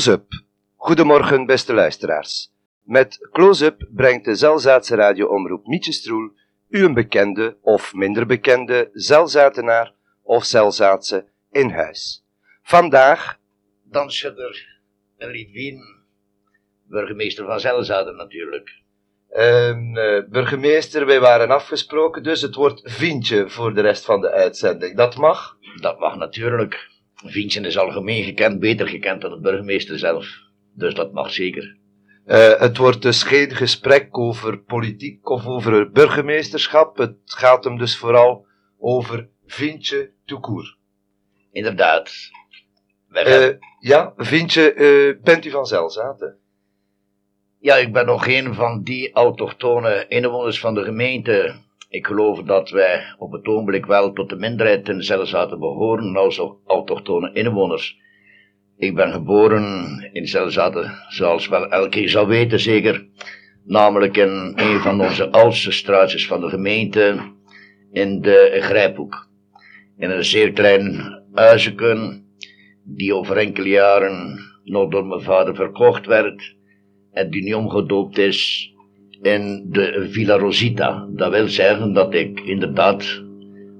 Close-up. 0.00 0.42
Goedemorgen, 0.76 1.46
beste 1.46 1.74
luisteraars. 1.74 2.52
Met 2.82 3.28
Close-up 3.32 3.88
brengt 3.90 4.24
de 4.24 4.34
Zelzaatse 4.34 4.94
radioomroep 4.94 5.66
Mietje 5.66 5.92
Stroel 5.92 6.30
u 6.68 6.84
een 6.84 6.94
bekende 6.94 7.56
of 7.62 7.94
minder 7.94 8.26
bekende 8.26 8.90
Zelzatenaar 8.92 9.94
of 10.22 10.44
Zelzaatse 10.44 11.28
in 11.50 11.70
huis. 11.70 12.24
Vandaag 12.62 13.38
Dan 13.84 14.10
Schutter 14.10 14.80
en 15.16 15.30
Lidwien, 15.30 15.82
burgemeester 16.88 17.46
van 17.46 17.60
Zelzaten 17.60 18.16
natuurlijk. 18.16 18.70
Ehm, 19.30 19.96
eh, 19.96 20.24
burgemeester, 20.28 21.06
wij 21.06 21.20
waren 21.20 21.50
afgesproken, 21.50 22.22
dus 22.22 22.40
het 22.40 22.54
wordt 22.54 22.80
Vientje 22.84 23.48
voor 23.48 23.74
de 23.74 23.80
rest 23.80 24.04
van 24.04 24.20
de 24.20 24.30
uitzending. 24.30 24.96
Dat 24.96 25.16
mag? 25.16 25.56
Dat 25.80 25.98
mag 25.98 26.16
natuurlijk. 26.16 26.89
Vincent 27.24 27.66
is 27.66 27.78
algemeen 27.78 28.24
gekend, 28.24 28.60
beter 28.60 28.88
gekend 28.88 29.20
dan 29.20 29.30
de 29.30 29.40
burgemeester 29.40 29.98
zelf. 29.98 30.26
Dus 30.74 30.94
dat 30.94 31.12
mag 31.12 31.32
zeker. 31.32 31.76
Eh, 32.24 32.58
het 32.58 32.76
wordt 32.76 33.02
dus 33.02 33.22
geen 33.22 33.50
gesprek 33.50 34.18
over 34.18 34.58
politiek 34.58 35.28
of 35.28 35.46
over 35.46 35.90
burgemeesterschap. 35.90 36.96
Het 36.96 37.16
gaat 37.24 37.64
hem 37.64 37.78
dus 37.78 37.96
vooral 37.96 38.46
over 38.78 39.28
Vientje 39.46 40.10
Toekoer. 40.24 40.76
Inderdaad. 41.52 42.12
Eh 43.10 43.48
ja, 43.78 44.12
Vientje, 44.16 44.72
eh, 44.72 45.22
bent 45.22 45.44
u 45.44 45.50
van 45.50 45.66
Zelzaten? 45.66 46.40
ja, 47.60 47.76
ik 47.76 47.92
ben 47.92 48.06
nog 48.06 48.26
een 48.26 48.54
van 48.54 48.82
die 48.82 49.12
autochtone 49.12 50.04
inwoners 50.08 50.60
van 50.60 50.74
de 50.74 50.84
gemeente. 50.84 51.54
Ik 51.90 52.06
geloof 52.06 52.42
dat 52.42 52.70
wij 52.70 53.14
op 53.18 53.32
het 53.32 53.46
ogenblik 53.46 53.86
wel 53.86 54.12
tot 54.12 54.28
de 54.28 54.36
minderheid 54.36 54.88
in 54.88 55.02
Zelzaten 55.02 55.58
behoren 55.58 56.16
als 56.16 56.42
autochtone 56.66 57.32
inwoners. 57.32 57.98
Ik 58.76 58.94
ben 58.94 59.12
geboren 59.12 59.98
in 60.12 60.26
Zelzaten, 60.26 60.92
zoals 61.08 61.48
wel 61.48 61.70
elke 61.70 62.08
zal 62.08 62.26
weten 62.26 62.60
zeker. 62.60 63.06
Namelijk 63.64 64.16
in 64.16 64.52
een 64.56 64.80
van 64.80 65.00
onze 65.00 65.30
oudste 65.30 65.72
straatjes 65.72 66.26
van 66.26 66.40
de 66.40 66.48
gemeente, 66.48 67.20
in 67.92 68.20
de 68.20 68.56
Grijphoek. 68.60 69.28
In 69.96 70.10
een 70.10 70.24
zeer 70.24 70.52
klein 70.52 71.14
huisje, 71.32 72.22
die 72.84 73.14
over 73.14 73.36
enkele 73.36 73.68
jaren 73.68 74.38
nog 74.64 74.90
door 74.90 75.06
mijn 75.06 75.22
vader 75.22 75.54
verkocht 75.54 76.06
werd. 76.06 76.56
En 77.12 77.30
die 77.30 77.42
nu 77.42 77.52
omgedoopt 77.52 78.18
is 78.18 78.70
in 79.22 79.66
de 79.68 80.06
Villa 80.10 80.36
Rosita. 80.36 81.06
Dat 81.10 81.30
wil 81.30 81.48
zeggen 81.48 81.92
dat 81.92 82.14
ik 82.14 82.40
inderdaad 82.40 83.22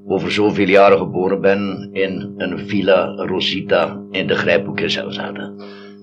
over 0.06 0.32
zoveel 0.32 0.68
jaren 0.68 0.98
geboren 0.98 1.40
ben 1.40 1.88
in 1.92 2.34
een 2.36 2.58
Villa 2.68 3.14
Rosita 3.16 4.02
in 4.10 4.26
de 4.26 4.34
Grijphoek 4.34 4.80
in. 4.80 5.54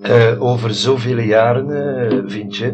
Eh, 0.02 0.42
over 0.42 0.70
zoveel 0.70 1.18
jaren, 1.18 1.70
eh 1.70 2.18
Vientje. 2.26 2.66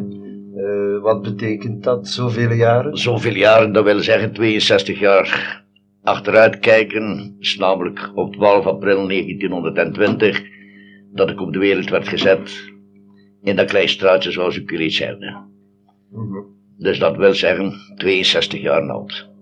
Eh, 0.57 1.03
wat 1.03 1.23
betekent 1.23 1.83
dat, 1.83 2.09
zoveel 2.09 2.53
jaren? 2.53 2.97
Zoveel 2.97 3.35
jaren, 3.35 3.73
dat 3.73 3.85
wil 3.85 4.01
zeggen 4.01 4.33
62 4.33 4.99
jaar 4.99 5.63
achteruit 6.03 6.59
kijken, 6.59 7.37
is 7.39 7.57
namelijk 7.57 8.11
op 8.15 8.33
12 8.33 8.67
april 8.67 9.07
1920 9.07 10.43
dat 11.13 11.31
ik 11.31 11.41
op 11.41 11.53
de 11.53 11.59
wereld 11.59 11.91
werd 11.91 12.09
gezet 12.09 12.73
in 13.43 13.57
dat 13.57 13.69
klein 13.69 13.89
straatje 13.89 14.31
zoals 14.31 14.59
ik 14.59 14.71
reeds 14.71 14.97
zei. 14.97 15.53
Dus 16.79 16.99
dat 16.99 17.17
wil 17.17 17.35
zeggen 17.35 17.73
62 17.97 18.61
jaar 18.61 18.91
oud. 18.91 19.34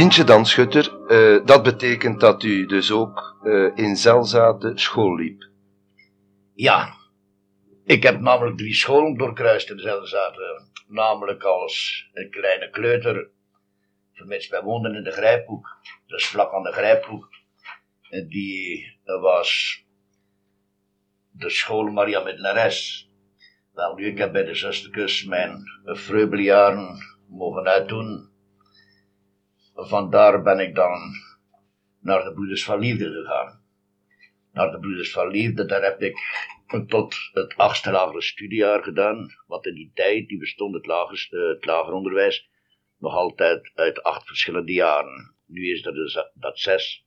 Vientje 0.00 0.24
Danschutter, 0.24 1.06
eh, 1.06 1.46
dat 1.46 1.62
betekent 1.62 2.20
dat 2.20 2.42
u 2.42 2.66
dus 2.66 2.90
ook 2.92 3.38
eh, 3.42 3.70
in 3.74 3.96
Zelzaten 3.96 4.78
school 4.78 5.14
liep. 5.14 5.48
Ja, 6.54 6.94
ik 7.84 8.02
heb 8.02 8.20
namelijk 8.20 8.56
drie 8.56 8.74
scholen 8.74 9.16
doorkruist 9.16 9.70
in 9.70 9.78
Zelzaten. 9.78 10.70
Namelijk 10.86 11.42
als 11.42 12.06
een 12.12 12.30
kleine 12.30 12.70
kleuter, 12.70 13.30
vermits 14.12 14.48
wij 14.48 14.62
woonden 14.62 14.94
in 14.94 15.04
de 15.04 15.10
Grijphoek, 15.10 15.68
dus 16.06 16.26
vlak 16.26 16.52
aan 16.52 16.62
de 16.62 16.72
Grijphoek. 16.72 17.28
Die 18.28 18.98
was 19.04 19.82
de 21.30 21.50
school 21.50 21.90
Maria 21.90 22.20
Midlares. 22.20 23.10
Wel, 23.74 23.94
nu, 23.94 24.06
ik 24.06 24.18
heb 24.18 24.32
bij 24.32 24.44
de 24.44 24.54
zusterkus 24.54 25.24
mijn 25.24 25.62
vreubeljaren 25.84 26.98
mogen 27.28 27.64
uitdoen. 27.64 28.29
Vandaar 29.74 30.42
ben 30.42 30.58
ik 30.58 30.74
dan 30.74 30.98
naar 32.00 32.24
de 32.24 32.32
Broeders 32.32 32.64
van 32.64 32.78
Liefde 32.78 33.10
gegaan. 33.10 33.62
Naar 34.52 34.70
de 34.70 34.78
Broeders 34.78 35.12
van 35.12 35.28
Liefde, 35.28 35.64
daar 35.64 35.82
heb 35.82 36.02
ik 36.02 36.18
tot 36.86 37.16
het 37.32 37.56
achtste 37.56 37.90
lagere 37.90 38.22
studiejaar 38.22 38.82
gedaan. 38.82 39.28
Wat 39.46 39.66
in 39.66 39.74
die 39.74 39.90
tijd, 39.94 40.28
die 40.28 40.38
bestond 40.38 40.74
het 40.74 40.86
lager, 40.86 41.28
eh, 41.30 41.48
het 41.48 41.64
lager 41.64 41.92
onderwijs, 41.92 42.50
nog 42.98 43.14
altijd 43.14 43.70
uit 43.74 44.02
acht 44.02 44.26
verschillende 44.26 44.72
jaren. 44.72 45.34
Nu 45.46 45.72
is 45.72 45.82
dat 45.82 45.94
dus 45.94 46.18
dat 46.34 46.58
zes, 46.58 47.04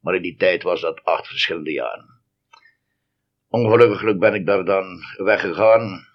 maar 0.00 0.14
in 0.14 0.22
die 0.22 0.36
tijd 0.36 0.62
was 0.62 0.80
dat 0.80 1.04
acht 1.04 1.26
verschillende 1.26 1.72
jaren. 1.72 2.20
Ongelukkig 3.48 4.18
ben 4.18 4.34
ik 4.34 4.46
daar 4.46 4.64
dan 4.64 5.00
weggegaan 5.16 6.06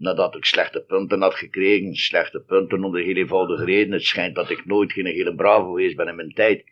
nadat 0.00 0.36
ik 0.36 0.44
slechte 0.44 0.80
punten 0.80 1.20
had 1.20 1.34
gekregen. 1.34 1.94
Slechte 1.94 2.40
punten 2.40 2.84
om 2.84 2.92
de 2.92 3.02
heel 3.02 3.14
eenvoudige 3.14 3.64
reden. 3.64 3.92
Het 3.92 4.04
schijnt 4.04 4.34
dat 4.34 4.50
ik 4.50 4.66
nooit 4.66 4.92
geen 4.92 5.06
hele 5.06 5.34
bravo 5.34 5.66
geweest 5.66 5.96
ben 5.96 6.08
in 6.08 6.16
mijn 6.16 6.32
tijd. 6.32 6.64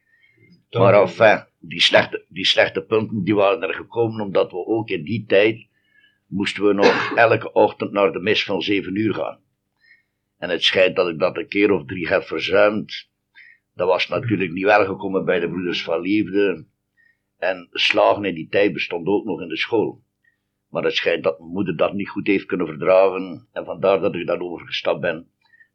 Maar 0.70 0.94
enfin, 0.94 1.44
die 1.58 1.80
slechte, 1.80 2.24
die 2.28 2.46
slechte 2.46 2.82
punten 2.82 3.24
die 3.24 3.34
waren 3.34 3.62
er 3.62 3.74
gekomen 3.74 4.20
omdat 4.20 4.50
we 4.50 4.66
ook 4.66 4.88
in 4.88 5.04
die 5.04 5.24
tijd 5.26 5.66
moesten 6.26 6.66
we 6.66 6.72
nog 6.72 7.12
elke 7.14 7.52
ochtend 7.52 7.92
naar 7.92 8.12
de 8.12 8.20
mis 8.20 8.44
van 8.44 8.62
7 8.62 8.96
uur 8.96 9.14
gaan. 9.14 9.38
En 10.38 10.50
het 10.50 10.62
schijnt 10.62 10.96
dat 10.96 11.08
ik 11.08 11.18
dat 11.18 11.36
een 11.36 11.48
keer 11.48 11.70
of 11.70 11.84
drie 11.84 12.08
heb 12.08 12.22
verzuimd. 12.22 13.08
Dat 13.74 13.88
was 13.88 14.08
natuurlijk 14.08 14.52
niet 14.52 14.64
welgekomen 14.64 15.24
bij 15.24 15.40
de 15.40 15.48
Broeders 15.48 15.82
van 15.82 16.00
Liefde. 16.00 16.66
En 17.38 17.68
slagen 17.70 18.24
in 18.24 18.34
die 18.34 18.48
tijd 18.48 18.72
bestond 18.72 19.06
ook 19.06 19.24
nog 19.24 19.40
in 19.40 19.48
de 19.48 19.56
school. 19.56 20.02
Maar 20.70 20.82
het 20.84 20.94
schijnt 20.94 21.24
dat 21.24 21.38
mijn 21.38 21.50
moeder 21.50 21.76
dat 21.76 21.92
niet 21.92 22.08
goed 22.08 22.26
heeft 22.26 22.46
kunnen 22.46 22.66
verdragen. 22.66 23.48
En 23.52 23.64
vandaar 23.64 24.00
dat 24.00 24.14
ik 24.14 24.26
dan 24.26 24.40
overgestapt 24.40 25.00
ben 25.00 25.28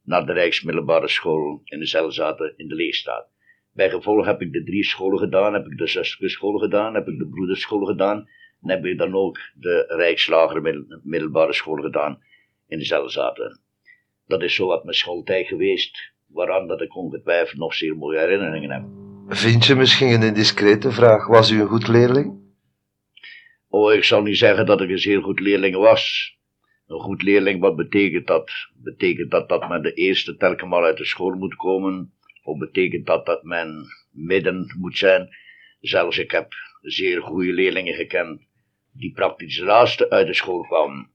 naar 0.03 0.25
de 0.25 0.33
Rijksmiddelbare 0.33 1.07
School 1.07 1.61
in 1.63 1.79
de 1.79 1.85
Zelzaten 1.85 2.53
in 2.57 2.67
de 2.67 2.75
Leegstaat. 2.75 3.27
Bij 3.73 3.89
gevolg 3.89 4.25
heb 4.25 4.41
ik 4.41 4.51
de 4.51 4.63
drie 4.63 4.83
scholen 4.83 5.19
gedaan, 5.19 5.53
heb 5.53 5.65
ik 5.65 5.77
de 5.77 5.87
zusterschool 5.87 6.57
gedaan, 6.57 6.93
heb 6.93 7.07
ik 7.07 7.17
de 7.17 7.27
broederschool 7.27 7.85
gedaan. 7.85 8.27
En 8.61 8.69
heb 8.69 8.85
ik 8.85 8.97
dan 8.97 9.15
ook 9.15 9.37
de 9.53 9.85
Rijkslager 9.87 10.85
middelbare 11.03 11.53
school 11.53 11.81
gedaan 11.81 12.23
in 12.67 12.77
de 12.77 12.85
Zelzaten. 12.85 13.59
Dat 14.27 14.41
is 14.41 14.55
zo 14.55 14.67
wat 14.67 14.83
mijn 14.83 14.95
schooltijd 14.95 15.47
geweest, 15.47 16.13
waaraan 16.27 16.67
dat 16.67 16.81
ik 16.81 16.95
ongetwijfeld 16.95 17.59
nog 17.59 17.73
zeer 17.73 17.95
mooie 17.95 18.19
herinneringen 18.19 18.71
heb. 18.71 18.83
Vind 19.27 19.65
je 19.65 19.75
misschien 19.75 20.09
een 20.09 20.23
indiscrete 20.23 20.91
vraag, 20.91 21.27
was 21.27 21.51
u 21.51 21.61
een 21.61 21.67
goed 21.67 21.87
leerling? 21.87 22.42
Oh, 23.75 23.93
ik 23.93 24.03
zal 24.03 24.21
niet 24.21 24.37
zeggen 24.37 24.65
dat 24.65 24.81
ik 24.81 24.89
een 24.89 24.97
zeer 24.97 25.21
goed 25.21 25.39
leerling 25.39 25.75
was. 25.75 26.35
Een 26.87 26.99
goed 26.99 27.21
leerling, 27.21 27.59
wat 27.59 27.75
betekent 27.75 28.27
dat? 28.27 28.51
Betekent 28.83 29.31
dat 29.31 29.49
dat 29.49 29.69
men 29.69 29.81
de 29.81 29.93
eerste 29.93 30.37
telkens 30.37 30.73
uit 30.73 30.97
de 30.97 31.05
school 31.05 31.35
moet 31.35 31.55
komen? 31.55 32.13
Of 32.43 32.57
betekent 32.57 33.05
dat 33.05 33.25
dat 33.25 33.43
men 33.43 33.85
midden 34.11 34.75
moet 34.79 34.97
zijn? 34.97 35.29
Zelfs 35.79 36.17
ik 36.17 36.31
heb 36.31 36.53
zeer 36.81 37.21
goede 37.21 37.53
leerlingen 37.53 37.93
gekend 37.93 38.41
die 38.91 39.11
praktisch 39.11 39.59
laatste 39.59 40.09
uit 40.09 40.27
de 40.27 40.33
school 40.33 40.61
kwamen. 40.61 41.09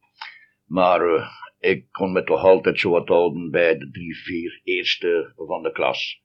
Maar 0.66 1.14
uh, 1.14 1.28
ik 1.58 1.86
kon 1.90 2.12
me 2.12 2.24
toch 2.24 2.42
altijd 2.42 2.80
zo 2.80 2.90
wat 2.90 3.08
houden 3.08 3.50
bij 3.50 3.78
de 3.78 3.90
drie, 3.90 4.16
vier 4.16 4.60
eerste 4.64 5.32
van 5.36 5.62
de 5.62 5.72
klas. 5.72 6.22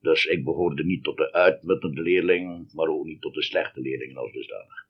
Dus 0.00 0.24
ik 0.24 0.44
behoorde 0.44 0.84
niet 0.84 1.04
tot 1.04 1.16
de 1.16 1.32
uitmuttende 1.32 2.02
leerling, 2.02 2.72
maar 2.72 2.88
ook 2.88 3.04
niet 3.04 3.20
tot 3.20 3.34
de 3.34 3.42
slechte 3.42 3.80
leerlingen 3.80 4.16
als 4.16 4.32
dusdanig. 4.32 4.88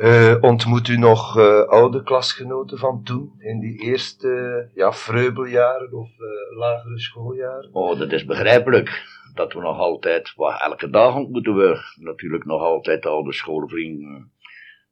Uh, 0.00 0.36
ontmoet 0.40 0.88
u 0.88 0.96
nog 0.96 1.38
uh, 1.38 1.60
oude 1.60 2.02
klasgenoten 2.02 2.78
van 2.78 3.02
toen, 3.02 3.32
in 3.38 3.60
die 3.60 3.78
eerste 3.78 4.68
ja, 4.74 4.92
freubeljaren 4.92 5.92
of 5.92 6.08
uh, 6.08 6.58
lagere 6.58 6.98
schooljaren? 6.98 7.70
Oh, 7.72 7.98
dat 7.98 8.12
is 8.12 8.24
begrijpelijk. 8.24 9.02
Dat 9.34 9.52
we 9.52 9.60
nog 9.60 9.78
altijd, 9.78 10.32
well, 10.36 10.56
elke 10.58 10.90
dag 10.90 11.14
ontmoeten 11.14 11.54
we 11.54 11.78
natuurlijk 11.94 12.44
nog 12.44 12.60
altijd 12.60 13.06
oude 13.06 13.32
schoolvrienden. 13.32 14.30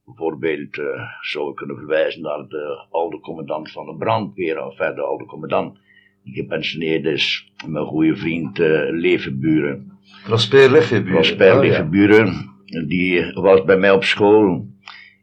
Bijvoorbeeld 0.04 0.80
zou 1.20 1.50
ik 1.50 1.56
kunnen 1.56 1.76
verwijzen 1.76 2.22
naar 2.22 2.48
de 2.48 2.86
oude 2.90 3.20
commandant 3.20 3.70
van 3.70 3.86
de 3.86 3.96
brandweer, 3.96 4.64
of 4.64 4.76
de 4.76 5.02
oude 5.02 5.24
commandant 5.24 5.78
die 6.24 6.34
gepensioneerd 6.34 7.04
is. 7.04 7.52
Mijn 7.66 7.86
goede 7.86 8.16
vriend 8.16 8.58
Levenburen. 8.90 9.98
Prosper 10.24 10.70
Levenburen. 10.70 11.12
Prosper 11.12 11.54
oh, 11.54 11.60
Levenburen, 11.60 12.50
ja. 12.64 12.82
die 12.82 13.32
was 13.32 13.64
bij 13.64 13.76
mij 13.78 13.90
op 13.90 14.04
school. 14.04 14.76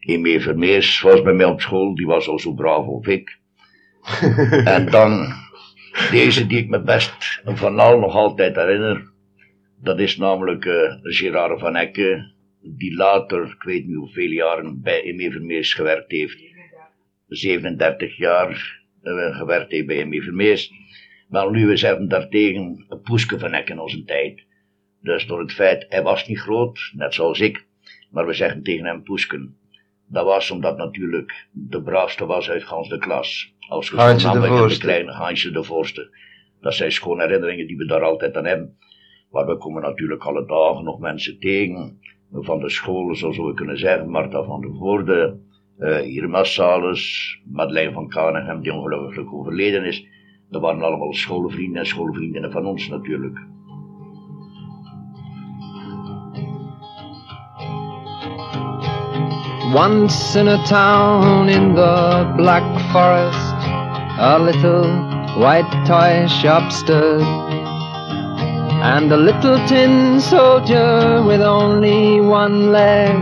Emil 0.06 0.40
Vermeers 0.40 1.02
was 1.02 1.22
bij 1.22 1.34
mij 1.34 1.46
op 1.46 1.62
school, 1.62 1.96
die 1.96 2.06
was 2.06 2.28
al 2.28 2.40
zo 2.40 2.54
braaf 2.54 2.88
als 2.88 3.08
ik. 3.08 3.40
en 4.76 4.90
dan 4.90 5.34
deze 6.12 6.48
die 6.48 6.58
ik 6.58 6.70
me 6.70 6.82
best 6.82 7.42
van 7.46 7.80
al 7.80 8.00
nog 8.00 8.16
altijd 8.16 8.56
herinner. 8.56 9.12
Dat 9.82 10.00
is 10.00 10.18
namelijk 10.18 10.66
uh, 10.66 10.94
Gerard 11.02 11.60
van 11.60 11.76
Ecke, 11.76 12.32
die 12.62 12.96
later, 12.96 13.46
ik 13.46 13.64
weet 13.64 13.86
niet 13.86 13.96
hoeveel 13.96 14.30
jaren, 14.30 14.82
bij 14.82 15.02
Emil 15.02 15.32
Vermeers 15.32 15.74
gewerkt 15.74 16.12
heeft. 16.12 16.44
37 17.28 18.18
jaar 18.18 18.82
uh, 19.04 19.38
gewerkt 19.38 19.72
heeft 19.72 19.88
bij 19.88 19.98
Emil 19.98 20.22
Vermeers. 20.22 20.72
Maar 21.30 21.52
nu 21.52 21.72
is 21.72 21.82
hij 21.82 22.08
daartegen 22.08 22.86
poeske 23.04 23.40
van 23.40 23.54
Ecken 23.54 23.80
als 23.80 23.94
een 23.94 24.06
tijd. 24.06 24.44
Dus 25.02 25.28
door 25.28 25.40
het 25.40 25.54
feit, 25.54 25.86
hij 25.90 26.04
was 26.04 26.28
niet 26.28 26.40
groot, 26.40 26.92
net 26.94 27.14
zoals 27.14 27.40
ik, 27.40 27.66
maar 28.10 28.26
we 28.26 28.34
zeggen 28.34 28.64
tegen 28.64 28.86
hem 28.86 29.04
poesken. 29.04 29.58
Dat 30.08 30.26
was 30.26 30.52
omdat 30.52 30.78
natuurlijk 30.78 31.48
de 31.52 31.82
braafste 31.82 32.26
was 32.26 32.50
uit 32.50 32.64
gans 32.64 32.90
de 32.90 32.98
klas. 32.98 33.54
Als 33.68 33.90
je 33.90 33.96
Hansje 33.96 34.32
de 34.32 34.48
Voorste. 34.48 34.80
De 34.80 34.86
kleine 34.86 35.12
Hansje 35.12 35.52
de 35.52 35.64
Voorste. 35.64 36.18
Dat 36.62 36.74
zijn 36.74 36.92
schoon 36.92 37.20
herinneringen 37.20 37.68
die 37.68 37.78
we 37.78 37.86
daar 37.86 38.04
altijd 38.04 38.36
aan 38.38 38.46
hebben. 38.46 38.78
Maar 39.32 39.46
we 39.46 39.58
komen 39.58 39.82
natuurlijk 39.82 40.24
alle 40.24 40.46
dagen 40.46 40.84
nog 40.84 41.00
mensen 41.00 41.40
tegen. 41.40 42.00
Van 42.32 42.60
de 42.60 42.70
scholen, 42.70 43.16
zoals 43.16 43.38
we 43.38 43.54
kunnen 43.54 43.78
zeggen. 43.78 44.10
Marta 44.10 44.44
van 44.44 44.62
der 44.62 44.76
Voorde. 44.76 45.40
Uh, 45.80 46.16
Irma 46.16 46.44
Salus. 46.44 47.38
Madeleine 47.46 47.92
van 47.92 48.08
Kanegem, 48.08 48.62
die 48.62 48.74
ongelukkig 48.74 49.34
overleden 49.34 49.86
is. 49.86 50.08
Dat 50.50 50.62
waren 50.62 50.82
allemaal 50.82 51.14
schoolvrienden 51.14 51.82
en 51.82 51.88
schoolvriendinnen 51.88 52.52
van 52.52 52.66
ons 52.66 52.88
natuurlijk. 52.88 53.40
Once 59.76 60.38
in 60.38 60.48
a 60.48 60.66
town 60.66 61.50
in 61.50 61.76
the 61.76 62.34
Black 62.38 62.64
Forest, 62.94 63.58
a 64.18 64.40
little 64.40 64.88
white 65.38 65.70
toy 65.86 66.26
shop 66.28 66.72
stood. 66.72 67.22
And 68.82 69.12
a 69.12 69.18
little 69.18 69.58
tin 69.68 70.22
soldier 70.22 71.22
with 71.28 71.42
only 71.42 72.22
one 72.22 72.72
leg 72.72 73.20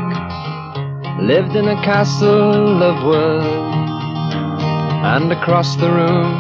lived 1.20 1.56
in 1.56 1.70
a 1.70 1.82
castle 1.82 2.84
of 2.84 3.04
wood. 3.04 3.42
And 5.16 5.32
across 5.32 5.76
the 5.78 5.90
room, 5.90 6.38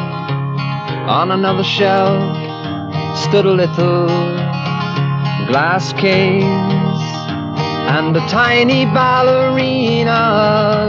on 1.10 1.32
another 1.32 1.64
shelf, 1.64 2.22
stood 3.18 3.48
a 3.48 3.56
little 3.64 4.06
glass 5.48 5.92
case 5.94 6.73
and 7.96 8.18
a 8.18 8.28
tiny 8.28 8.86
ballerina 8.86 10.18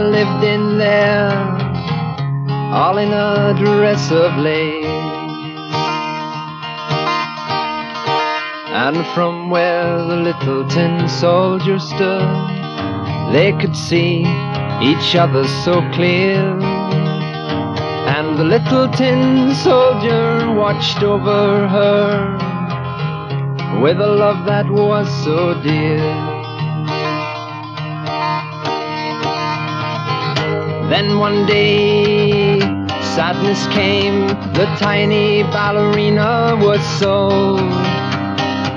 lived 0.09 0.43
in 0.43 0.79
there, 0.79 1.29
all 2.73 2.97
in 2.97 3.13
a 3.13 3.53
dress 3.63 4.09
of 4.11 4.35
lace. 4.37 4.83
And 8.85 9.05
from 9.13 9.51
where 9.51 9.99
the 9.99 10.15
little 10.15 10.67
tin 10.67 11.07
soldier 11.07 11.77
stood, 11.77 12.27
they 13.31 13.51
could 13.61 13.75
see 13.75 14.21
each 14.81 15.15
other 15.15 15.43
so 15.63 15.87
clear. 15.91 16.41
And 18.15 18.35
the 18.39 18.43
little 18.43 18.89
tin 18.89 19.53
soldier 19.53 20.51
watched 20.53 21.03
over 21.03 21.67
her 21.67 22.37
with 23.79 24.01
a 24.01 24.07
love 24.07 24.47
that 24.47 24.67
was 24.71 25.07
so 25.23 25.53
dear. 25.61 26.34
Then 30.89 31.17
one 31.17 31.47
day, 31.47 32.59
sadness 33.15 33.65
came, 33.73 34.27
the 34.53 34.67
tiny 34.77 35.41
ballerina 35.41 36.55
was 36.61 36.79
sold. 36.99 37.59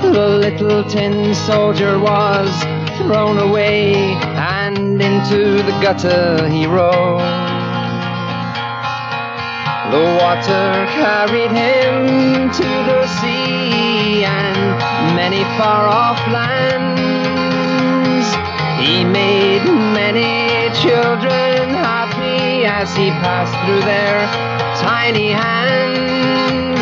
The 0.00 0.28
little 0.40 0.84
tin 0.84 1.34
soldier 1.34 1.98
was 1.98 2.48
thrown 2.96 3.36
away, 3.38 3.92
and 4.36 5.02
into 5.02 5.62
the 5.62 5.72
gutter 5.82 6.48
he 6.48 6.66
rolled. 6.66 7.20
The 9.92 10.04
water 10.20 10.86
carried 10.96 11.50
him 11.50 12.50
to 12.50 12.68
the 12.88 13.06
sea 13.20 14.24
and 14.24 14.56
many 15.14 15.44
far 15.58 15.86
off 15.86 16.18
lands. 16.32 18.28
He 18.80 19.04
made 19.04 19.64
many 19.92 20.72
children 20.80 21.57
as 22.80 22.94
he 22.94 23.10
passed 23.10 23.56
through 23.66 23.82
their 23.92 24.18
tiny 24.78 25.30
hands. 25.30 26.78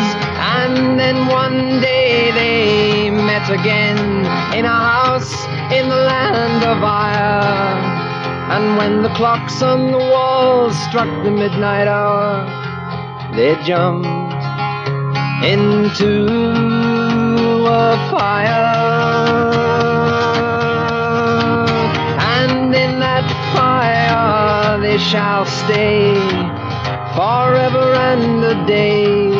And 0.55 0.99
then 0.99 1.25
one 1.25 1.81
day 1.81 2.29
they 2.37 3.09
met 3.09 3.49
again 3.49 3.97
in 4.53 4.65
a 4.65 4.79
house 4.93 5.33
in 5.73 5.89
the 5.89 6.01
land 6.11 6.63
of 6.63 6.83
Ire. 6.83 7.81
And 8.53 8.77
when 8.77 9.01
the 9.01 9.09
clocks 9.15 9.63
on 9.63 9.91
the 9.91 9.97
walls 9.97 10.77
struck 10.87 11.09
the 11.23 11.31
midnight 11.31 11.87
hour, 11.87 12.45
they 13.35 13.55
jumped 13.65 14.07
into 15.43 16.11
a 17.65 17.97
fire. 18.11 19.17
And 22.37 22.75
in 22.75 22.99
that 22.99 23.25
fire. 23.55 24.79
they 24.79 24.97
shall 24.97 25.46
stay 25.67 26.15
forever 27.15 27.87
and 28.09 28.43
a 28.53 28.55
day. 28.65 29.31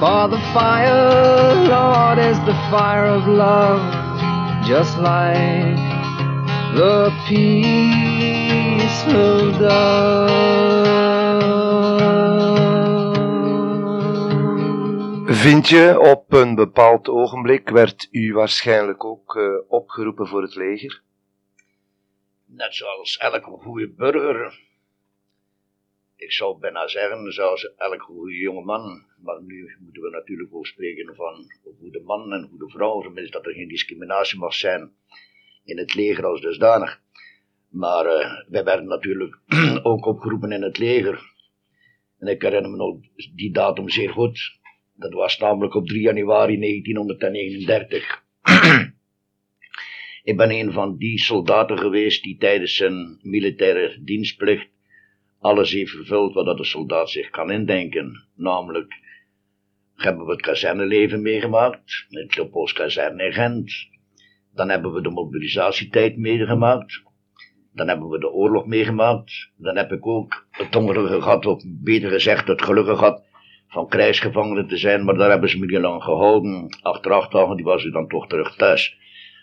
For 0.00 0.28
the 0.28 0.40
fire, 0.52 1.54
Lord, 1.74 2.18
is 2.18 2.38
the 2.50 2.56
fire 2.70 3.06
of 3.06 3.26
love, 3.26 3.82
just 4.66 4.98
like 4.98 5.76
the 6.80 7.10
peaceful 7.26 7.92
dove. 9.58 10.48
Vind 15.26 15.68
je 15.68 16.00
op 16.00 16.32
een 16.32 16.54
bepaald 16.54 17.08
ogenblik 17.08 17.68
werd 17.68 18.08
u 18.10 18.32
waarschijnlijk 18.32 19.04
ook 19.04 19.36
eh, 19.36 19.44
opgeroepen 19.68 20.26
voor 20.26 20.42
het 20.42 20.54
leger? 20.54 21.02
Net 22.44 22.74
zoals 22.74 23.16
elke 23.16 23.50
goede 23.50 23.88
burger. 23.88 24.68
Ik 26.20 26.32
zou 26.32 26.58
bijna 26.58 26.88
zeggen, 26.88 27.32
zoals 27.32 27.74
elke 27.76 27.98
goede 27.98 28.34
jongeman. 28.34 29.04
Maar 29.22 29.42
nu 29.42 29.76
moeten 29.80 30.02
we 30.02 30.10
natuurlijk 30.10 30.54
ook 30.54 30.66
spreken 30.66 31.14
van 31.14 31.52
goede 31.78 32.00
man 32.00 32.32
en 32.32 32.48
goede 32.48 32.68
vrouw. 32.68 33.00
Tenminste 33.00 33.36
dat 33.36 33.46
er 33.46 33.52
geen 33.52 33.68
discriminatie 33.68 34.38
mag 34.38 34.54
zijn 34.54 34.92
in 35.64 35.78
het 35.78 35.94
leger 35.94 36.26
als 36.26 36.40
dusdanig. 36.40 37.00
Maar 37.68 38.06
eh, 38.06 38.48
wij 38.48 38.64
werden 38.64 38.86
natuurlijk 38.86 39.38
ook 39.82 40.06
opgeroepen 40.06 40.52
in 40.52 40.62
het 40.62 40.78
leger. 40.78 41.32
En 42.18 42.26
ik 42.26 42.42
herinner 42.42 42.70
me 42.70 42.76
nog 42.76 42.96
die 43.34 43.52
datum 43.52 43.88
zeer 43.88 44.10
goed. 44.10 44.58
Dat 44.94 45.12
was 45.12 45.38
namelijk 45.38 45.74
op 45.74 45.86
3 45.86 46.00
januari 46.00 46.58
1939. 46.58 48.24
ik 50.30 50.36
ben 50.36 50.50
een 50.50 50.72
van 50.72 50.96
die 50.96 51.18
soldaten 51.18 51.78
geweest 51.78 52.22
die 52.22 52.36
tijdens 52.36 52.74
zijn 52.74 53.18
militaire 53.22 54.02
dienstplicht 54.02 54.68
alles 55.40 55.72
heeft 55.72 55.90
vervuld 55.90 56.34
wat 56.34 56.58
een 56.58 56.64
soldaat 56.64 57.10
zich 57.10 57.30
kan 57.30 57.50
indenken. 57.50 58.26
Namelijk 58.34 58.94
hebben 59.96 60.26
we 60.26 60.32
het 60.32 60.40
kazerneleven 60.40 61.22
meegemaakt, 61.22 62.06
het 62.08 62.36
Leopolds 62.36 62.72
kazerne 62.72 63.24
in 63.24 63.32
Gent. 63.32 63.88
Dan 64.54 64.68
hebben 64.68 64.92
we 64.92 65.00
de 65.00 65.10
mobilisatietijd 65.10 66.16
meegemaakt. 66.16 67.02
Dan 67.72 67.88
hebben 67.88 68.08
we 68.08 68.18
de 68.18 68.30
oorlog 68.30 68.66
meegemaakt. 68.66 69.50
Dan 69.56 69.76
heb 69.76 69.92
ik 69.92 70.06
ook 70.06 70.46
het 70.50 70.76
ongeluk 70.76 71.22
gehad, 71.22 71.46
of 71.46 71.62
beter 71.66 72.10
gezegd 72.10 72.48
het 72.48 72.62
geluk 72.62 72.86
gehad, 72.86 73.24
van 73.68 73.88
krijgsgevangenen 73.88 74.68
te 74.68 74.76
zijn. 74.76 75.04
Maar 75.04 75.14
daar 75.14 75.30
hebben 75.30 75.48
ze 75.48 75.58
me 75.58 75.66
niet 75.66 75.80
lang 75.80 76.02
gehouden. 76.02 76.78
Achter 76.82 77.12
acht 77.12 77.32
dagen 77.32 77.56
die 77.56 77.64
was 77.64 77.84
ik 77.84 77.92
dan 77.92 78.08
toch 78.08 78.26
terug 78.26 78.56
thuis. 78.56 78.96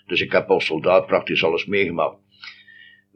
Dus 0.06 0.22
ik 0.22 0.32
heb 0.32 0.50
als 0.50 0.66
soldaat 0.66 1.08
praktisch 1.08 1.44
alles 1.44 1.66
meegemaakt. 1.66 2.27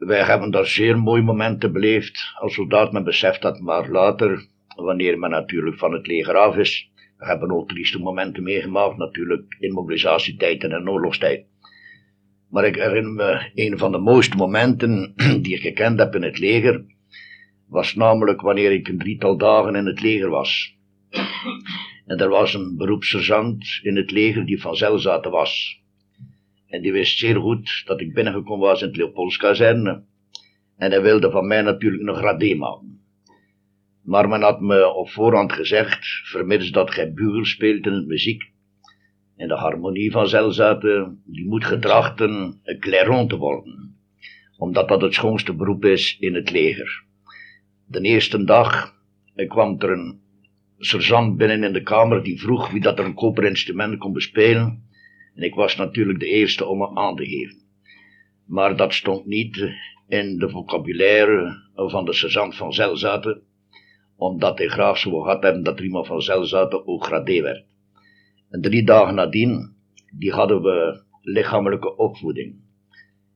Wij 0.06 0.22
hebben 0.22 0.50
daar 0.50 0.66
zeer 0.66 0.98
mooie 0.98 1.22
momenten 1.22 1.72
beleefd. 1.72 2.32
Als 2.38 2.54
soldaat 2.54 2.92
men 2.92 3.04
beseft 3.04 3.42
dat 3.42 3.60
maar 3.60 3.90
later, 3.90 4.46
wanneer 4.76 5.18
men 5.18 5.30
natuurlijk 5.30 5.78
van 5.78 5.92
het 5.92 6.06
leger 6.06 6.36
af 6.36 6.56
is. 6.56 6.90
We 7.18 7.26
hebben 7.26 7.50
ook 7.50 7.68
trieste 7.68 7.98
momenten 7.98 8.42
meegemaakt, 8.42 8.96
natuurlijk 8.96 9.56
in 9.58 9.72
mobilisatietijd 9.72 10.62
en 10.64 10.70
in 10.70 10.88
oorlogstijd. 10.88 11.46
Maar 12.50 12.64
ik 12.64 12.74
herinner 12.74 13.12
me 13.12 13.50
een 13.54 13.78
van 13.78 13.92
de 13.92 13.98
mooiste 13.98 14.36
momenten 14.36 15.14
die 15.42 15.54
ik 15.54 15.60
gekend 15.60 15.98
heb 15.98 16.14
in 16.14 16.22
het 16.22 16.38
leger. 16.38 16.84
Was 17.68 17.94
namelijk 17.94 18.40
wanneer 18.40 18.72
ik 18.72 18.88
een 18.88 18.98
drietal 18.98 19.36
dagen 19.36 19.74
in 19.74 19.86
het 19.86 20.00
leger 20.00 20.28
was. 20.28 20.76
En 22.06 22.18
er 22.18 22.28
was 22.28 22.54
een 22.54 22.76
beroepssergeant 22.76 23.80
in 23.82 23.96
het 23.96 24.10
leger 24.10 24.46
die 24.46 24.60
van 24.60 24.76
Zelzaten 24.76 25.30
was. 25.30 25.81
En 26.72 26.82
die 26.82 26.92
wist 26.92 27.18
zeer 27.18 27.36
goed 27.36 27.82
dat 27.84 28.00
ik 28.00 28.14
binnengekomen 28.14 28.66
was 28.66 28.80
in 28.80 28.86
het 28.86 28.96
Leopoldskazerne. 28.96 30.04
En 30.76 30.90
hij 30.90 31.02
wilde 31.02 31.30
van 31.30 31.46
mij 31.46 31.62
natuurlijk 31.62 32.08
een 32.08 32.14
gradé 32.14 32.54
maken. 32.54 33.00
Maar 34.02 34.28
men 34.28 34.42
had 34.42 34.60
me 34.60 34.94
op 34.94 35.10
voorhand 35.10 35.52
gezegd, 35.52 36.06
vermits 36.24 36.70
dat 36.70 36.90
gij 36.90 37.12
bugel 37.12 37.44
speelt 37.44 37.86
in 37.86 37.92
het 37.92 38.06
muziek, 38.06 38.42
en 39.36 39.48
de 39.48 39.54
harmonie 39.54 40.10
van 40.10 40.28
Zelzaten, 40.28 41.22
die 41.24 41.46
moet 41.46 41.64
getrachten 41.64 42.60
een 42.62 42.78
clairon 42.80 43.28
te 43.28 43.36
worden. 43.36 43.96
Omdat 44.56 44.88
dat 44.88 45.02
het 45.02 45.14
schoonste 45.14 45.54
beroep 45.54 45.84
is 45.84 46.16
in 46.18 46.34
het 46.34 46.50
leger. 46.50 47.04
De 47.86 48.00
eerste 48.00 48.44
dag 48.44 48.94
kwam 49.46 49.80
er 49.80 49.90
een 49.90 50.20
sergeant 50.78 51.36
binnen 51.36 51.64
in 51.64 51.72
de 51.72 51.82
kamer 51.82 52.22
die 52.22 52.40
vroeg 52.40 52.70
wie 52.70 52.80
dat 52.80 52.98
er 52.98 53.04
een 53.04 53.14
koperinstrument 53.14 53.98
kon 53.98 54.12
bespelen. 54.12 54.90
En 55.34 55.42
ik 55.42 55.54
was 55.54 55.76
natuurlijk 55.76 56.20
de 56.20 56.26
eerste 56.26 56.66
om 56.66 56.78
me 56.78 56.94
aan 56.94 57.16
te 57.16 57.26
geven. 57.26 57.60
Maar 58.46 58.76
dat 58.76 58.94
stond 58.94 59.26
niet 59.26 59.70
in 60.08 60.38
de 60.38 60.50
vocabulaire 60.50 61.62
van 61.74 62.04
de 62.04 62.12
sergeant 62.12 62.56
van 62.56 62.72
Zelzaten, 62.72 63.42
omdat 64.16 64.58
hij 64.58 64.68
graag 64.68 64.98
zo 64.98 65.20
gehad 65.20 65.64
dat 65.64 65.80
iemand 65.80 66.06
van 66.06 66.22
Zelzaten 66.22 66.86
ook 66.86 67.04
gradé 67.04 67.42
werd. 67.42 67.64
En 68.50 68.60
drie 68.60 68.84
dagen 68.84 69.14
nadien, 69.14 69.74
die 70.18 70.32
hadden 70.32 70.62
we 70.62 71.02
lichamelijke 71.22 71.96
opvoeding. 71.96 72.60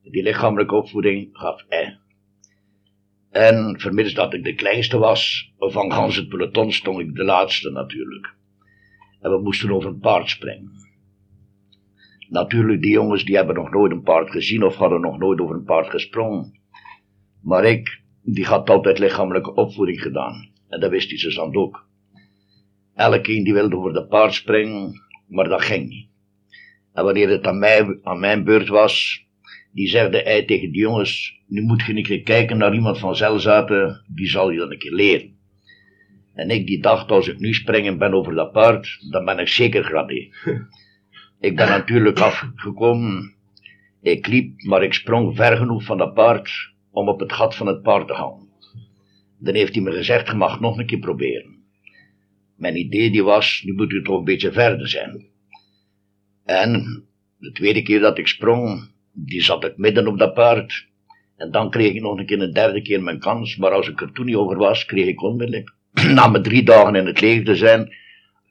Die 0.03 0.23
lichamelijke 0.23 0.75
opvoeding 0.75 1.29
gaf 1.31 1.65
hij. 1.67 1.97
En 3.31 3.79
vermits 3.79 4.13
dat 4.13 4.33
ik 4.33 4.43
de 4.43 4.55
kleinste 4.55 4.97
was 4.97 5.53
van 5.57 5.91
gans 5.91 6.15
het 6.15 6.29
peloton, 6.29 6.71
stond 6.71 6.99
ik 6.99 7.15
de 7.15 7.23
laatste 7.23 7.69
natuurlijk. 7.69 8.35
En 9.21 9.31
we 9.31 9.41
moesten 9.41 9.71
over 9.71 9.89
een 9.89 9.99
paard 9.99 10.29
springen. 10.29 10.86
Natuurlijk, 12.29 12.81
die 12.81 12.91
jongens 12.91 13.25
die 13.25 13.35
hebben 13.35 13.55
nog 13.55 13.71
nooit 13.71 13.91
een 13.91 14.01
paard 14.01 14.31
gezien 14.31 14.63
of 14.63 14.75
hadden 14.75 15.01
nog 15.01 15.17
nooit 15.17 15.39
over 15.39 15.55
een 15.55 15.63
paard 15.63 15.89
gesprongen. 15.89 16.59
Maar 17.41 17.65
ik, 17.65 18.01
die 18.23 18.45
had 18.45 18.69
altijd 18.69 18.99
lichamelijke 18.99 19.53
opvoeding 19.53 20.01
gedaan. 20.01 20.49
En 20.69 20.79
dat 20.79 20.89
wist 20.89 21.09
die 21.09 21.17
sergeant 21.17 21.55
ook. 21.55 21.85
Elke 22.95 23.43
die 23.43 23.53
wilde 23.53 23.75
over 23.75 23.93
de 23.93 24.05
paard 24.05 24.33
springen, 24.33 25.01
maar 25.27 25.49
dat 25.49 25.61
ging 25.61 25.89
niet. 25.89 26.09
En 26.93 27.03
wanneer 27.03 27.29
het 27.29 27.45
aan, 27.45 27.59
mij, 27.59 27.99
aan 28.03 28.19
mijn 28.19 28.43
beurt 28.43 28.67
was, 28.67 29.25
die 29.71 29.87
zegde 29.87 30.21
hij 30.21 30.45
tegen 30.45 30.71
die 30.71 30.81
jongens, 30.81 31.41
nu 31.47 31.61
moet 31.61 31.85
je 31.85 31.95
een 31.95 32.03
keer 32.03 32.23
kijken 32.23 32.57
naar 32.57 32.73
iemand 32.73 32.99
van 32.99 33.15
Zelzaten, 33.15 34.03
die 34.07 34.27
zal 34.27 34.49
je 34.49 34.57
dan 34.57 34.71
een 34.71 34.77
keer 34.77 34.93
leren. 34.93 35.35
En 36.33 36.49
ik 36.49 36.67
die 36.67 36.81
dacht, 36.81 37.11
als 37.11 37.27
ik 37.27 37.39
nu 37.39 37.53
springen 37.53 37.97
ben 37.97 38.13
over 38.13 38.35
dat 38.35 38.51
paard, 38.51 39.05
dan 39.11 39.25
ben 39.25 39.39
ik 39.39 39.47
zeker 39.47 39.83
gradé. 39.83 40.29
ik 41.39 41.55
ben 41.55 41.67
natuurlijk 41.67 42.19
afgekomen, 42.19 43.35
ik 44.01 44.27
liep, 44.27 44.63
maar 44.63 44.83
ik 44.83 44.93
sprong 44.93 45.35
ver 45.35 45.57
genoeg 45.57 45.83
van 45.83 45.97
dat 45.97 46.13
paard 46.13 46.73
om 46.91 47.09
op 47.09 47.19
het 47.19 47.33
gat 47.33 47.55
van 47.55 47.67
het 47.67 47.81
paard 47.81 48.07
te 48.07 48.13
gaan. 48.13 48.49
Dan 49.39 49.55
heeft 49.55 49.73
hij 49.73 49.83
me 49.83 49.91
gezegd, 49.91 50.27
je 50.27 50.33
mag 50.33 50.59
nog 50.59 50.77
een 50.77 50.85
keer 50.85 50.99
proberen. 50.99 51.55
Mijn 52.55 52.77
idee 52.77 53.11
die 53.11 53.23
was, 53.23 53.61
nu 53.65 53.73
moet 53.73 53.91
u 53.91 54.03
toch 54.03 54.17
een 54.17 54.23
beetje 54.23 54.51
verder 54.51 54.87
zijn. 54.87 55.25
En 56.45 57.03
de 57.37 57.51
tweede 57.51 57.81
keer 57.81 57.99
dat 57.99 58.17
ik 58.17 58.27
sprong, 58.27 58.89
die 59.11 59.41
zat 59.41 59.63
ik 59.63 59.77
midden 59.77 60.07
op 60.07 60.17
dat 60.17 60.33
paard. 60.33 60.87
En 61.37 61.51
dan 61.51 61.69
kreeg 61.69 61.93
ik 61.93 62.01
nog 62.01 62.17
een 62.17 62.25
keer 62.25 62.41
een 62.41 62.53
derde 62.53 62.81
keer 62.81 63.03
mijn 63.03 63.19
kans. 63.19 63.55
Maar 63.55 63.71
als 63.71 63.87
ik 63.87 64.01
er 64.01 64.11
toen 64.11 64.25
niet 64.25 64.35
over 64.35 64.57
was, 64.57 64.85
kreeg 64.85 65.07
ik 65.07 65.21
onmiddellijk, 65.21 65.73
na 66.15 66.27
mijn 66.27 66.43
drie 66.43 66.63
dagen 66.63 66.95
in 66.95 67.05
het 67.05 67.21
leger 67.21 67.45
te 67.45 67.55
zijn, 67.55 67.93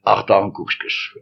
acht 0.03 0.27
dagen 0.27 0.53
koekjes. 0.53 1.17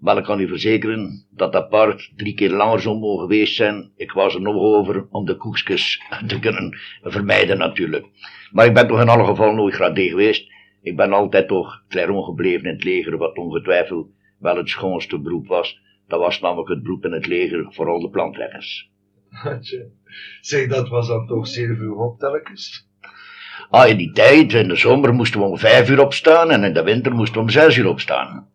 Maar 0.00 0.16
ik 0.16 0.24
kan 0.24 0.40
u 0.40 0.48
verzekeren 0.48 1.26
dat 1.30 1.52
dat 1.52 1.68
paard 1.68 2.12
drie 2.16 2.34
keer 2.34 2.50
langer 2.50 2.80
zou 2.80 2.98
mogen 2.98 3.20
geweest 3.20 3.54
zijn. 3.54 3.90
Ik 3.96 4.12
was 4.12 4.34
er 4.34 4.40
nog 4.40 4.54
over 4.54 5.06
om 5.10 5.24
de 5.24 5.36
koekjes 5.36 6.02
te 6.26 6.38
kunnen 6.38 6.78
vermijden 7.02 7.58
natuurlijk. 7.58 8.06
Maar 8.52 8.66
ik 8.66 8.74
ben 8.74 8.88
toch 8.88 9.00
in 9.00 9.08
alle 9.08 9.24
geval 9.24 9.54
nooit 9.54 9.74
gradé 9.74 10.08
geweest. 10.08 10.52
Ik 10.82 10.96
ben 10.96 11.12
altijd 11.12 11.48
toch 11.48 11.84
clairon 11.88 12.24
gebleven 12.24 12.66
in 12.66 12.74
het 12.74 12.84
leger, 12.84 13.16
wat 13.16 13.36
ongetwijfeld 13.36 14.08
wel 14.38 14.56
het 14.56 14.68
schoonste 14.68 15.18
beroep 15.18 15.46
was. 15.46 15.80
Dat 16.08 16.20
was 16.20 16.40
namelijk 16.40 16.68
het 16.68 16.82
beroep 16.82 17.04
in 17.04 17.12
het 17.12 17.26
leger, 17.26 17.66
vooral 17.72 18.00
de 18.00 18.10
plantleggers. 18.10 18.90
Zeg, 20.40 20.68
dat 20.68 20.88
was 20.88 21.08
dan 21.08 21.26
toch 21.26 21.46
zeer 21.46 21.76
vroeg 21.76 21.98
op 21.98 22.18
telkens? 22.18 22.88
Ah, 23.70 23.88
in 23.88 23.96
die 23.96 24.12
tijd, 24.12 24.52
in 24.52 24.68
de 24.68 24.76
zomer 24.76 25.14
moesten 25.14 25.40
we 25.40 25.46
om 25.46 25.58
vijf 25.58 25.90
uur 25.90 26.00
opstaan 26.00 26.50
en 26.50 26.64
in 26.64 26.72
de 26.72 26.82
winter 26.82 27.14
moesten 27.14 27.34
we 27.34 27.40
om 27.40 27.48
zes 27.48 27.76
uur 27.76 27.88
opstaan. 27.88 28.48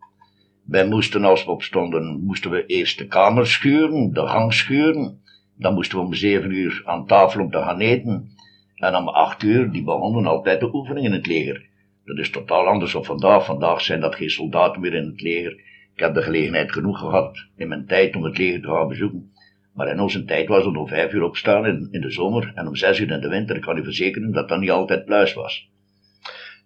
Wij 0.66 0.86
moesten, 0.86 1.24
als 1.24 1.44
we 1.44 1.50
opstonden, 1.50 2.20
moesten 2.24 2.50
we 2.50 2.66
eerst 2.66 2.98
de 2.98 3.06
kamer 3.06 3.46
schuren, 3.46 4.12
de 4.12 4.26
gang 4.26 4.54
schuren. 4.54 5.20
Dan 5.58 5.74
moesten 5.74 5.98
we 5.98 6.04
om 6.04 6.14
zeven 6.14 6.50
uur 6.50 6.82
aan 6.84 7.06
tafel 7.06 7.40
om 7.40 7.50
te 7.50 7.58
gaan 7.58 7.80
eten. 7.80 8.30
En 8.74 8.96
om 8.96 9.08
acht 9.08 9.42
uur, 9.42 9.70
die 9.70 9.84
begonnen 9.84 10.26
altijd 10.26 10.60
de 10.60 10.74
oefening 10.74 11.06
in 11.06 11.12
het 11.12 11.26
leger. 11.26 11.66
Dat 12.04 12.18
is 12.18 12.30
totaal 12.30 12.66
anders 12.66 12.92
dan 12.92 13.04
vandaag. 13.04 13.44
Vandaag 13.44 13.80
zijn 13.80 14.00
dat 14.00 14.14
geen 14.14 14.30
soldaten 14.30 14.80
meer 14.80 14.94
in 14.94 15.06
het 15.06 15.20
leger. 15.20 15.52
Ik 15.94 16.02
heb 16.02 16.14
de 16.14 16.22
gelegenheid 16.22 16.72
genoeg 16.72 16.98
gehad 16.98 17.46
in 17.56 17.68
mijn 17.68 17.86
tijd 17.86 18.16
om 18.16 18.24
het 18.24 18.38
leger 18.38 18.60
te 18.60 18.68
gaan 18.68 18.88
bezoeken. 18.88 19.30
Maar 19.74 19.88
in 19.88 20.00
onze 20.00 20.24
tijd 20.24 20.48
was 20.48 20.64
het 20.64 20.76
om 20.76 20.88
vijf 20.88 21.12
uur 21.12 21.22
opstaan 21.22 21.66
in, 21.66 21.88
in 21.90 22.00
de 22.00 22.10
zomer 22.10 22.52
en 22.54 22.66
om 22.66 22.76
zes 22.76 23.00
uur 23.00 23.10
in 23.10 23.20
de 23.20 23.28
winter. 23.28 23.56
Ik 23.56 23.62
kan 23.62 23.76
u 23.76 23.84
verzekeren 23.84 24.32
dat 24.32 24.48
dat 24.48 24.58
niet 24.58 24.70
altijd 24.70 25.04
pluis 25.04 25.34
was. 25.34 25.68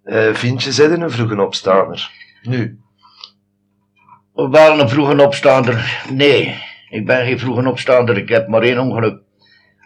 Uh, 0.04 0.34
vind 0.34 0.62
je 0.62 0.72
zitten 0.72 1.00
een 1.00 1.10
vroege 1.10 1.42
opstaander? 1.42 2.10
Nu? 2.42 2.78
Wel 4.34 4.80
een 4.80 4.88
vroege 4.88 5.24
opstaander? 5.24 6.04
Nee, 6.10 6.62
ik 6.88 7.06
ben 7.06 7.24
geen 7.26 7.38
vroege 7.38 7.68
opstaander. 7.68 8.16
Ik 8.16 8.28
heb 8.28 8.48
maar 8.48 8.62
één 8.62 8.78
ongeluk. 8.78 9.20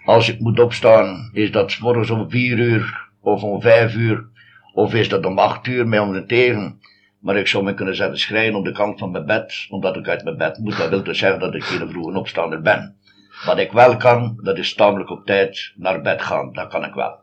Als 0.05 0.29
ik 0.29 0.41
moet 0.41 0.61
opstaan, 0.61 1.31
is 1.33 1.51
dat 1.51 1.79
morgens 1.81 2.11
om 2.11 2.31
vier 2.31 2.59
uur 2.59 3.09
of 3.21 3.43
om 3.43 3.61
vijf 3.61 3.95
uur 3.95 4.27
Of 4.75 4.95
is 4.95 5.09
dat 5.09 5.27
om 5.27 5.39
acht 5.39 5.67
uur 5.67 5.87
mij 5.87 5.99
om 5.99 6.13
de 6.13 6.27
tegen. 6.27 6.81
Maar 7.19 7.37
ik 7.37 7.47
zou 7.47 7.65
me 7.65 7.75
kunnen 7.75 7.97
zetten 7.97 8.19
schrijven 8.19 8.55
op 8.55 8.65
de 8.65 8.73
kant 8.73 8.99
van 8.99 9.11
mijn 9.11 9.27
bed, 9.27 9.67
omdat 9.69 9.97
ik 9.97 10.09
uit 10.09 10.25
mijn 10.25 10.37
bed 10.37 10.59
moet. 10.59 10.77
Dat 10.77 10.89
wil 10.89 11.03
dus 11.03 11.19
zeggen 11.19 11.41
dat 11.41 11.55
ik 11.55 11.65
geen 11.65 11.89
vroege 11.89 12.19
opstaander 12.19 12.61
ben. 12.61 12.97
Wat 13.45 13.59
ik 13.59 13.73
wel 13.73 13.97
kan, 13.97 14.39
dat 14.43 14.59
is 14.59 14.75
tamelijk 14.75 15.11
op 15.11 15.27
tijd 15.27 15.73
naar 15.77 16.01
bed 16.01 16.23
gaan. 16.23 16.53
Dat 16.53 16.69
kan 16.69 16.85
ik 16.85 16.95
wel. 16.95 17.19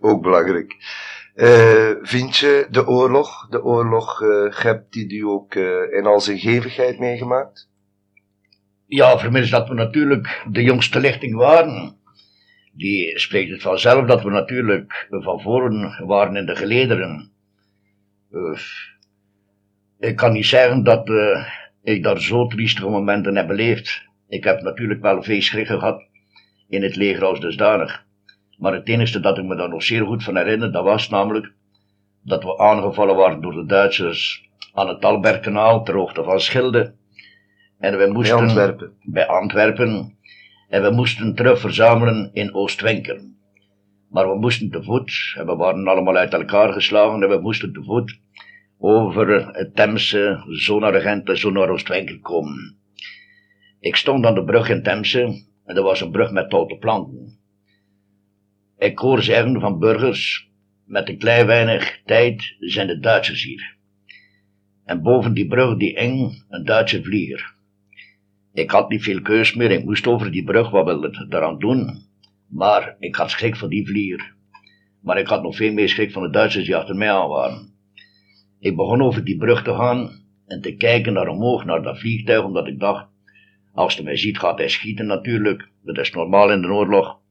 Ook 0.00 0.22
belangrijk. 0.22 0.76
Eh, 1.34 1.90
vind 2.02 2.36
je 2.36 2.66
de 2.70 2.86
oorlog, 2.86 3.48
de 3.48 3.64
oorlog, 3.64 4.20
uh, 4.20 4.56
hebt 4.56 4.92
die 4.92 5.12
u 5.12 5.24
ook 5.24 5.54
uh, 5.54 5.92
in 5.92 6.06
al 6.06 6.20
zijn 6.20 6.38
gevigheid 6.38 6.98
meegemaakt? 6.98 7.70
Ja, 8.86 9.18
vermits 9.18 9.50
dat 9.50 9.68
we 9.68 9.74
natuurlijk 9.74 10.44
de 10.50 10.62
jongste 10.62 11.00
lichting 11.00 11.34
waren. 11.34 11.96
Die 12.72 13.18
spreekt 13.18 13.50
het 13.50 13.62
vanzelf 13.62 14.06
dat 14.06 14.22
we 14.22 14.30
natuurlijk 14.30 15.06
van 15.10 15.40
voren 15.40 16.06
waren 16.06 16.36
in 16.36 16.46
de 16.46 16.56
gelederen. 16.56 17.32
ik 19.98 20.16
kan 20.16 20.32
niet 20.32 20.46
zeggen 20.46 20.84
dat 20.84 21.10
ik 21.82 22.02
daar 22.02 22.20
zo 22.20 22.46
triestige 22.46 22.88
momenten 22.88 23.36
heb 23.36 23.46
beleefd. 23.46 24.02
Ik 24.28 24.44
heb 24.44 24.60
natuurlijk 24.60 25.00
wel 25.00 25.22
veel 25.22 25.42
schrik 25.42 25.66
gehad 25.66 26.02
in 26.68 26.82
het 26.82 26.96
leger 26.96 27.24
als 27.24 27.40
dusdanig. 27.40 28.04
Maar 28.58 28.72
het 28.72 28.88
enige 28.88 29.20
dat 29.20 29.38
ik 29.38 29.44
me 29.44 29.56
daar 29.56 29.68
nog 29.68 29.82
zeer 29.82 30.04
goed 30.04 30.24
van 30.24 30.36
herinner, 30.36 30.72
dat 30.72 30.84
was 30.84 31.08
namelijk 31.08 31.52
dat 32.22 32.44
we 32.44 32.58
aangevallen 32.58 33.16
waren 33.16 33.40
door 33.40 33.52
de 33.52 33.66
Duitsers 33.66 34.48
aan 34.72 34.88
het 34.88 35.00
Talbergkanaal 35.00 35.82
ter 35.82 35.94
hoogte 35.94 36.24
van 36.24 36.40
Schilde. 36.40 36.94
En 37.78 37.98
we 37.98 38.06
moesten, 38.12 38.36
bij 38.36 38.46
Antwerpen. 38.46 38.92
Bij 39.02 39.26
Antwerpen. 39.26 40.16
En 40.68 40.82
we 40.82 40.90
moesten 40.90 41.34
terug 41.34 41.60
verzamelen 41.60 42.30
in 42.32 42.54
Oostwinkel. 42.54 43.18
Maar 44.10 44.28
we 44.28 44.38
moesten 44.38 44.70
te 44.70 44.82
voet, 44.82 45.34
en 45.36 45.46
we 45.46 45.56
waren 45.56 45.88
allemaal 45.88 46.16
uit 46.16 46.32
elkaar 46.32 46.72
geslagen, 46.72 47.22
en 47.22 47.28
we 47.28 47.40
moesten 47.40 47.72
te 47.72 47.82
voet 47.82 48.18
over 48.78 49.48
het 49.52 49.74
Temse, 49.76 50.44
zo 50.48 50.78
naar 50.78 51.00
Gent 51.00 51.28
en 51.28 51.38
zo 51.38 51.50
naar 51.50 51.68
Oostwinkel 51.68 52.18
komen. 52.20 52.76
Ik 53.80 53.96
stond 53.96 54.26
aan 54.26 54.34
de 54.34 54.44
brug 54.44 54.68
in 54.68 54.82
Temse, 54.82 55.44
en 55.64 55.76
er 55.76 55.82
was 55.82 56.00
een 56.00 56.10
brug 56.10 56.30
met 56.30 56.52
houten 56.52 56.78
planken. 56.78 57.38
Ik 58.84 58.98
hoor 58.98 59.22
zeggen 59.22 59.60
van 59.60 59.78
burgers, 59.78 60.50
met 60.84 61.08
een 61.08 61.18
klein 61.18 61.46
weinig 61.46 62.00
tijd 62.04 62.56
zijn 62.58 62.86
de 62.86 62.98
Duitsers 62.98 63.42
hier. 63.42 63.76
En 64.84 65.02
boven 65.02 65.34
die 65.34 65.46
brug 65.46 65.76
die 65.76 65.96
eng 65.96 66.44
een 66.48 66.64
Duitse 66.64 67.02
vlieger. 67.02 67.54
Ik 68.52 68.70
had 68.70 68.88
niet 68.88 69.02
veel 69.02 69.20
keus 69.22 69.54
meer, 69.54 69.70
ik 69.70 69.84
moest 69.84 70.06
over 70.06 70.30
die 70.30 70.44
brug, 70.44 70.70
wat 70.70 70.84
wil 70.84 71.04
ik 71.04 71.16
eraan 71.28 71.58
doen? 71.58 72.02
Maar 72.48 72.96
ik 72.98 73.14
had 73.14 73.30
schrik 73.30 73.56
van 73.56 73.68
die 73.68 73.86
vlieger. 73.86 74.34
Maar 75.02 75.18
ik 75.18 75.26
had 75.26 75.42
nog 75.42 75.56
veel 75.56 75.72
meer 75.72 75.88
schrik 75.88 76.12
van 76.12 76.22
de 76.22 76.30
Duitsers 76.30 76.64
die 76.64 76.76
achter 76.76 76.96
mij 76.96 77.12
aan 77.12 77.28
waren. 77.28 77.68
Ik 78.58 78.76
begon 78.76 79.02
over 79.02 79.24
die 79.24 79.36
brug 79.36 79.62
te 79.62 79.74
gaan 79.74 80.10
en 80.46 80.60
te 80.60 80.76
kijken 80.76 81.12
naar 81.12 81.28
omhoog, 81.28 81.64
naar 81.64 81.82
dat 81.82 81.98
vliegtuig, 81.98 82.44
omdat 82.44 82.66
ik 82.66 82.80
dacht, 82.80 83.06
als 83.72 83.94
hij 83.94 84.04
mij 84.04 84.16
ziet 84.16 84.38
gaat 84.38 84.58
hij 84.58 84.68
schieten 84.68 85.06
natuurlijk, 85.06 85.68
dat 85.82 85.98
is 85.98 86.12
normaal 86.12 86.50
in 86.52 86.62
de 86.62 86.68
oorlog. 86.68 87.22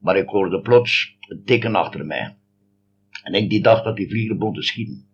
Maar 0.00 0.16
ik 0.16 0.28
hoorde 0.28 0.60
plots 0.60 1.16
een 1.20 1.44
tikken 1.44 1.74
achter 1.74 2.06
mij. 2.06 2.36
En 3.22 3.34
ik 3.34 3.50
die 3.50 3.62
dacht 3.62 3.84
dat 3.84 3.96
die 3.96 4.08
vlieger 4.08 4.36
begon 4.36 4.54
te 4.54 4.62
schieten. 4.62 5.08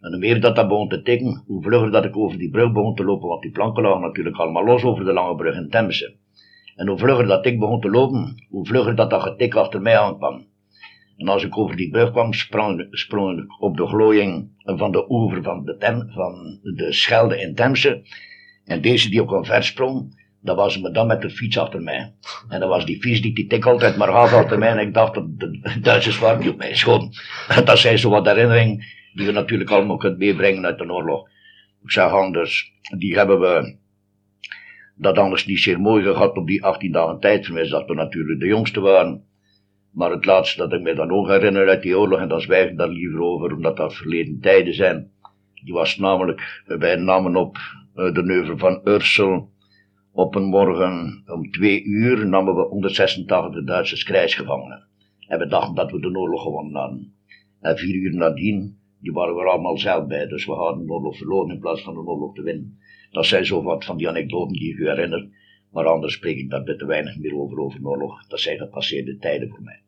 En 0.00 0.10
hoe 0.10 0.18
meer 0.18 0.40
dat 0.40 0.56
dat 0.56 0.68
begon 0.68 0.88
te 0.88 1.02
tikken, 1.02 1.42
hoe 1.46 1.62
vlugger 1.62 1.90
dat 1.90 2.04
ik 2.04 2.16
over 2.16 2.38
die 2.38 2.50
brug 2.50 2.72
begon 2.72 2.94
te 2.94 3.04
lopen, 3.04 3.28
want 3.28 3.42
die 3.42 3.50
planken 3.50 3.82
lagen 3.82 4.00
natuurlijk 4.00 4.36
allemaal 4.36 4.64
los 4.64 4.82
over 4.82 5.04
de 5.04 5.12
lange 5.12 5.34
brug 5.34 5.56
in 5.56 5.70
Temse. 5.70 6.16
En 6.76 6.88
hoe 6.88 6.98
vlugger 6.98 7.26
dat 7.26 7.46
ik 7.46 7.58
begon 7.58 7.80
te 7.80 7.90
lopen, 7.90 8.46
hoe 8.48 8.66
vlugger 8.66 8.94
dat 8.94 9.10
dat 9.10 9.22
getik 9.22 9.54
achter 9.54 9.82
mij 9.82 9.98
aankwam. 9.98 10.46
En 11.16 11.28
als 11.28 11.44
ik 11.44 11.58
over 11.58 11.76
die 11.76 11.90
brug 11.90 12.10
kwam, 12.10 12.32
sprong, 12.32 12.80
ik 12.80 13.62
op 13.62 13.76
de 13.76 13.86
glooiing 13.86 14.50
van 14.64 14.92
de 14.92 15.10
oever 15.10 15.42
van 15.42 15.64
de, 15.64 15.76
tem, 15.76 16.10
van 16.10 16.58
de 16.62 16.92
Schelde 16.92 17.40
in 17.40 17.54
Temse. 17.54 18.02
En 18.64 18.80
deze 18.80 19.10
die 19.10 19.22
ook 19.22 19.46
ver 19.46 19.64
sprong, 19.64 20.23
dat 20.44 20.56
was 20.56 20.78
me 20.80 20.90
dan 20.90 21.06
met 21.06 21.22
de 21.22 21.30
fiets 21.30 21.58
achter 21.58 21.82
mij. 21.82 22.14
En 22.48 22.60
dat 22.60 22.68
was 22.68 22.86
die 22.86 23.00
fiets 23.00 23.20
die 23.20 23.34
die 23.34 23.46
tik 23.46 23.66
altijd 23.66 23.96
maar 23.96 24.08
gaf 24.08 24.32
achter 24.32 24.58
mij. 24.58 24.68
En 24.68 24.78
ik 24.78 24.94
dacht 24.94 25.14
dat 25.14 25.38
de 25.38 25.78
Duitsers 25.80 26.18
waren 26.18 26.40
die 26.40 26.50
op 26.50 26.56
mij 26.56 26.74
schoon. 26.74 27.12
Dat 27.64 27.78
zijn 27.78 27.98
zo 27.98 28.10
wat 28.10 28.26
herinneringen 28.26 28.84
die 29.14 29.26
we 29.26 29.32
natuurlijk 29.32 29.70
allemaal 29.70 29.96
kunnen 29.96 30.18
meebrengen 30.18 30.64
uit 30.64 30.78
de 30.78 30.92
oorlog. 30.92 31.28
Ik 31.82 31.90
zeg 31.90 32.10
anders, 32.10 32.72
die 32.98 33.14
hebben 33.14 33.40
we 33.40 33.76
dat 34.96 35.18
anders 35.18 35.46
niet 35.46 35.58
zeer 35.58 35.80
mooi 35.80 36.02
gehad 36.02 36.36
op 36.36 36.46
die 36.46 36.64
18 36.64 36.92
dagen 36.92 37.20
tijd. 37.20 37.44
Vermis 37.44 37.70
dat 37.70 37.86
we 37.86 37.94
natuurlijk 37.94 38.40
de 38.40 38.46
jongste 38.46 38.80
waren. 38.80 39.24
Maar 39.90 40.10
het 40.10 40.24
laatste 40.24 40.58
dat 40.58 40.72
ik 40.72 40.80
me 40.80 40.94
dan 40.94 41.10
ook 41.10 41.28
herinner 41.28 41.68
uit 41.68 41.82
die 41.82 41.98
oorlog, 41.98 42.20
en 42.20 42.28
dan 42.28 42.40
zwijg 42.40 42.70
ik 42.70 42.76
daar 42.76 42.88
liever 42.88 43.20
over, 43.20 43.54
omdat 43.54 43.76
dat 43.76 43.94
verleden 43.94 44.40
tijden 44.40 44.74
zijn. 44.74 45.10
Die 45.64 45.74
was 45.74 45.98
namelijk, 45.98 46.62
wij 46.66 46.96
namen 46.96 47.36
op 47.36 47.58
eh, 47.94 48.14
de 48.14 48.22
neuvel 48.22 48.58
van 48.58 48.80
Ursel 48.84 49.52
op 50.14 50.34
een 50.34 50.44
morgen 50.44 51.22
om 51.26 51.50
twee 51.50 51.84
uur 51.84 52.26
namen 52.26 52.54
we 52.54 52.62
186 52.62 53.64
Duitsers 53.64 54.04
krijgsgevangenen. 54.04 54.86
En 55.28 55.38
we 55.38 55.46
dachten 55.46 55.74
dat 55.74 55.90
we 55.90 56.00
de 56.00 56.18
oorlog 56.18 56.42
gewonnen 56.42 56.74
hadden. 56.74 57.14
En 57.60 57.78
vier 57.78 57.94
uur 57.94 58.14
nadien, 58.14 58.78
die 59.00 59.12
waren 59.12 59.34
we 59.34 59.42
allemaal 59.42 59.78
zelf 59.78 60.06
bij. 60.06 60.26
Dus 60.26 60.46
we 60.46 60.52
hadden 60.52 60.86
de 60.86 60.92
oorlog 60.92 61.16
verloren 61.16 61.54
in 61.54 61.60
plaats 61.60 61.82
van 61.82 61.94
de 61.94 62.00
oorlog 62.00 62.34
te 62.34 62.42
winnen. 62.42 62.78
Dat 63.10 63.26
zijn 63.26 63.46
zo 63.46 63.62
wat 63.62 63.84
van 63.84 63.96
die 63.96 64.08
anekdoten 64.08 64.56
die 64.56 64.70
ik 64.70 64.78
u 64.78 64.88
herinner. 64.88 65.28
Maar 65.72 65.86
anders 65.86 66.14
spreek 66.14 66.36
ik 66.36 66.50
daar 66.50 66.64
te 66.64 66.86
weinig 66.86 67.18
meer 67.18 67.34
over, 67.34 67.58
over 67.58 67.80
de 67.80 67.86
oorlog. 67.86 68.26
Dat 68.26 68.40
zijn 68.40 68.58
gepasseerde 68.58 69.18
tijden 69.18 69.48
voor 69.48 69.62
mij. 69.62 69.82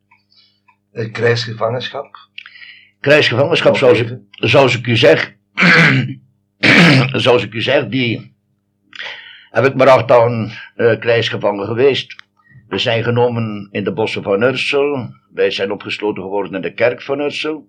Uh, 0.93 1.13
krijgsgevangenschap? 1.13 2.17
Krijgsgevangenschap, 3.01 3.77
zoals 3.77 4.01
ik, 4.01 4.19
zoals 4.31 4.79
ik 4.79 4.87
u 4.87 4.97
zeg. 4.97 5.37
zoals 7.25 7.45
ik 7.45 7.55
u 7.55 7.63
zeg, 7.63 7.89
die 7.89 8.36
heb 9.57 9.65
ik 9.65 9.75
maar 9.75 9.89
acht 9.89 10.09
dagen 10.09 10.51
uh, 10.77 10.99
krijgsgevangen 10.99 11.67
geweest. 11.67 12.17
We 12.69 12.79
zijn 12.79 13.03
genomen 13.03 13.69
in 13.71 13.85
de 13.85 13.93
bossen 13.93 14.23
van 14.23 14.43
Ursel. 14.43 15.09
Wij 15.33 15.51
zijn 15.51 15.73
opgesloten 15.73 16.23
geworden 16.23 16.55
in 16.55 16.61
de 16.61 16.75
kerk 16.75 17.03
van 17.03 17.21
Ursel. 17.21 17.67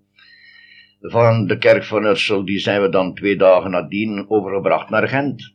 Van 1.00 1.46
de 1.46 1.58
kerk 1.58 1.84
van 1.84 2.04
Ursel 2.04 2.44
die 2.44 2.58
zijn 2.58 2.82
we 2.82 2.88
dan 2.88 3.14
twee 3.14 3.36
dagen 3.36 3.70
nadien 3.70 4.24
overgebracht 4.28 4.90
naar 4.90 5.08
Gent. 5.08 5.52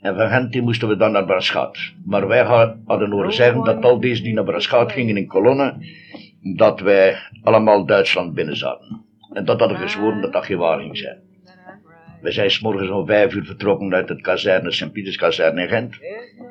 En 0.00 0.16
van 0.16 0.28
Gent 0.28 0.52
die 0.52 0.62
moesten 0.62 0.88
we 0.88 0.96
dan 0.96 1.12
naar 1.12 1.24
Braschat. 1.24 1.78
Maar 2.04 2.26
wij 2.26 2.44
hadden 2.84 3.10
horen 3.10 3.32
zeggen 3.32 3.64
dat 3.64 3.84
al 3.84 4.00
deze 4.00 4.22
die 4.22 4.34
naar 4.34 4.44
Braschat 4.44 4.92
gingen 4.92 5.16
in 5.16 5.26
kolonnen, 5.26 5.82
dat 6.56 6.80
wij 6.80 7.16
allemaal 7.42 7.86
Duitsland 7.86 8.34
binnen 8.34 8.56
zaten. 8.56 9.04
En 9.32 9.44
dat 9.44 9.60
hadden 9.60 9.78
gezworen 9.78 10.20
dat 10.20 10.32
dat 10.32 10.44
geen 10.44 10.58
waar 10.58 10.78
ging 10.80 10.96
zijn. 10.96 11.33
We 12.24 12.32
zijn 12.32 12.50
s 12.50 12.60
morgens 12.60 12.90
om 12.90 13.06
vijf 13.06 13.34
uur 13.34 13.44
vertrokken 13.44 13.94
uit 13.94 14.08
het 14.08 14.20
kazerne, 14.20 14.72
Sint-Pieterskazerne 14.72 15.62
in 15.62 15.68
Gent. 15.68 15.98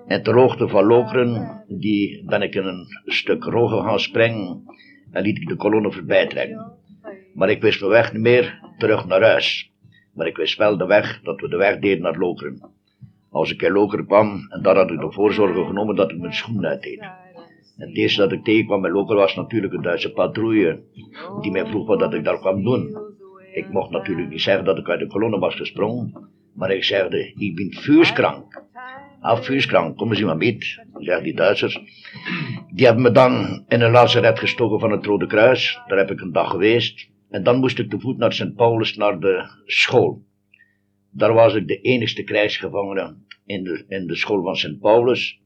En 0.07 0.23
ter 0.23 0.33
hoogte 0.33 0.67
van 0.67 0.85
Lokeren, 0.85 1.63
die 1.67 2.23
ben 2.25 2.41
ik 2.41 2.55
in 2.55 2.65
een 2.65 2.87
stuk 3.05 3.43
rogen 3.43 3.83
gaan 3.83 3.99
springen 3.99 4.63
en 5.11 5.23
liet 5.23 5.37
ik 5.37 5.47
de 5.47 5.55
kolonne 5.55 5.91
voorbij 5.91 6.27
trekken. 6.27 6.71
Maar 7.33 7.49
ik 7.49 7.61
wist 7.61 7.79
de 7.79 7.87
weg 7.87 8.13
niet 8.13 8.21
meer 8.21 8.59
terug 8.77 9.05
naar 9.05 9.21
huis. 9.21 9.71
Maar 10.13 10.27
ik 10.27 10.37
wist 10.37 10.57
wel 10.57 10.77
de 10.77 10.85
weg, 10.85 11.21
dat 11.23 11.41
we 11.41 11.49
de 11.49 11.57
weg 11.57 11.79
deden 11.79 12.03
naar 12.03 12.17
Lokeren. 12.17 12.69
Als 13.31 13.51
ik 13.51 13.61
in 13.61 13.71
Lokeren 13.71 14.05
kwam, 14.05 14.47
en 14.49 14.61
daar 14.61 14.75
had 14.75 14.91
ik 14.91 14.99
de 14.99 15.11
voorzorgen 15.11 15.65
genomen 15.65 15.95
dat 15.95 16.11
ik 16.11 16.19
mijn 16.19 16.33
schoenen 16.33 16.69
uitdeed. 16.69 16.99
En 17.77 17.87
het 17.87 17.97
eerste 17.97 18.21
dat 18.21 18.31
ik 18.31 18.43
tegenkwam 18.43 18.81
bij 18.81 18.91
Lokeren 18.91 19.21
was 19.21 19.35
natuurlijk 19.35 19.73
een 19.73 19.81
Duitse 19.81 20.11
patrouille, 20.11 20.79
die 21.41 21.51
mij 21.51 21.65
vroeg 21.65 21.87
wat 21.87 21.99
dat 21.99 22.13
ik 22.13 22.23
daar 22.23 22.39
kwam 22.39 22.63
doen. 22.63 23.02
Ik 23.53 23.69
mocht 23.69 23.89
natuurlijk 23.89 24.29
niet 24.29 24.41
zeggen 24.41 24.65
dat 24.65 24.77
ik 24.77 24.89
uit 24.89 24.99
de 24.99 25.07
kolonne 25.07 25.39
was 25.39 25.55
gesprongen, 25.55 26.29
maar 26.53 26.71
ik 26.71 26.83
zegde, 26.83 27.33
ik 27.37 27.55
ben 27.55 27.73
vuurskrank. 27.73 28.63
Ah, 29.19 29.41
vuurskrank, 29.41 29.97
kom 29.97 30.09
eens 30.09 30.21
maar 30.21 30.37
mee, 30.37 30.57
zeggen 30.99 31.23
die 31.23 31.33
Duitsers. 31.33 31.79
Die 32.73 32.85
hebben 32.85 33.03
me 33.03 33.11
dan 33.11 33.63
in 33.67 33.81
een 33.81 33.91
lazaret 33.91 34.39
gestoken 34.39 34.79
van 34.79 34.91
het 34.91 35.05
Rode 35.05 35.27
Kruis. 35.27 35.79
Daar 35.87 35.97
heb 35.97 36.11
ik 36.11 36.21
een 36.21 36.31
dag 36.31 36.49
geweest. 36.49 37.09
En 37.29 37.43
dan 37.43 37.59
moest 37.59 37.79
ik 37.79 37.89
te 37.89 37.99
voet 37.99 38.17
naar 38.17 38.33
Sint 38.33 38.55
Paulus, 38.55 38.95
naar 38.95 39.19
de 39.19 39.63
school. 39.65 40.23
Daar 41.11 41.33
was 41.33 41.53
ik 41.53 41.67
de 41.67 41.81
enigste 41.81 42.23
krijgsgevangene 42.23 43.15
in 43.45 43.63
de, 43.63 43.85
in 43.87 44.07
de 44.07 44.15
school 44.15 44.43
van 44.43 44.55
Sint 44.55 44.79
Paulus. 44.79 45.39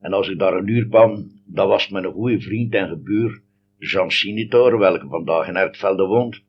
En 0.00 0.12
als 0.12 0.28
ik 0.28 0.38
daar 0.38 0.56
een 0.56 0.68
uur 0.68 0.88
kwam, 0.88 1.40
dan 1.46 1.68
was 1.68 1.88
mijn 1.88 2.04
goede 2.04 2.40
vriend 2.40 2.74
en 2.74 2.88
gebuur, 2.88 3.42
Jean 3.78 4.10
Sinitor, 4.10 4.78
welke 4.78 5.06
vandaag 5.08 5.48
in 5.48 5.56
Ertvelde 5.56 6.06
woont. 6.06 6.42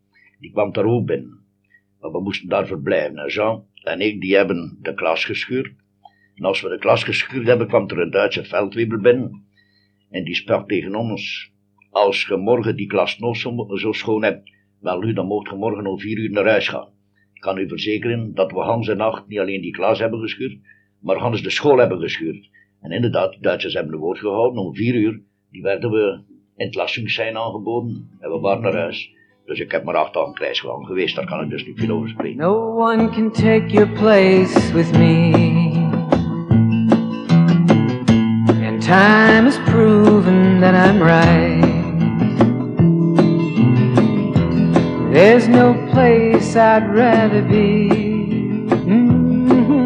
Die 0.43 0.51
kwam 0.51 0.71
daar 0.71 0.86
ook 0.86 1.06
binnen. 1.06 1.39
Maar 1.99 2.12
we 2.12 2.21
moesten 2.21 2.49
daar 2.49 2.67
verblijven. 2.67 3.17
En 3.17 3.29
Jean 3.29 3.65
en 3.84 3.99
ik, 3.99 4.21
die 4.21 4.36
hebben 4.36 4.77
de 4.82 4.93
klas 4.93 5.25
geschuurd. 5.25 5.73
En 6.36 6.45
als 6.45 6.62
we 6.62 6.69
de 6.69 6.77
klas 6.77 7.03
geschuurd 7.03 7.47
hebben, 7.47 7.67
kwam 7.67 7.89
er 7.89 7.99
een 7.99 8.12
Duitse 8.12 8.43
veldwebel 8.43 8.99
binnen. 8.99 9.45
En 10.10 10.23
die 10.23 10.36
sprak 10.36 10.67
tegen 10.67 10.95
ons. 10.95 11.51
Als 11.89 12.25
je 12.25 12.38
morgen 12.38 12.75
die 12.75 12.88
klas 12.88 13.19
nog 13.19 13.38
zo, 13.38 13.91
schoon 13.91 14.23
hebt, 14.23 14.51
wel 14.79 15.03
u, 15.03 15.13
dan 15.13 15.25
mocht 15.25 15.49
je 15.49 15.56
morgen 15.56 15.88
om 15.88 15.99
vier 15.99 16.17
uur 16.17 16.32
naar 16.32 16.47
huis 16.47 16.67
gaan. 16.67 16.89
Ik 17.34 17.41
kan 17.41 17.58
u 17.58 17.67
verzekeren 17.67 18.34
dat 18.34 18.51
we 18.51 18.60
Hans 18.60 18.88
en 18.88 18.97
nacht 18.97 19.27
niet 19.27 19.39
alleen 19.39 19.62
die 19.62 19.71
klas 19.71 19.99
hebben 19.99 20.19
geschuurd, 20.19 20.58
maar 20.99 21.17
Hans 21.17 21.41
de 21.41 21.49
school 21.49 21.77
hebben 21.77 21.99
geschuurd. 21.99 22.49
En 22.82 22.91
inderdaad, 22.91 23.34
de 23.34 23.39
Duitsers 23.39 23.73
hebben 23.73 23.91
de 23.91 23.97
woord 23.97 24.19
gehouden. 24.19 24.63
Om 24.63 24.75
vier 24.75 24.95
uur, 24.95 25.21
die 25.51 25.62
werden 25.62 25.91
we 25.91 26.23
in 26.56 26.79
het 26.79 27.12
zijn 27.12 27.38
aangeboden 27.38 28.10
en 28.19 28.32
we 28.32 28.39
waren 28.39 28.62
naar 28.62 28.75
huis. 28.75 29.12
Dus 29.45 29.60
ik 29.60 29.71
heb 29.71 29.84
maar 29.84 29.95
acht 29.95 30.13
dagen 30.13 30.34
krijgsgevangen 30.34 30.86
geweest, 30.86 31.15
daar 31.15 31.25
kan 31.25 31.41
ik 31.41 31.49
dus 31.49 31.65
niet 31.65 31.79
veel 31.79 31.95
over 31.95 32.10
spreken. 32.10 32.38
No 32.38 32.75
one 32.77 33.10
can 33.10 33.32
take 33.32 33.67
your 33.67 33.89
place 33.89 34.73
with 34.73 34.97
me. 34.97 35.32
And 38.65 38.82
time 38.82 39.43
has 39.43 39.60
proven 39.65 40.60
that 40.60 40.73
I'm 40.73 41.01
right. 41.01 41.71
There's 45.13 45.47
no 45.47 45.73
place 45.91 46.56
I'd 46.56 46.88
rather 46.95 47.41
be 47.41 47.89
mm-hmm, 48.86 49.84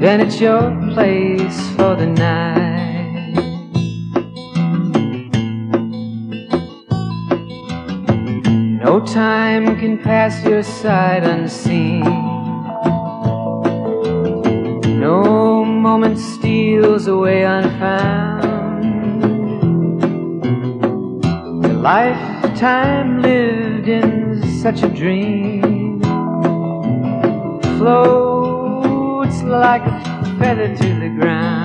than 0.00 0.20
at 0.20 0.40
your 0.40 0.70
place 0.92 1.68
for 1.76 1.96
the 1.96 2.06
night. 2.06 2.67
No 8.98 9.04
time 9.04 9.78
can 9.78 9.96
pass 9.96 10.44
your 10.44 10.64
side 10.64 11.22
unseen. 11.22 12.02
No 14.98 15.64
moment 15.64 16.18
steals 16.18 17.06
away 17.06 17.44
unfound. 17.44 18.44
A 21.64 21.72
lifetime 21.74 23.22
lived 23.22 23.86
in 23.86 24.42
such 24.60 24.82
a 24.82 24.88
dream 24.88 26.00
floats 27.78 29.42
like 29.44 29.82
a 29.86 30.36
feather 30.40 30.74
to 30.74 30.88
the 30.98 31.08
ground. 31.20 31.57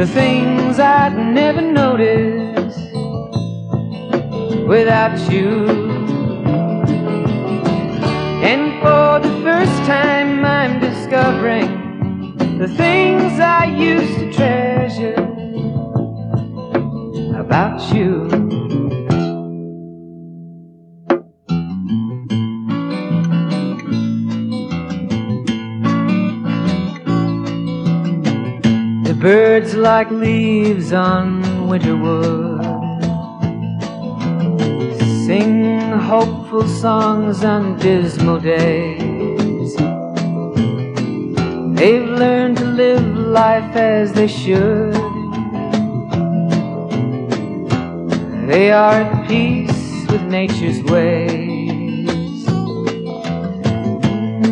The 0.00 0.06
things 0.06 0.78
I'd 0.78 1.14
never 1.14 1.60
noticed 1.60 2.90
without 4.66 5.18
you. 5.30 5.66
And 8.50 8.80
for 8.80 9.20
the 9.20 9.34
first 9.42 9.76
time, 9.84 10.42
I'm 10.42 10.80
discovering 10.80 11.68
the 12.56 12.68
things 12.68 13.38
I 13.40 13.66
used 13.66 14.20
to 14.20 14.32
treasure 14.32 15.20
about 17.38 17.94
you. 17.94 18.09
Birds 29.20 29.74
like 29.74 30.10
leaves 30.10 30.94
on 30.94 31.68
winter 31.68 31.94
wood. 31.94 32.62
Sing 35.26 35.90
hopeful 35.90 36.66
songs 36.66 37.44
on 37.44 37.76
dismal 37.78 38.40
days. 38.40 39.76
They've 41.76 42.08
learned 42.08 42.56
to 42.58 42.64
live 42.64 43.04
life 43.14 43.76
as 43.76 44.14
they 44.14 44.26
should. 44.26 44.94
They 48.48 48.72
are 48.72 49.02
at 49.02 49.28
peace 49.28 50.06
with 50.10 50.22
nature's 50.22 50.82
ways. 50.84 52.08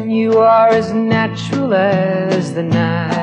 You 0.06 0.38
are 0.38 0.68
as 0.68 0.92
natural 0.92 1.72
as 1.72 2.52
the 2.52 2.64
night 2.64 3.17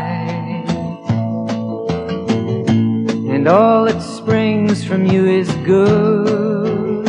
and 3.45 3.53
all 3.53 3.85
that 3.85 4.01
springs 4.01 4.83
from 4.83 5.05
you 5.05 5.27
is 5.27 5.47
good. 5.67 7.07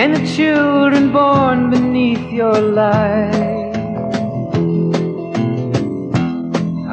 And 0.00 0.14
the 0.14 0.24
children 0.36 1.10
born 1.10 1.70
beneath 1.70 2.30
your 2.30 2.60
light 2.60 3.74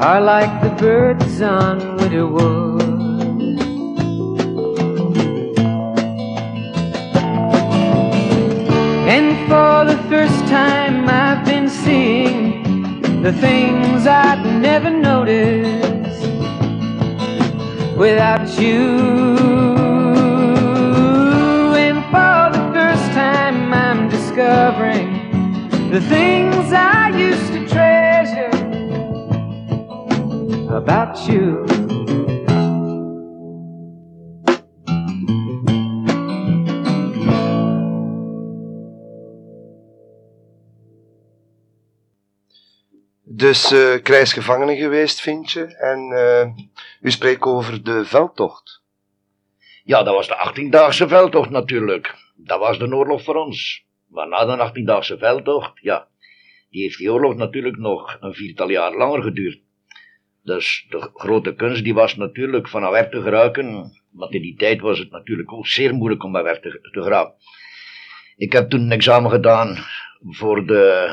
are 0.01 0.19
like 0.19 0.63
the 0.63 0.71
birds 0.79 1.41
on 1.43 1.97
winter 1.97 2.25
wood. 2.25 2.81
And 9.15 9.27
for 9.47 9.85
the 9.85 9.99
first 10.09 10.39
time, 10.49 11.07
I've 11.07 11.45
been 11.45 11.69
seeing 11.69 13.21
the 13.21 13.33
things 13.33 14.07
I'd 14.07 14.43
never 14.59 14.89
noticed 14.89 15.70
without 18.01 18.49
you. 18.59 18.97
And 21.85 21.99
for 22.05 22.49
the 22.57 22.63
first 22.73 23.05
time, 23.13 23.71
I'm 23.71 24.09
discovering 24.09 25.11
the 25.91 26.01
things 26.01 26.73
I 26.73 27.15
used 27.15 27.53
to 27.53 27.59
treasure 27.69 28.49
about 30.75 31.29
you. 31.29 31.60
Dus 43.33 43.67
krijgsgevangene 44.03 44.75
geweest, 44.75 45.21
vind 45.21 45.51
je? 45.51 45.65
En 45.65 46.11
eh, 46.11 46.65
u 47.01 47.11
spreekt 47.11 47.41
over 47.41 47.83
de 47.83 48.05
veldtocht. 48.05 48.81
Ja, 49.83 50.03
dat 50.03 50.13
was 50.13 50.27
de 50.27 50.51
18-daagse 50.51 51.07
veldtocht 51.07 51.49
natuurlijk. 51.49 52.15
Dat 52.35 52.59
was 52.59 52.77
de 52.77 52.95
oorlog 52.95 53.23
voor 53.23 53.35
ons. 53.35 53.85
Maar 54.07 54.27
na 54.27 54.45
de 54.45 54.69
18-daagse 54.69 55.17
veldtocht, 55.17 55.71
ja, 55.81 56.07
die 56.69 56.81
heeft 56.81 56.97
die 56.97 57.11
oorlog 57.11 57.35
natuurlijk 57.35 57.77
nog 57.77 58.17
een 58.19 58.33
viertal 58.33 58.69
jaar 58.69 58.95
langer 58.95 59.23
geduurd. 59.23 59.61
Dus 60.43 60.85
de 60.89 61.09
grote 61.13 61.53
kunst 61.55 61.83
die 61.83 61.93
was 61.93 62.15
natuurlijk 62.15 62.67
van 62.69 62.91
werk 62.91 63.11
te 63.11 63.21
geraken, 63.21 63.91
want 64.11 64.33
in 64.33 64.41
die 64.41 64.55
tijd 64.55 64.81
was 64.81 64.99
het 64.99 65.11
natuurlijk 65.11 65.51
ook 65.51 65.67
zeer 65.67 65.93
moeilijk 65.93 66.23
om 66.23 66.31
werk 66.31 66.61
te, 66.61 66.89
te 66.91 67.01
geraken. 67.01 67.33
Ik 68.35 68.51
heb 68.51 68.69
toen 68.69 68.81
een 68.81 68.91
examen 68.91 69.31
gedaan 69.31 69.77
voor 70.21 70.65
de 70.65 71.09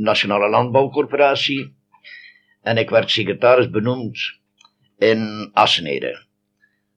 Nationale 0.00 0.48
Landbouwcorporatie 0.48 1.74
en 2.62 2.76
ik 2.76 2.90
werd 2.90 3.10
secretaris 3.10 3.70
benoemd 3.70 4.38
in 4.98 5.50
Assenede. 5.52 6.26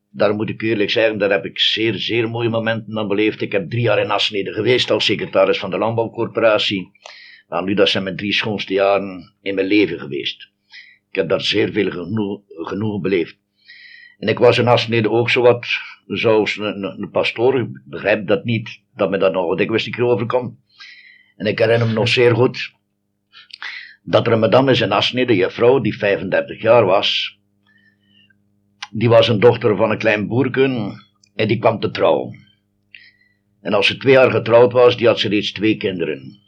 Daar 0.09 0.33
moet 0.33 0.49
ik 0.49 0.61
eerlijk 0.61 0.89
zeggen, 0.89 1.17
daar 1.17 1.29
heb 1.29 1.45
ik 1.45 1.59
zeer, 1.59 1.93
zeer 1.93 2.29
mooie 2.29 2.49
momenten 2.49 2.97
aan 2.97 3.07
beleefd. 3.07 3.41
Ik 3.41 3.51
heb 3.51 3.69
drie 3.69 3.81
jaar 3.81 3.99
in 3.99 4.11
Assenede 4.11 4.53
geweest 4.53 4.91
als 4.91 5.05
secretaris 5.05 5.59
van 5.59 5.69
de 5.69 5.77
Landbouwcorporatie. 5.77 6.91
Nou, 7.47 7.65
nu 7.65 7.73
dat 7.73 7.89
zijn 7.89 8.03
mijn 8.03 8.15
drie 8.15 8.33
schoonste 8.33 8.73
jaren 8.73 9.35
in 9.41 9.55
mijn 9.55 9.67
leven 9.67 9.99
geweest. 9.99 10.49
Ik 11.09 11.15
heb 11.15 11.29
daar 11.29 11.41
zeer 11.41 11.71
veel 11.71 11.91
genoeg, 11.91 12.41
genoeg 12.47 13.01
beleefd. 13.01 13.37
En 14.17 14.27
ik 14.27 14.39
was 14.39 14.57
in 14.57 14.67
Assenede 14.67 15.09
ook 15.09 15.29
zo 15.29 15.41
wat, 15.41 15.67
zoals 16.07 16.57
een, 16.57 16.83
een, 16.83 17.01
een 17.01 17.09
pastoor, 17.09 17.59
ik 17.59 17.81
begrijp 17.85 18.27
dat 18.27 18.43
niet, 18.43 18.81
dat 18.95 19.09
me 19.09 19.17
dat 19.17 19.33
nog 19.33 19.57
dikwijls 19.57 19.85
niet 19.85 19.95
keer 19.95 20.05
overkomt. 20.05 20.59
En 21.35 21.45
ik 21.45 21.59
herinner 21.59 21.87
me 21.87 21.93
nog 21.93 22.07
zeer 22.07 22.35
goed, 22.35 22.79
dat 24.03 24.27
er 24.27 24.33
een 24.33 24.39
madame 24.39 24.71
is 24.71 24.81
in 24.81 24.91
een 24.91 25.51
vrouw 25.51 25.79
die 25.79 25.97
35 25.97 26.61
jaar 26.61 26.85
was, 26.85 27.39
die 28.91 29.09
was 29.09 29.27
een 29.27 29.39
dochter 29.39 29.75
van 29.75 29.91
een 29.91 29.97
klein 29.97 30.27
boerken 30.27 30.93
en 31.35 31.47
die 31.47 31.59
kwam 31.59 31.79
te 31.79 31.91
trouwen. 31.91 32.39
En 33.61 33.73
als 33.73 33.87
ze 33.87 33.97
twee 33.97 34.13
jaar 34.13 34.31
getrouwd 34.31 34.71
was, 34.71 34.97
die 34.97 35.07
had 35.07 35.19
ze 35.19 35.29
reeds 35.29 35.51
twee 35.51 35.77
kinderen. 35.77 36.39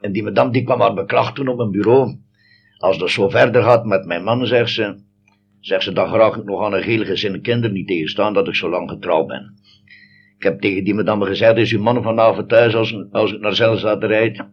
En 0.00 0.12
die 0.12 0.22
madame 0.22 0.52
die 0.52 0.64
kwam 0.64 0.80
haar 0.80 0.94
beklachten 0.94 1.48
op 1.48 1.58
een 1.58 1.70
bureau. 1.70 2.18
Als 2.78 2.98
dat 2.98 3.10
zo 3.10 3.28
verder 3.28 3.62
gaat 3.62 3.84
met 3.84 4.06
mijn 4.06 4.24
man, 4.24 4.46
zegt 4.46 4.70
ze, 4.70 4.98
zegt 5.60 5.82
ze, 5.82 5.92
dan 5.92 6.08
graag 6.08 6.36
ik 6.36 6.44
nog 6.44 6.64
aan 6.64 6.72
een 6.72 6.82
heel 6.82 7.04
gezin 7.04 7.40
kinderen 7.40 7.72
niet 7.72 7.86
tegenstaan 7.86 8.34
dat 8.34 8.48
ik 8.48 8.54
zo 8.54 8.68
lang 8.68 8.90
getrouwd 8.90 9.26
ben. 9.26 9.54
Ik 10.36 10.42
heb 10.42 10.60
tegen 10.60 10.84
die 10.84 10.94
madame 10.94 11.26
gezegd, 11.26 11.56
is 11.56 11.72
uw 11.72 11.82
man 11.82 12.02
vanavond 12.02 12.48
thuis 12.48 12.74
als, 12.74 12.96
als 13.10 13.32
ik 13.32 13.40
naar 13.40 13.54
Zelzate 13.54 14.06
rijd? 14.06 14.44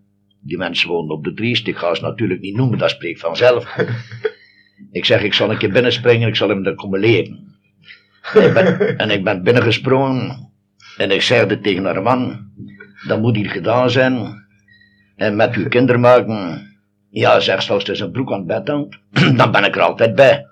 Die 0.44 0.58
mensen 0.58 0.90
woonden 0.90 1.16
op 1.16 1.24
de 1.24 1.34
Triest, 1.34 1.68
ik 1.68 1.78
ga 1.78 1.96
ze 1.96 2.02
natuurlijk 2.02 2.42
niet 2.42 2.56
noemen, 2.56 2.78
dat 2.78 2.90
spreekt 2.90 3.20
vanzelf. 3.20 3.76
ik 4.92 5.06
zeg, 5.06 5.24
ik 5.24 5.34
zal 5.34 5.52
een 5.52 5.58
keer 5.58 5.72
binnenspringen, 5.72 6.28
ik 6.28 6.36
zal 6.36 6.50
hem 6.50 6.64
dat 6.64 6.76
komen 6.76 7.00
leren. 7.00 7.58
En 8.34 8.44
ik 8.44 8.54
ben, 8.54 8.80
en 9.04 9.10
ik 9.10 9.24
ben 9.24 9.44
binnengesprongen 9.44 10.52
en 10.98 11.12
ik 11.12 11.22
zei 11.22 11.60
tegen 11.60 11.86
haar 11.86 12.02
man, 12.02 12.52
dat 13.08 13.22
moet 13.22 13.36
hier 13.36 13.50
gedaan 13.50 13.90
zijn. 13.90 14.42
En 15.16 15.36
met 15.36 15.56
uw 15.56 15.68
kinderen 15.68 16.02
maken, 16.02 16.68
ja, 17.10 17.40
zeg 17.40 17.62
zoals 17.62 17.88
het 17.88 17.98
zijn 17.98 18.12
broek 18.12 18.32
aan 18.32 18.38
het 18.38 18.48
bed 18.48 18.68
hangt, 18.68 19.00
dan 19.38 19.52
ben 19.52 19.64
ik 19.64 19.76
er 19.76 19.82
altijd 19.82 20.16
bij. 20.16 20.48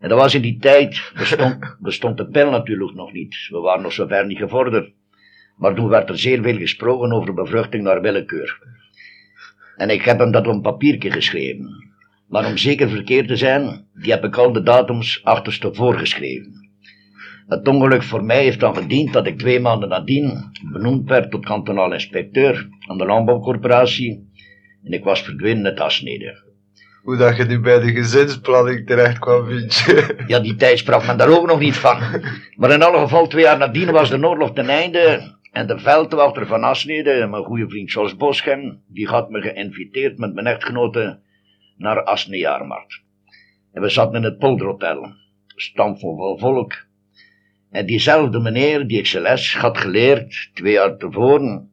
En 0.00 0.08
dat 0.08 0.18
was 0.18 0.34
in 0.34 0.42
die 0.42 0.58
tijd, 0.58 1.12
bestond, 1.18 1.76
bestond 1.80 2.16
de 2.16 2.26
pil 2.26 2.50
natuurlijk 2.50 2.94
nog 2.94 3.12
niet. 3.12 3.48
We 3.50 3.58
waren 3.58 3.82
nog 3.82 3.92
zo 3.92 4.06
ver 4.06 4.26
niet 4.26 4.38
gevorderd. 4.38 4.92
Maar 5.56 5.74
toen 5.74 5.88
werd 5.88 6.08
er 6.08 6.18
zeer 6.18 6.42
veel 6.42 6.56
gesproken 6.56 7.12
over 7.12 7.34
bevruchting 7.34 7.82
naar 7.82 8.00
willekeur. 8.00 8.58
En 9.76 9.90
ik 9.90 10.02
heb 10.02 10.18
hem 10.18 10.30
dat 10.30 10.46
op 10.46 10.54
een 10.54 10.60
papiertje 10.60 11.10
geschreven. 11.10 11.92
Maar 12.28 12.46
om 12.46 12.56
zeker 12.56 12.88
verkeerd 12.88 13.28
te 13.28 13.36
zijn, 13.36 13.86
die 13.94 14.12
heb 14.12 14.24
ik 14.24 14.36
al 14.36 14.52
de 14.52 14.62
datums 14.62 15.24
achterstevoor 15.24 15.98
geschreven. 15.98 16.68
Het 17.46 17.68
ongeluk 17.68 18.02
voor 18.02 18.24
mij 18.24 18.42
heeft 18.42 18.60
dan 18.60 18.76
gediend 18.76 19.12
dat 19.12 19.26
ik 19.26 19.38
twee 19.38 19.60
maanden 19.60 19.88
nadien 19.88 20.50
benoemd 20.72 21.08
werd 21.08 21.30
tot 21.30 21.44
kantonaal 21.44 21.92
inspecteur 21.92 22.68
aan 22.88 22.98
de 22.98 23.06
landbouwcorporatie 23.06 24.32
en 24.84 24.92
ik 24.92 25.04
was 25.04 25.22
verdwenen 25.22 25.64
uit 25.64 25.80
Asnede. 25.80 26.42
Hoe 27.02 27.16
dat 27.16 27.36
je 27.36 27.44
nu 27.44 27.60
bij 27.60 27.80
de 27.80 27.92
gezinsplanning 27.92 28.86
terecht 28.86 29.18
kwam, 29.18 29.46
vind 29.46 29.74
je? 29.74 30.14
Ja, 30.26 30.40
die 30.40 30.56
tijd 30.56 30.78
sprak 30.78 31.06
men 31.06 31.16
daar 31.16 31.28
ook 31.28 31.46
nog 31.46 31.58
niet 31.58 31.76
van. 31.76 31.98
Maar 32.56 32.70
in 32.70 32.82
alle 32.82 32.98
geval, 32.98 33.26
twee 33.26 33.42
jaar 33.42 33.58
nadien 33.58 33.90
was 33.90 34.10
de 34.10 34.26
oorlog 34.26 34.52
ten 34.52 34.68
einde. 34.68 35.32
En 35.54 35.66
de 35.66 35.78
veldwachter 35.78 36.46
van 36.46 36.64
Asnede, 36.64 37.26
mijn 37.26 37.44
goede 37.44 37.68
vriend 37.68 37.92
Jos 37.92 38.16
Boschen, 38.16 38.82
die 38.88 39.06
had 39.06 39.30
me 39.30 39.40
geïnviteerd 39.40 40.18
met 40.18 40.34
mijn 40.34 40.46
echtgenote 40.46 41.20
naar 41.76 42.04
Asne 42.04 42.36
Jaarmarkt. 42.36 43.02
En 43.72 43.82
we 43.82 43.88
zaten 43.88 44.14
in 44.14 44.22
het 44.22 44.38
polderhotel, 44.38 45.14
stampvol 45.46 46.16
vol 46.16 46.38
volk. 46.38 46.86
En 47.70 47.86
diezelfde 47.86 48.40
meneer 48.40 48.86
die 48.86 48.98
ik 48.98 49.06
zijn 49.06 49.22
les 49.22 49.56
had 49.56 49.78
geleerd, 49.78 50.50
twee 50.54 50.72
jaar 50.72 50.96
tevoren, 50.96 51.70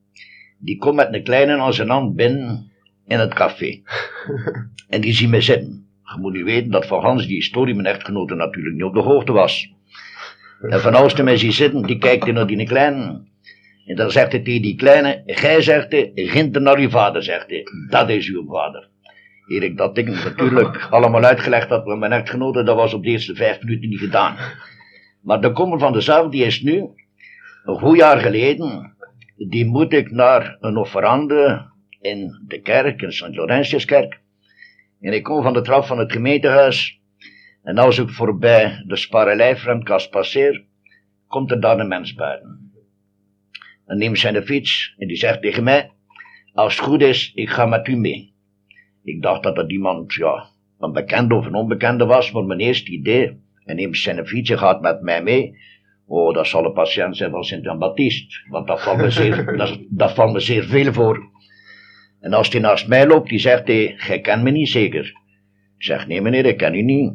die 0.60 0.78
komt 0.78 0.96
met 0.96 1.14
een 1.14 1.24
kleine 1.24 1.58
aan 1.58 1.74
zijn 1.74 1.90
hand 1.90 2.16
binnen 2.16 2.72
in 3.08 3.20
het 3.20 3.34
café. 3.34 3.82
En 4.90 5.02
die 5.02 5.14
zien 5.14 5.30
me 5.30 5.42
zitten. 5.42 5.88
Je 6.04 6.20
moet 6.20 6.34
nu 6.34 6.44
weten 6.44 6.72
dat 6.72 6.86
van 6.86 7.02
Hans 7.02 7.28
die 7.28 7.36
historie 7.36 7.76
mijn 7.76 7.88
echtgenote 7.88 8.36
natuurlijk 8.36 8.76
niet 8.76 8.84
op 8.84 8.94
de 8.94 9.00
hoogte 9.00 9.32
was. 9.32 9.74
En 10.62 10.82
van 10.82 10.96
Oosten 10.96 11.26
mij 11.26 11.38
zien 11.38 11.54
zitten, 11.54 11.82
die 11.82 11.98
kijkt 11.98 12.32
naar 12.32 12.48
die 12.48 12.68
kleine. 12.68 13.30
En 13.86 13.96
dan 13.96 14.12
zegt 14.12 14.32
hij 14.32 14.42
tegen 14.42 14.62
die 14.62 14.76
kleine, 14.76 15.24
gij 15.26 15.62
zegt 15.62 15.92
hij, 15.92 16.12
ging 16.14 16.60
naar 16.60 16.78
uw 16.78 16.90
vader, 16.90 17.24
zegt 17.24 17.50
hij. 17.50 17.64
Dat 17.90 18.10
is 18.10 18.30
uw 18.30 18.46
vader. 18.48 18.90
Erik 19.48 19.78
dat 19.78 19.96
ding 19.96 20.24
natuurlijk 20.24 20.78
allemaal 20.90 21.24
uitgelegd 21.24 21.70
had 21.70 21.86
met 21.86 21.98
mijn 21.98 22.12
echtgenote, 22.12 22.64
dat 22.64 22.76
was 22.76 22.94
op 22.94 23.04
de 23.04 23.10
eerste 23.10 23.36
vijf 23.36 23.62
minuten 23.62 23.90
niet 23.90 24.00
gedaan. 24.00 24.36
Maar 25.22 25.42
de 25.42 25.52
kommer 25.52 25.80
van 25.80 25.94
de 25.94 26.02
zaak, 26.02 26.32
die 26.32 26.46
is 26.46 26.62
nu, 26.62 26.88
een 27.64 27.80
goed 27.80 27.98
jaar 27.98 28.20
geleden, 28.20 28.96
die 29.38 29.66
moet 29.66 29.94
ik 29.94 30.12
naar 30.12 30.58
een 30.60 30.78
offerande 30.78 31.70
in 32.02 32.42
de 32.48 32.62
kerk, 32.62 33.02
in 33.02 33.12
St. 33.12 33.36
Laurentiuskerk. 33.36 34.20
En 35.02 35.14
ik 35.14 35.24
kom 35.24 35.44
van 35.44 35.54
de 35.54 35.62
trap 35.62 35.86
van 35.86 36.00
het 36.00 36.12
gemeentehuis. 36.12 37.00
En 37.64 37.78
als 37.78 37.98
ik 37.98 38.10
voorbij 38.10 38.84
de 38.88 38.96
sparelijfremkast 38.96 40.10
passeer, 40.10 40.64
komt 41.28 41.52
er 41.52 41.62
dan 41.62 41.80
een 41.80 41.88
mens 41.88 42.14
buiten. 42.14 42.71
En 43.92 43.98
neemt 43.98 44.20
zijn 44.20 44.34
de 44.34 44.44
fiets 44.44 44.96
en 44.98 45.08
die 45.08 45.18
zegt 45.18 45.42
tegen 45.42 45.64
mij, 45.64 45.92
als 46.54 46.76
het 46.76 46.86
goed 46.86 47.02
is, 47.02 47.32
ik 47.36 47.50
ga 47.50 47.66
met 47.66 47.88
u 47.88 47.96
mee. 47.96 48.34
Ik 49.04 49.22
dacht 49.22 49.44
dat 49.44 49.56
dat 49.56 49.72
iemand, 49.72 50.14
ja, 50.14 50.50
een 50.80 50.92
bekende 50.92 51.36
of 51.36 51.46
een 51.46 51.56
onbekende 51.56 52.06
was, 52.06 52.32
maar 52.32 52.44
mijn 52.44 52.60
eerste 52.60 52.92
idee, 52.92 53.40
en 53.66 53.76
neemt 53.76 53.98
zijn 53.98 54.28
fiets 54.28 54.50
en 54.50 54.58
gaat 54.58 54.82
met 54.82 55.02
mij 55.02 55.24
mee. 55.24 55.58
Oh, 56.08 56.34
dat 56.34 56.48
zal 56.48 56.66
een 56.66 56.74
patiënt 56.74 57.18
zijn 57.18 57.32
van 57.32 57.44
Sint-Jan-Baptist, 57.44 58.42
want 58.50 58.68
dat 58.68 58.82
valt, 58.82 58.98
me 58.98 59.10
zeer, 59.22 59.58
dat, 59.58 59.80
dat 59.90 60.14
valt 60.14 60.34
me 60.34 60.40
zeer 60.40 60.64
veel 60.64 60.94
voor. 60.94 61.30
En 62.20 62.34
als 62.34 62.50
hij 62.50 62.62
naast 62.62 62.88
mij 62.88 63.08
loopt, 63.08 63.30
die 63.30 63.40
zegt 63.40 63.68
hij, 63.68 63.94
gij 63.98 64.22
kent 64.22 64.44
me 64.44 64.52
niet 64.52 64.70
zeker. 64.70 65.06
Ik 65.78 65.84
zeg, 65.84 66.08
nee 66.08 66.22
meneer, 66.22 66.46
ik 66.46 66.58
ken 66.58 66.76
u 66.76 66.82
niet. 66.82 67.14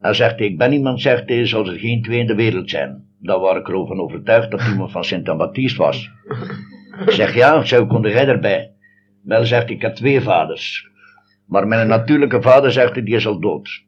Hij 0.00 0.14
zegt 0.14 0.38
hij, 0.38 0.46
ik 0.46 0.58
ben 0.58 0.72
iemand, 0.72 1.00
zegt 1.00 1.28
hij, 1.28 1.46
zoals 1.46 1.68
er 1.68 1.78
geen 1.78 2.02
twee 2.02 2.18
in 2.18 2.26
de 2.26 2.34
wereld 2.34 2.70
zijn. 2.70 3.04
Daar 3.18 3.38
waar 3.38 3.56
ik 3.56 3.68
erover 3.68 4.00
overtuigd 4.00 4.50
dat 4.50 4.66
iemand 4.68 4.92
van 4.92 5.04
Sint-Baptist 5.04 5.76
was. 5.76 6.10
Ik 7.06 7.10
zeg, 7.10 7.34
ja, 7.34 7.64
zo 7.64 7.86
kon 7.86 8.02
jij 8.02 8.28
erbij. 8.28 8.72
Wel, 9.22 9.44
zegt 9.44 9.64
hij, 9.64 9.74
ik 9.74 9.82
heb 9.82 9.94
twee 9.94 10.20
vaders. 10.20 10.88
Maar 11.46 11.66
mijn 11.66 11.88
natuurlijke 11.88 12.42
vader, 12.42 12.72
zegt 12.72 12.94
hij, 12.94 13.02
die 13.02 13.14
is 13.14 13.26
al 13.26 13.40
dood. 13.40 13.84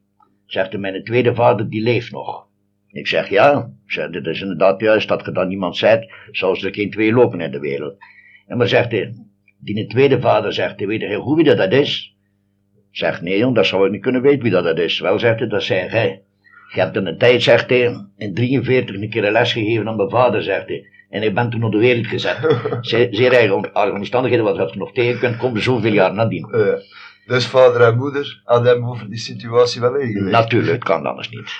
Zegt 0.46 0.72
hij, 0.72 0.80
mijn 0.80 1.04
tweede 1.04 1.34
vader, 1.34 1.68
die 1.68 1.82
leeft 1.82 2.12
nog. 2.12 2.46
Ik 2.88 3.06
zeg, 3.06 3.28
ja. 3.28 3.70
Zeg, 3.86 4.10
dit 4.10 4.26
is 4.26 4.40
inderdaad 4.40 4.80
juist 4.80 5.08
dat 5.08 5.24
je 5.24 5.32
dan 5.32 5.50
iemand 5.50 5.76
zei, 5.76 6.10
zoals 6.30 6.64
er 6.64 6.74
geen 6.74 6.90
twee 6.90 7.12
lopen 7.12 7.40
in 7.40 7.50
de 7.50 7.60
wereld. 7.60 7.96
En 8.46 8.56
maar 8.56 8.68
zegt 8.68 8.90
hij, 8.90 9.14
die 9.58 9.86
tweede 9.86 10.20
vader 10.20 10.52
zegt, 10.52 10.78
hij 10.78 10.88
weet 10.88 11.00
heel 11.00 11.22
goed 11.22 11.36
wie 11.36 11.54
dat 11.54 11.72
is. 11.72 12.11
Zegt, 12.92 13.20
nee 13.20 13.52
dat 13.52 13.66
zou 13.66 13.86
ik 13.86 13.92
niet 13.92 14.02
kunnen 14.02 14.22
weten 14.22 14.42
wie 14.42 14.50
dat, 14.50 14.64
dat 14.64 14.78
is. 14.78 15.00
Wel, 15.00 15.18
zegt 15.18 15.38
hij, 15.38 15.48
dat 15.48 15.62
zei 15.62 15.88
hij. 15.88 16.22
Je 16.74 16.80
hebt 16.80 16.96
in 16.96 17.06
een 17.06 17.18
tijd, 17.18 17.42
zegt 17.42 17.68
hij, 17.68 18.06
in 18.16 18.34
43 18.34 18.96
een 18.96 19.10
keer 19.10 19.24
een 19.24 19.32
les 19.32 19.52
gegeven 19.52 19.88
aan 19.88 19.96
mijn 19.96 20.10
vader, 20.10 20.42
zegt 20.42 20.68
hij. 20.68 20.86
En 21.10 21.22
ik 21.22 21.34
ben 21.34 21.50
toen 21.50 21.62
op 21.62 21.72
de 21.72 21.78
wereld 21.78 22.06
gezet. 22.06 22.38
Zeer, 22.80 23.08
zeer 23.10 23.32
eigen 23.32 23.92
omstandigheden, 23.94 24.44
wat 24.44 24.72
je 24.72 24.78
nog 24.78 24.92
tegen 24.92 25.18
kunt 25.18 25.36
komen, 25.36 25.62
zoveel 25.62 25.92
jaar 25.92 26.14
nadien. 26.14 26.48
Uh, 26.50 26.74
dus 27.26 27.46
vader 27.46 27.80
en 27.80 27.96
moeder 27.96 28.40
hadden 28.44 28.72
hem 28.72 28.86
over 28.86 29.08
die 29.08 29.18
situatie 29.18 29.80
wel 29.80 29.96
ingelezen? 29.96 30.30
Natuurlijk, 30.30 30.72
het 30.72 30.84
kan 30.84 31.06
anders 31.06 31.30
niet. 31.30 31.50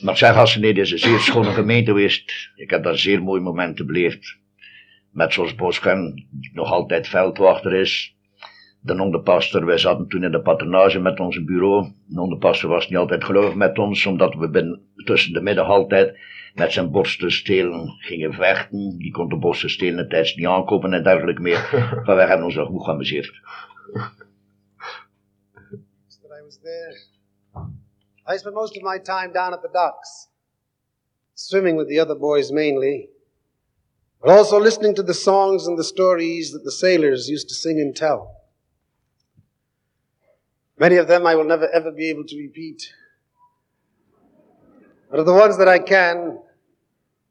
Maar 0.00 0.16
zeg, 0.16 0.36
als 0.36 0.52
ze 0.52 0.60
niet 0.60 0.78
is 0.78 0.92
een 0.92 0.98
zeer 0.98 1.18
schone 1.18 1.52
gemeente 1.52 1.90
geweest. 1.90 2.50
Ik 2.56 2.70
heb 2.70 2.82
daar 2.82 2.98
zeer 2.98 3.22
mooie 3.22 3.40
momenten 3.40 3.86
beleefd 3.86 4.36
met 5.10 5.32
zoals 5.32 5.54
Boschem, 5.54 6.14
die 6.30 6.50
nog 6.52 6.70
altijd 6.70 7.08
veldwachter 7.08 7.74
is. 7.74 8.16
De 8.80 9.02
onderpastor, 9.02 9.66
wij 9.66 9.78
zaten 9.78 10.08
toen 10.08 10.24
in 10.24 10.30
de 10.30 10.40
patronage 10.40 10.98
met 10.98 11.20
ons 11.20 11.44
bureau. 11.44 11.92
De 12.06 12.20
onderpastor 12.20 12.70
was 12.70 12.88
niet 12.88 12.98
altijd 12.98 13.24
gelovig 13.24 13.54
met 13.54 13.78
ons, 13.78 14.06
omdat 14.06 14.34
we 14.34 14.50
binnen, 14.50 14.80
tussen 15.04 15.32
de 15.32 15.40
middag 15.40 15.68
altijd 15.68 16.18
met 16.54 16.72
zijn 16.72 16.90
borsten 16.90 17.30
stelen 17.30 17.88
gingen 17.98 18.32
vechten. 18.32 18.98
Die 18.98 19.10
kon 19.10 19.28
de 19.28 19.36
borsten 19.36 19.70
stelen 19.70 20.08
tijdens 20.08 20.34
niet 20.34 20.46
aankopen 20.46 20.92
en 20.92 21.02
dergelijke 21.02 21.42
meer. 21.42 21.68
maar 22.04 22.16
wij 22.16 22.26
hebben 22.26 22.46
ons 22.46 22.54
nog 22.54 22.68
goed 22.68 22.84
geamuseerd. 22.84 23.40
I 26.40 26.42
was 26.44 26.58
there. 26.62 26.96
I 28.34 28.38
spent 28.38 28.54
most 28.54 28.76
of 28.76 28.82
my 28.82 29.00
time 29.00 29.32
down 29.32 29.52
at 29.52 29.62
the 29.62 29.68
docks, 29.72 30.28
swimming 31.34 31.78
with 31.78 31.88
the 31.88 32.00
other 32.00 32.18
boys 32.18 32.50
mainly. 32.50 33.08
but 34.20 34.30
also 34.30 34.58
listening 34.58 34.94
to 34.94 35.02
the 35.02 35.14
songs 35.14 35.66
and 35.66 35.78
the 35.78 35.84
stories 35.84 36.52
that 36.52 36.64
the 36.64 36.72
sailors 36.72 37.28
used 37.28 37.48
to 37.48 37.54
sing 37.54 37.80
and 37.80 37.94
tell. 37.94 38.37
Many 40.78 40.96
of 40.96 41.08
them 41.08 41.26
I 41.26 41.34
will 41.34 41.44
never 41.44 41.68
ever 41.68 41.90
be 41.90 42.08
able 42.08 42.24
to 42.24 42.36
repeat. 42.36 42.92
But 45.10 45.20
of 45.20 45.26
the 45.26 45.32
ones 45.32 45.58
that 45.58 45.66
I 45.66 45.78
can, 45.78 46.38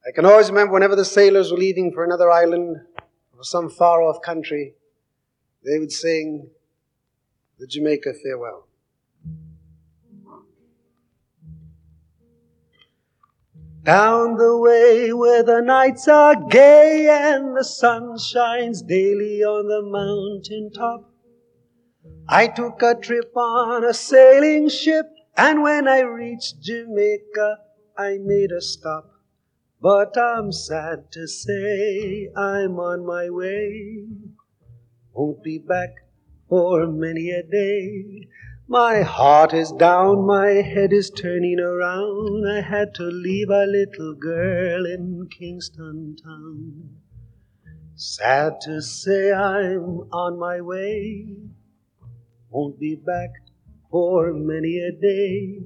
I 0.05 0.12
can 0.13 0.25
always 0.25 0.49
remember 0.49 0.73
whenever 0.73 0.95
the 0.95 1.05
sailors 1.05 1.51
were 1.51 1.57
leaving 1.57 1.93
for 1.93 2.03
another 2.03 2.29
island 2.29 2.77
or 3.38 3.43
some 3.43 3.69
far 3.69 4.01
off 4.01 4.21
country, 4.21 4.73
they 5.63 5.79
would 5.79 5.91
sing 5.91 6.49
the 7.60 7.67
Jamaica 7.67 8.13
Farewell. 8.23 8.67
Down 13.83 14.36
the 14.36 14.57
way 14.57 15.13
where 15.13 15.43
the 15.43 15.62
nights 15.62 16.10
are 16.10 16.36
gay 16.49 17.07
and 17.10 17.55
the 17.55 17.63
sun 17.63 18.17
shines 18.17 18.81
daily 18.81 19.43
on 19.43 19.67
the 19.67 19.81
mountain 19.81 20.71
top. 20.73 21.10
I 22.30 22.48
took 22.48 22.82
a 22.82 22.96
trip 22.96 23.36
on 23.36 23.84
a 23.84 23.93
sailing 23.93 24.70
ship, 24.70 25.06
and 25.36 25.63
when 25.63 25.88
I 25.88 26.02
reached 26.02 26.62
Jamaica, 26.62 27.58
I 27.98 28.17
made 28.22 28.52
a 28.52 28.62
stop. 28.62 29.12
But 29.82 30.17
I'm 30.17 30.52
sad 30.52 31.12
to 31.12 31.28
say 31.28 32.30
I'm 32.36 32.80
on 32.80 33.06
my 33.06 33.30
way. 33.30 34.08
Won't 35.13 35.43
be 35.43 35.58
back 35.58 35.96
for 36.50 36.88
many 36.88 37.32
a 37.32 37.43
day. 37.43 38.28
My 38.67 39.02
heart 39.02 39.54
is 39.54 39.72
down, 39.72 40.26
my 40.26 40.50
head 40.62 40.91
is 40.91 41.10
turning 41.10 41.60
around. 41.60 42.46
I 42.50 42.62
had 42.62 42.93
to 42.96 43.04
leave 43.04 43.50
a 43.50 43.65
little 43.65 44.13
girl 44.13 44.86
in 44.86 45.30
Kingston 45.32 46.17
town. 46.22 46.98
Sad 47.96 48.60
to 48.62 48.82
say 48.82 49.32
I'm 49.32 50.10
on 50.12 50.38
my 50.38 50.60
way. 50.60 51.38
Won't 52.49 52.79
be 52.79 52.95
back 52.95 53.29
for 53.91 54.33
many 54.33 54.79
a 54.79 54.91
day. 54.91 55.60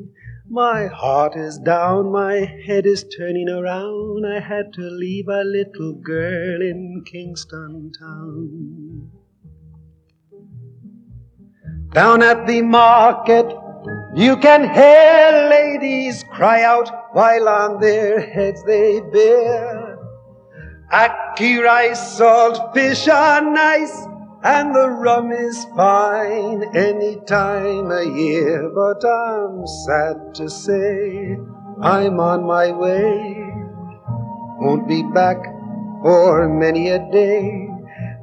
My 0.50 0.88
heart 0.88 1.36
is 1.36 1.60
down, 1.60 2.12
my 2.12 2.36
head 2.65 2.86
is 2.86 3.06
turning 3.17 3.50
around. 3.50 4.26
I 4.26 4.39
had 4.39 4.74
to 4.74 4.82
leave 4.82 5.28
a 5.28 5.44
little 5.44 5.94
girl 5.94 6.62
in 6.62 7.04
Kingston 7.06 7.91
town. 7.98 9.12
Down 11.94 12.24
at 12.24 12.48
the 12.48 12.62
market, 12.62 13.46
you 14.15 14.38
can 14.38 14.63
hear 14.74 15.50
ladies 15.50 16.24
cry 16.32 16.63
out 16.63 16.89
while 17.13 17.48
on 17.48 17.80
their 17.80 18.20
heads 18.20 18.63
they 18.63 19.02
bear. 19.02 19.98
Ackee 20.91 21.63
rice, 21.63 22.17
salt 22.17 22.74
fish 22.74 23.08
are 23.08 23.41
nice, 23.41 24.06
and 24.44 24.74
the 24.74 24.90
rum 24.90 25.32
is 25.32 25.66
fine 25.76 26.64
any 26.76 27.18
time 27.28 27.92
of 27.92 28.18
year. 28.18 28.72
But 28.74 29.06
I'm 29.06 29.68
sad 29.68 30.36
to 30.36 30.50
say 30.50 31.38
I'm 31.82 32.20
on 32.20 32.46
my 32.46 32.72
way, 32.72 33.36
won't 34.60 34.88
be 34.88 35.04
back 35.04 35.38
for 36.02 36.50
many 36.50 36.90
a 36.90 37.00
day. 37.12 37.68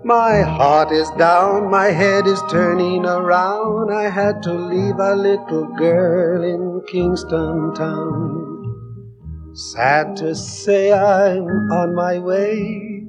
My 0.04 0.42
heart 0.42 0.90
is 0.90 1.10
down, 1.18 1.70
my 1.70 1.86
head 1.86 2.26
is 2.26 2.42
turning 2.50 3.04
around. 3.04 3.92
I 3.92 4.08
had 4.08 4.42
to 4.44 4.52
leave 4.52 4.98
a 4.98 5.14
little 5.14 5.66
girl 5.76 6.42
in 6.42 6.82
Kingston 6.88 7.74
town. 7.74 9.54
Sad 9.54 10.16
to 10.16 10.34
say 10.34 10.92
I'm 10.92 11.46
on 11.72 11.94
my 11.94 12.18
way. 12.18 13.02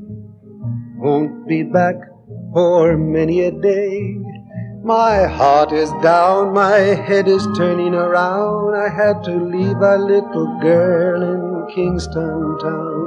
Won't 0.98 1.48
be 1.48 1.64
back 1.64 1.96
for 2.54 2.98
many 2.98 3.42
a 3.42 3.52
day. 3.52 4.18
My 4.84 5.26
heart 5.28 5.72
is 5.72 5.92
down, 6.02 6.54
my 6.54 6.78
head 6.78 7.28
is 7.28 7.48
turning 7.56 7.94
around. 7.94 8.76
I 8.76 8.90
had 8.90 9.24
to 9.26 9.36
leave 9.36 9.78
a 9.78 9.98
little 9.98 10.58
girl 10.60 11.22
in 11.22 11.68
Kingston 11.74 12.58
town. 12.60 13.00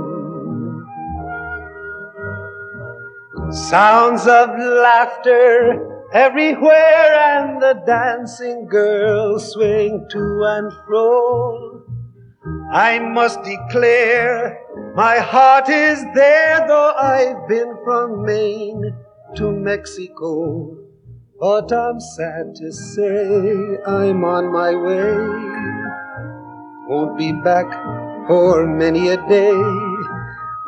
Sounds 3.50 4.26
of 4.26 4.50
laughter 4.58 6.06
everywhere, 6.12 7.14
and 7.34 7.60
the 7.60 7.82
dancing 7.86 8.68
girls 8.68 9.52
swing 9.52 10.06
to 10.10 10.42
and 10.44 10.72
fro. 10.86 11.82
I 12.72 12.98
must 12.98 13.42
declare, 13.42 14.60
my 14.94 15.18
heart 15.18 15.68
is 15.68 16.04
there, 16.14 16.64
though 16.68 16.92
I've 16.92 17.48
been 17.48 17.76
from 17.84 18.24
Maine 18.24 18.94
to 19.36 19.52
Mexico. 19.52 20.76
But 21.40 21.72
I'm 21.72 22.00
sad 22.00 22.54
to 22.56 22.72
say 22.72 23.78
I'm 23.86 24.24
on 24.24 24.52
my 24.52 24.74
way. 24.74 25.62
Won't 26.88 27.18
be 27.18 27.32
back 27.32 27.66
for 28.28 28.66
many 28.66 29.08
a 29.08 29.16
day. 29.28 29.52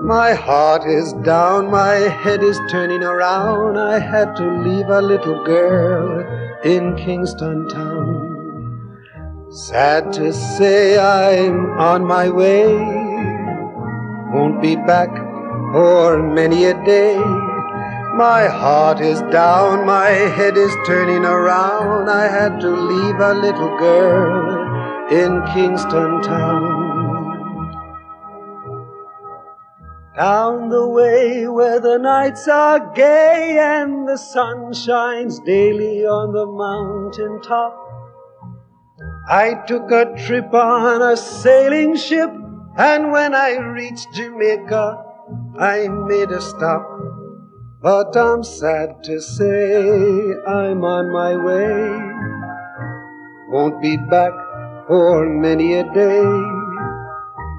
My 0.01 0.35
heart 0.35 0.85
is 0.85 1.13
down, 1.25 1.71
my 1.71 1.95
head 2.23 2.43
is 2.43 2.59
turning 2.71 3.03
around. 3.03 3.79
I 3.79 3.99
had 3.99 4.35
to 4.37 4.47
leave 4.63 4.89
a 4.89 5.01
little 5.01 5.45
girl 5.45 6.21
in 6.65 6.97
Kingston 6.97 7.69
town. 7.69 8.35
Sad 9.51 10.13
to 10.15 10.33
say 10.33 10.99
I'm 10.99 11.71
on 11.79 12.05
my 12.05 12.29
way. 12.29 12.67
Won't 14.33 14.61
be 14.61 14.75
back 14.75 15.11
for 15.73 16.21
many 16.21 16.65
a 16.65 16.75
day. 16.85 17.54
My 18.17 18.47
heart 18.47 19.01
is 19.01 19.21
down, 19.33 19.87
my 19.87 20.07
head 20.07 20.57
is 20.57 20.73
turning 20.87 21.25
around. 21.25 22.09
I 22.09 22.29
had 22.29 22.61
to 22.61 22.71
leave 22.71 23.19
a 23.19 23.35
little 23.35 23.77
girl 23.77 25.11
in 25.11 25.43
Kingston 25.53 26.23
town. 26.23 26.85
Down 30.17 30.69
the 30.69 30.87
way 30.87 31.49
where 31.49 31.81
the 31.81 31.99
nights 31.99 32.47
are 32.47 32.79
gay 32.95 33.59
and 33.61 34.09
the 34.09 34.17
sun 34.17 34.73
shines 34.73 35.41
daily 35.41 36.07
on 36.07 36.33
the 36.33 36.47
mountain 36.47 37.43
top. 37.43 37.75
I 39.29 39.55
took 39.67 39.91
a 39.91 40.15
trip 40.25 40.55
on 40.55 41.03
a 41.03 41.17
sailing 41.17 41.97
ship, 41.97 42.31
and 42.77 43.11
when 43.11 43.35
I 43.35 43.57
reached 43.57 44.13
Jamaica, 44.13 45.05
I 45.59 45.89
made 45.89 46.31
a 46.31 46.41
stop. 46.41 47.14
But 47.85 48.17
I'm 48.17 48.43
sad 48.43 49.05
to 49.05 49.21
say 49.21 50.33
I'm 50.47 50.83
on 50.85 51.13
my 51.13 51.37
way. 51.37 51.69
Won't 53.47 53.83
be 53.83 53.99
back 53.99 54.33
for 54.87 55.29
many 55.29 55.75
a 55.75 55.85
day. 55.93 56.25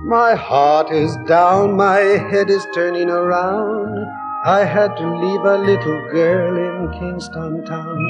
My 0.06 0.34
heart 0.34 0.90
is 0.90 1.16
down, 1.28 1.78
my 1.78 2.00
head 2.32 2.50
is 2.50 2.66
turning 2.74 3.12
around. 3.12 4.08
I 4.44 4.64
had 4.64 4.98
to 4.98 5.08
leave 5.16 5.46
a 5.46 5.60
little 5.60 6.02
girl 6.10 6.58
in 6.58 7.00
Kingston 7.00 7.64
town. 7.64 8.02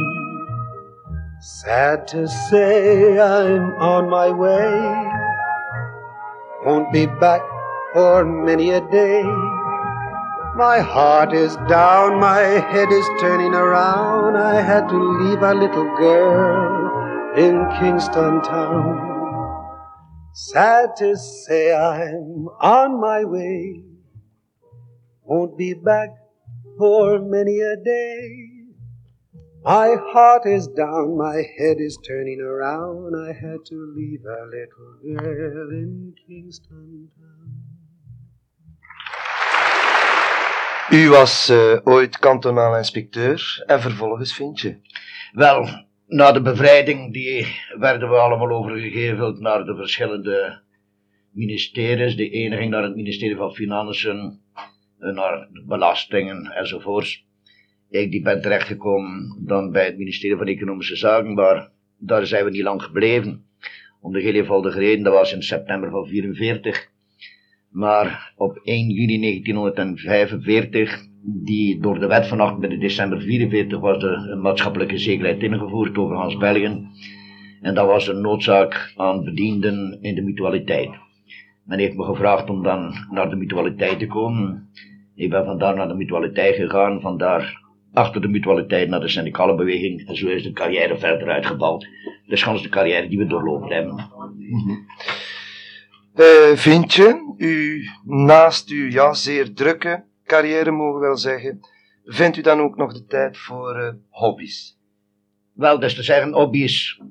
Sad 1.41 2.08
to 2.13 2.30
say 2.30 3.19
I'm 3.19 3.73
on 3.75 4.10
my 4.10 4.30
way. 4.32 4.71
Won't 6.63 6.93
be 6.93 7.08
back 7.08 7.41
for 7.93 8.23
many 8.23 8.71
a 8.71 8.80
day. 8.89 9.54
My 10.55 10.79
heart 10.79 11.33
is 11.33 11.57
down, 11.67 12.17
my 12.17 12.39
head 12.39 12.89
is 12.89 13.05
turning 13.19 13.53
around. 13.53 14.37
I 14.37 14.61
had 14.61 14.87
to 14.87 14.95
leave 14.95 15.41
a 15.41 15.53
little 15.53 15.97
girl 15.97 17.35
in 17.35 17.67
Kingston 17.77 18.41
town. 18.41 19.15
Sad 20.33 20.95
to 20.99 21.17
say 21.17 21.75
I'm 21.75 22.47
on 22.61 23.01
my 23.01 23.25
way. 23.25 23.83
Won't 25.23 25.57
be 25.57 25.73
back 25.73 26.09
for 26.77 27.19
many 27.19 27.59
a 27.59 27.75
day. 27.75 28.47
My 29.65 29.97
heart 30.13 30.45
is 30.45 30.67
down, 30.67 31.17
my 31.17 31.35
head 31.57 31.81
is 31.81 31.97
turning 32.07 32.39
around. 32.39 33.13
I 33.13 33.33
had 33.33 33.65
to 33.65 33.93
leave 33.93 34.23
a 34.23 34.45
little 34.45 35.19
girl 35.19 35.69
in 35.71 36.15
Kingston 36.25 37.09
town. 37.19 37.44
U 40.91 41.09
was 41.09 41.49
eh, 41.49 41.77
ooit 41.83 42.19
kantonaal 42.19 42.77
inspecteur 42.77 43.63
en 43.65 43.81
vervolgens 43.81 44.35
vind 44.35 44.59
je. 44.59 44.77
Wel, 45.31 45.67
na 46.07 46.31
de 46.31 46.41
bevrijding 46.41 47.13
die 47.13 47.47
werden 47.77 48.09
we 48.09 48.15
allemaal 48.15 48.49
overgeheveld 48.49 49.39
naar 49.39 49.63
de 49.63 49.75
verschillende 49.75 50.61
ministeries. 51.31 52.15
De 52.15 52.29
ene 52.29 52.57
ging 52.57 52.69
naar 52.69 52.83
het 52.83 52.95
ministerie 52.95 53.35
van 53.35 53.53
Financiën, 53.53 54.39
eh, 54.99 55.13
naar 55.13 55.47
belastingen 55.65 56.51
enzovoorts. 56.51 57.25
Ik 57.89 58.11
die 58.11 58.21
ben 58.21 58.41
terechtgekomen 58.41 59.37
dan 59.45 59.71
bij 59.71 59.85
het 59.85 59.97
ministerie 59.97 60.37
van 60.37 60.47
Economische 60.47 60.95
Zaken, 60.95 61.33
maar 61.33 61.69
daar 61.97 62.25
zijn 62.25 62.45
we 62.45 62.51
niet 62.51 62.63
lang 62.63 62.83
gebleven. 62.83 63.45
Om 64.01 64.13
de 64.13 64.21
heel 64.21 64.33
eenvoudige 64.33 64.79
reden, 64.79 65.03
dat 65.03 65.13
was 65.13 65.33
in 65.33 65.41
september 65.41 65.89
van 65.89 66.07
44. 66.07 66.93
Maar 67.75 68.33
op 68.35 68.59
1 68.63 68.89
juni 68.89 69.19
1945, 69.19 71.05
die 71.23 71.79
door 71.79 71.99
de 71.99 72.07
wet 72.07 72.27
van 72.27 72.39
28 72.39 72.79
december 72.79 73.21
44 73.21 73.79
was 73.79 73.99
de 73.99 74.39
maatschappelijke 74.41 74.97
zekerheid 74.97 75.43
ingevoerd 75.43 75.97
over 75.97 76.15
Hans 76.15 76.38
België. 76.38 76.88
En 77.61 77.73
dat 77.73 77.85
was 77.85 78.07
een 78.07 78.21
noodzaak 78.21 78.93
aan 78.95 79.23
bedienden 79.23 79.97
in 80.01 80.15
de 80.15 80.21
mutualiteit. 80.21 80.89
Men 81.63 81.79
heeft 81.79 81.95
me 81.95 82.03
gevraagd 82.03 82.49
om 82.49 82.63
dan 82.63 82.93
naar 83.11 83.29
de 83.29 83.35
mutualiteit 83.35 83.99
te 83.99 84.07
komen. 84.07 84.69
Ik 85.15 85.29
ben 85.29 85.45
vandaar 85.45 85.75
naar 85.75 85.88
de 85.88 85.95
mutualiteit 85.95 86.55
gegaan, 86.55 87.01
vandaar 87.01 87.61
achter 87.93 88.21
de 88.21 88.27
mutualiteit 88.27 88.89
naar 88.89 88.99
de 88.99 89.07
syndicale 89.07 89.55
beweging. 89.55 90.07
En 90.07 90.15
zo 90.15 90.27
is 90.27 90.43
de 90.43 90.51
carrière 90.51 90.97
verder 90.97 91.29
uitgebouwd. 91.29 91.88
Dus 92.27 92.43
de 92.43 92.69
carrière 92.69 93.07
die 93.07 93.17
we 93.17 93.25
doorlopen 93.25 93.71
hebben. 93.71 94.09
Eh, 96.15 96.56
vind 96.58 96.93
je, 96.93 97.34
u, 97.38 97.84
naast 98.04 98.69
uw 98.69 98.89
ja, 98.89 99.13
zeer 99.13 99.54
drukke 99.54 100.04
carrière 100.23 100.71
mogen 100.71 100.99
we 100.99 101.06
wel 101.06 101.17
zeggen, 101.17 101.60
vindt 102.06 102.38
u 102.38 102.41
dan 102.41 102.60
ook 102.60 102.78
nog 102.78 102.93
de 102.93 103.06
tijd 103.06 103.38
voor 103.38 103.75
eh, 103.75 103.93
hobby's? 104.10 104.78
Wel, 105.54 105.80
dus 105.80 105.95
te 105.95 106.04
zeggen, 106.04 106.34
hobby's. 106.34 107.01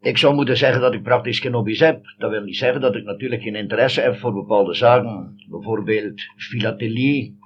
Ik 0.00 0.18
zou 0.18 0.34
moeten 0.34 0.56
zeggen 0.56 0.80
dat 0.80 0.94
ik 0.94 1.02
praktisch 1.02 1.38
geen 1.38 1.52
hobby's 1.52 1.80
heb. 1.80 2.14
Dat 2.18 2.30
wil 2.30 2.42
niet 2.42 2.56
zeggen 2.56 2.80
dat 2.80 2.94
ik 2.94 3.04
natuurlijk 3.04 3.42
geen 3.42 3.54
interesse 3.54 4.00
heb 4.00 4.18
voor 4.18 4.32
bepaalde 4.32 4.74
zaken. 4.74 5.44
Bijvoorbeeld 5.48 6.22
filatelie. 6.36 7.38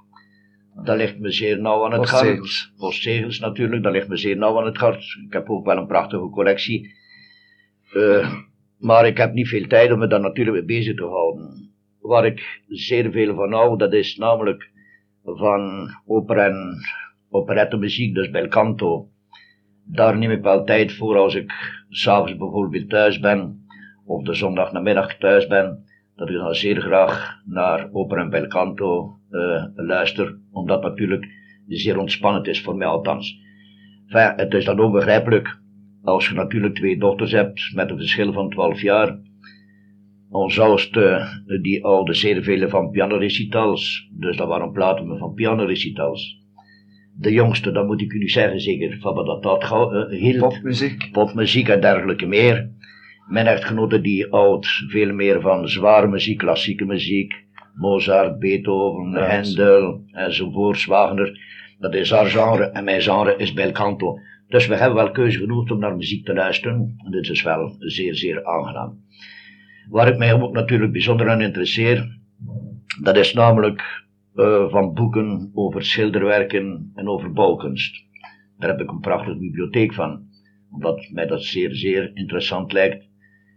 Dat 0.83 0.97
ligt 0.97 1.19
me 1.19 1.31
zeer 1.31 1.61
nauw 1.61 1.85
aan 1.85 1.99
het 1.99 2.09
hart. 2.09 2.71
Postzegels. 2.77 3.39
Natuurlijk, 3.39 3.83
dat 3.83 3.91
ligt 3.91 4.07
me 4.07 4.17
zeer 4.17 4.37
nauw 4.37 4.59
aan 4.59 4.65
het 4.65 4.77
hart. 4.77 5.03
Ik 5.25 5.33
heb 5.33 5.49
ook 5.49 5.65
wel 5.65 5.77
een 5.77 5.87
prachtige 5.87 6.29
collectie. 6.29 6.95
Eh, 7.93 8.33
maar 8.79 9.07
ik 9.07 9.17
heb 9.17 9.33
niet 9.33 9.47
veel 9.47 9.67
tijd 9.67 9.91
om 9.91 9.99
me 9.99 10.07
daar 10.07 10.19
natuurlijk 10.19 10.57
mee 10.57 10.77
bezig 10.77 10.95
te 10.95 11.05
houden. 11.05 11.71
Waar 11.99 12.25
ik 12.25 12.61
zeer 12.67 13.11
veel 13.11 13.35
van 13.35 13.53
hou, 13.53 13.77
dat 13.77 13.93
is 13.93 14.15
namelijk 14.17 14.71
van 15.23 15.89
opera 16.05 16.45
en 16.45 16.77
operettemuziek, 17.29 18.13
dus 18.13 18.29
bel 18.29 18.47
canto. 18.47 19.09
Daar 19.83 20.17
neem 20.17 20.31
ik 20.31 20.41
wel 20.41 20.63
tijd 20.63 20.93
voor 20.93 21.17
als 21.17 21.35
ik 21.35 21.51
s'avonds 21.89 22.37
bijvoorbeeld 22.37 22.89
thuis 22.89 23.19
ben, 23.19 23.65
of 24.05 24.23
de 24.23 24.33
zondagnamiddag 24.33 25.17
thuis 25.17 25.47
ben, 25.47 25.83
dat 26.15 26.29
ik 26.29 26.35
dan 26.35 26.55
zeer 26.55 26.81
graag 26.81 27.41
naar 27.45 27.89
opera 27.91 28.21
en 28.21 28.29
bel 28.29 28.47
canto 28.47 29.17
eh, 29.29 29.63
luister, 29.75 30.37
omdat 30.51 30.81
natuurlijk 30.81 31.27
zeer 31.67 31.97
ontspannend 31.97 32.47
is 32.47 32.61
voor 32.61 32.75
mij 32.75 32.87
althans. 32.87 33.39
Het 34.07 34.53
is 34.53 34.65
dan 34.65 34.79
ook 34.79 34.91
begrijpelijk 34.91 35.59
als 36.03 36.27
je 36.27 36.33
natuurlijk 36.33 36.75
twee 36.75 36.97
dochters 36.97 37.31
hebt 37.31 37.71
met 37.75 37.89
een 37.89 37.97
verschil 37.97 38.33
van 38.33 38.49
12 38.49 38.81
jaar, 38.81 39.17
ons 40.29 40.59
oudste, 40.59 41.27
die 41.61 41.85
oude 41.85 42.13
zeer 42.13 42.43
vele 42.43 42.69
van 42.69 42.89
pianorecitals, 42.89 44.09
dus 44.11 44.37
dat 44.37 44.47
waren 44.47 44.71
platen 44.71 45.17
van 45.17 45.33
pianorecitals. 45.33 46.37
De 47.17 47.31
jongste, 47.31 47.71
dat 47.71 47.85
moet 47.85 48.01
ik 48.01 48.13
u 48.13 48.17
niet 48.17 48.31
zeggen, 48.31 48.59
zeker 48.59 48.97
van 48.99 49.13
wat 49.13 49.25
dat, 49.25 49.43
dat 49.43 49.63
eh, 49.63 50.19
hield 50.19 50.39
Popmuziek. 50.39 51.09
popmuziek 51.11 51.67
en 51.67 51.81
dergelijke 51.81 52.25
meer. 52.25 52.69
Mijn 53.27 53.47
echtgenote 53.47 54.01
die 54.01 54.27
houdt 54.29 54.67
veel 54.87 55.13
meer 55.13 55.41
van 55.41 55.67
zware 55.67 56.07
muziek, 56.07 56.37
klassieke 56.37 56.85
muziek, 56.85 57.33
Mozart, 57.75 58.39
Beethoven, 58.39 59.11
Ja, 59.11 59.35
Handel 59.35 60.03
enzovoorts, 60.11 60.85
Wagner. 60.85 61.39
Dat 61.79 61.93
is 61.93 62.11
haar 62.11 62.25
genre 62.25 62.63
en 62.63 62.83
mijn 62.83 63.01
genre 63.01 63.35
is 63.37 63.53
bel 63.53 63.71
canto. 63.71 64.19
Dus 64.49 64.67
we 64.67 64.75
hebben 64.75 64.95
wel 64.95 65.11
keuze 65.11 65.39
genoeg 65.39 65.71
om 65.71 65.79
naar 65.79 65.95
muziek 65.95 66.25
te 66.25 66.33
luisteren. 66.33 66.95
En 67.05 67.11
dit 67.11 67.29
is 67.29 67.43
wel 67.43 67.75
zeer, 67.79 68.15
zeer 68.15 68.45
aangenaam. 68.45 69.03
Waar 69.89 70.07
ik 70.07 70.17
mij 70.17 70.33
ook 70.33 70.53
natuurlijk 70.53 70.91
bijzonder 70.91 71.29
aan 71.29 71.41
interesseer, 71.41 72.19
dat 73.01 73.17
is 73.17 73.33
namelijk 73.33 74.05
uh, 74.35 74.69
van 74.69 74.93
boeken 74.93 75.51
over 75.53 75.83
schilderwerken 75.83 76.91
en 76.95 77.07
over 77.07 77.31
bouwkunst. 77.31 78.03
Daar 78.57 78.69
heb 78.69 78.79
ik 78.79 78.89
een 78.89 78.99
prachtige 78.99 79.37
bibliotheek 79.37 79.93
van, 79.93 80.27
omdat 80.71 81.09
mij 81.11 81.27
dat 81.27 81.43
zeer, 81.43 81.75
zeer 81.75 82.11
interessant 82.13 82.71
lijkt. 82.71 83.07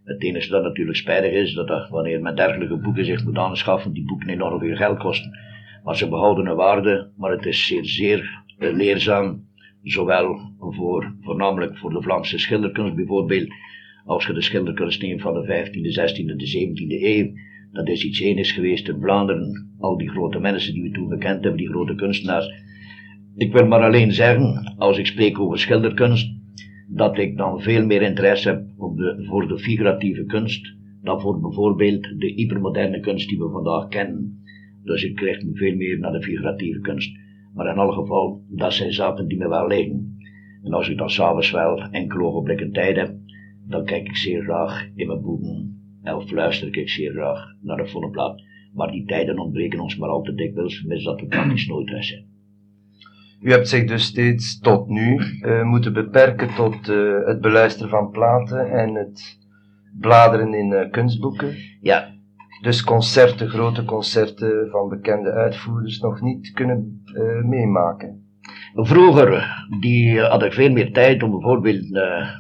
Het 0.04 0.22
enige 0.22 0.50
dat 0.50 0.62
natuurlijk 0.62 0.96
spijtig 0.96 1.32
is, 1.32 1.54
dat 1.54 1.70
er, 1.70 1.88
wanneer 1.90 2.20
men 2.20 2.36
dergelijke 2.36 2.76
boeken 2.76 3.04
zich 3.04 3.24
moet 3.24 3.38
aanschaffen, 3.38 3.92
die 3.92 4.04
boeken 4.04 4.28
enorm 4.28 4.58
veel 4.58 4.76
geld 4.76 4.98
kosten. 4.98 5.38
Maar 5.84 5.96
ze 5.96 6.08
behouden 6.08 6.46
een 6.46 6.56
waarde, 6.56 7.10
maar 7.16 7.30
het 7.30 7.46
is 7.46 7.66
zeer, 7.66 7.84
zeer 7.84 8.42
uh, 8.58 8.72
leerzaam, 8.72 9.50
zowel 9.82 10.54
voor, 10.58 11.14
voornamelijk 11.20 11.78
voor 11.78 11.90
de 11.90 12.02
Vlaamse 12.02 12.38
schilderkunst 12.38 12.94
bijvoorbeeld, 12.94 13.48
als 14.04 14.26
je 14.26 14.32
de 14.32 14.42
schilderkunst 14.42 15.02
neemt 15.02 15.20
van 15.20 15.34
de 15.34 15.46
15e, 15.46 16.00
16e, 16.00 16.36
de 16.36 16.70
17e 16.70 17.02
eeuw, 17.02 17.32
dat 17.72 17.88
is 17.88 18.04
iets 18.04 18.20
enigs 18.20 18.52
geweest 18.52 18.88
in 18.88 19.00
Vlaanderen. 19.00 19.70
Al 19.78 19.96
die 19.96 20.10
grote 20.10 20.38
mensen 20.38 20.72
die 20.72 20.82
we 20.82 20.90
toen 20.90 21.10
gekend 21.10 21.42
hebben, 21.42 21.56
die 21.56 21.68
grote 21.68 21.94
kunstenaars. 21.94 22.50
Ik 23.36 23.52
wil 23.52 23.66
maar 23.66 23.82
alleen 23.82 24.12
zeggen, 24.12 24.74
als 24.76 24.98
ik 24.98 25.06
spreek 25.06 25.38
over 25.38 25.58
schilderkunst, 25.58 26.32
dat 26.88 27.18
ik 27.18 27.36
dan 27.36 27.60
veel 27.60 27.86
meer 27.86 28.02
interesse 28.02 28.48
heb 28.48 28.64
op 28.76 28.96
de, 28.96 29.24
voor 29.28 29.48
de 29.48 29.58
figuratieve 29.58 30.24
kunst 30.24 30.74
dan 31.02 31.20
voor 31.20 31.40
bijvoorbeeld 31.40 32.02
de 32.02 32.32
hypermoderne 32.36 33.00
kunst 33.00 33.28
die 33.28 33.38
we 33.38 33.48
vandaag 33.48 33.88
kennen. 33.88 34.42
Dus 34.84 35.04
ik 35.04 35.14
krijg 35.14 35.42
me 35.42 35.54
veel 35.54 35.76
meer 35.76 35.98
naar 35.98 36.12
de 36.12 36.22
figuratieve 36.22 36.80
kunst. 36.80 37.16
Maar 37.54 37.66
in 37.66 37.78
alle 37.78 37.92
geval, 37.92 38.42
dat 38.48 38.72
zijn 38.72 38.92
zaken 38.92 39.28
die 39.28 39.38
me 39.38 39.48
wel 39.48 39.66
liggen. 39.66 40.16
En 40.62 40.72
als 40.72 40.88
ik 40.88 40.98
dan 40.98 41.10
s'avonds 41.10 41.50
wel 41.50 41.80
enkele 41.90 42.24
ogenblikken 42.24 42.72
tijd 42.72 42.96
heb, 42.96 43.14
dan 43.66 43.84
kijk 43.84 44.06
ik 44.06 44.16
zeer 44.16 44.42
graag 44.42 44.88
in 44.94 45.06
mijn 45.06 45.20
boeken 45.20 45.82
of 46.04 46.30
luister 46.30 46.76
ik 46.76 46.88
zeer 46.88 47.12
graag 47.12 47.44
naar 47.60 47.76
de 47.76 47.86
volle 47.86 48.10
plaat. 48.10 48.42
Maar 48.74 48.90
die 48.90 49.04
tijden 49.04 49.38
ontbreken 49.38 49.80
ons 49.80 49.96
maar 49.96 50.08
al 50.08 50.22
te 50.22 50.34
dikwijls, 50.34 50.82
mis 50.82 51.04
dat 51.04 51.20
we 51.20 51.26
praktisch 51.26 51.66
nooit 51.66 51.86
thuis 51.86 52.08
zijn. 52.08 52.30
U 53.40 53.50
hebt 53.50 53.68
zich 53.68 53.84
dus 53.84 54.04
steeds 54.04 54.58
tot 54.58 54.88
nu 54.88 55.20
uh, 55.40 55.62
moeten 55.62 55.92
beperken 55.92 56.54
tot 56.54 56.88
uh, 56.88 57.26
het 57.26 57.40
beluisteren 57.40 57.90
van 57.90 58.10
platen 58.10 58.70
en 58.70 58.94
het 58.94 59.38
bladeren 60.00 60.54
in 60.54 60.70
uh, 60.70 60.90
kunstboeken. 60.90 61.54
Ja. 61.80 62.20
Dus 62.62 62.84
concerten, 62.84 63.48
grote 63.48 63.84
concerten 63.84 64.68
van 64.70 64.88
bekende 64.88 65.32
uitvoerders 65.32 66.00
nog 66.00 66.20
niet 66.20 66.52
kunnen 66.52 67.02
meemaken. 67.44 68.22
Vroeger 68.74 69.56
die 69.80 70.20
had 70.20 70.42
ik 70.42 70.52
veel 70.52 70.70
meer 70.70 70.92
tijd 70.92 71.22
om 71.22 71.30
bijvoorbeeld 71.30 71.90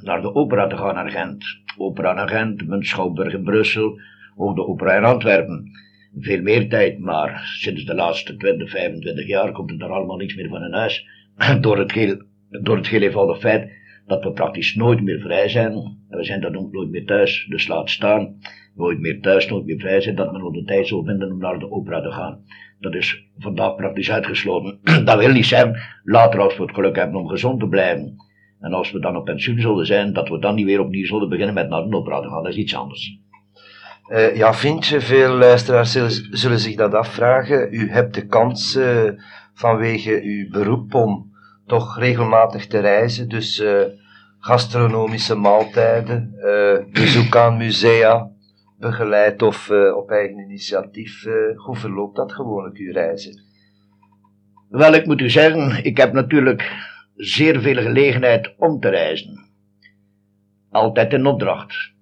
naar 0.02 0.20
de 0.22 0.34
opera 0.34 0.66
te 0.66 0.76
gaan 0.76 0.94
naar 0.94 1.10
Gent. 1.10 1.44
Opera 1.76 2.12
naar 2.12 2.28
Gent, 2.28 2.86
Schouwburg 2.86 3.32
in 3.32 3.44
Brussel, 3.44 4.00
ook 4.36 4.56
de 4.56 4.66
opera 4.66 4.96
in 4.96 5.04
Antwerpen. 5.04 5.70
Veel 6.18 6.42
meer 6.42 6.68
tijd, 6.68 6.98
maar 6.98 7.40
sinds 7.60 7.84
de 7.84 7.94
laatste 7.94 8.36
20, 8.36 8.70
25 8.70 9.26
jaar 9.26 9.52
komt 9.52 9.70
er 9.70 9.78
daar 9.78 9.90
allemaal 9.90 10.16
niks 10.16 10.34
meer 10.34 10.48
van 10.48 10.64
in 10.64 10.72
huis. 10.72 11.06
door, 11.60 11.78
het 11.78 11.92
heel, 11.92 12.22
door 12.48 12.76
het 12.76 12.88
heel 12.88 13.02
eenvoudig 13.02 13.38
feit 13.38 13.70
dat 14.06 14.24
we 14.24 14.32
praktisch 14.32 14.74
nooit 14.74 15.02
meer 15.02 15.20
vrij 15.20 15.48
zijn. 15.48 15.72
En 16.08 16.18
we 16.18 16.24
zijn 16.24 16.40
dan 16.40 16.56
ook 16.56 16.72
nooit 16.72 16.90
meer 16.90 17.06
thuis, 17.06 17.46
dus 17.48 17.68
laat 17.68 17.90
staan. 17.90 18.36
Nooit 18.74 19.00
meer 19.00 19.20
thuis, 19.20 19.48
nooit 19.48 19.64
meer 19.64 19.78
vrij 19.78 20.00
zijn, 20.00 20.14
dat 20.14 20.30
we 20.30 20.38
nog 20.38 20.52
de 20.52 20.64
tijd 20.64 20.86
zou 20.86 21.04
vinden 21.04 21.32
om 21.32 21.38
naar 21.38 21.58
de 21.58 21.70
opera 21.70 22.02
te 22.02 22.10
gaan. 22.10 22.44
Dat 22.80 22.94
is 22.94 23.24
vandaag 23.38 23.74
praktisch 23.74 24.10
uitgesloten. 24.10 24.78
dat 25.04 25.18
wil 25.18 25.32
niet 25.32 25.46
zijn, 25.46 25.76
later 26.04 26.40
als 26.40 26.56
we 26.56 26.62
het 26.62 26.74
geluk 26.74 26.96
hebben 26.96 27.20
om 27.20 27.28
gezond 27.28 27.60
te 27.60 27.68
blijven. 27.68 28.16
En 28.60 28.72
als 28.72 28.92
we 28.92 29.00
dan 29.00 29.16
op 29.16 29.24
pensioen 29.24 29.60
zullen 29.60 29.86
zijn, 29.86 30.12
dat 30.12 30.28
we 30.28 30.38
dan 30.38 30.54
niet 30.54 30.64
weer 30.64 30.80
opnieuw 30.80 31.06
zullen 31.06 31.28
beginnen 31.28 31.54
met 31.54 31.68
naar 31.68 31.82
de 31.82 31.96
opera 31.96 32.20
te 32.20 32.28
gaan. 32.28 32.42
Dat 32.42 32.52
is 32.52 32.58
iets 32.58 32.76
anders. 32.76 33.18
Uh, 34.08 34.36
ja, 34.36 34.54
vind 34.54 34.86
je, 34.86 35.00
veel 35.00 35.34
luisteraars 35.34 35.92
zullen, 36.30 36.60
zich 36.60 36.76
dat 36.76 36.94
afvragen. 36.94 37.68
U 37.70 37.90
hebt 37.90 38.14
de 38.14 38.26
kans 38.26 38.76
uh, 38.76 39.10
vanwege 39.54 40.20
uw 40.22 40.50
beroep 40.50 40.94
om 40.94 41.32
toch 41.66 41.98
regelmatig 41.98 42.66
te 42.66 42.78
reizen. 42.78 43.28
Dus 43.28 43.60
uh, 43.60 43.80
gastronomische 44.38 45.34
maaltijden, 45.34 46.34
bezoek 46.92 47.36
aan 47.36 47.56
musea, 47.56 48.31
begeleid 48.82 49.42
of 49.42 49.70
op 49.94 50.10
eigen 50.10 50.38
initiatief. 50.38 51.24
hoe 51.54 51.76
verloopt 51.76 52.16
dat 52.16 52.32
gewoonlijk, 52.32 52.76
uw 52.76 52.92
reizen? 52.92 53.42
Wel, 54.68 54.94
ik 54.94 55.06
moet 55.06 55.20
u 55.20 55.30
zeggen, 55.30 55.84
ik 55.84 55.96
heb 55.96 56.12
natuurlijk 56.12 56.90
zeer 57.16 57.60
veel 57.60 57.82
gelegenheid 57.82 58.54
om 58.58 58.80
te 58.80 58.88
reizen. 58.88 59.50
Altijd 60.70 61.12
in 61.12 61.26
opdracht. 61.26 61.92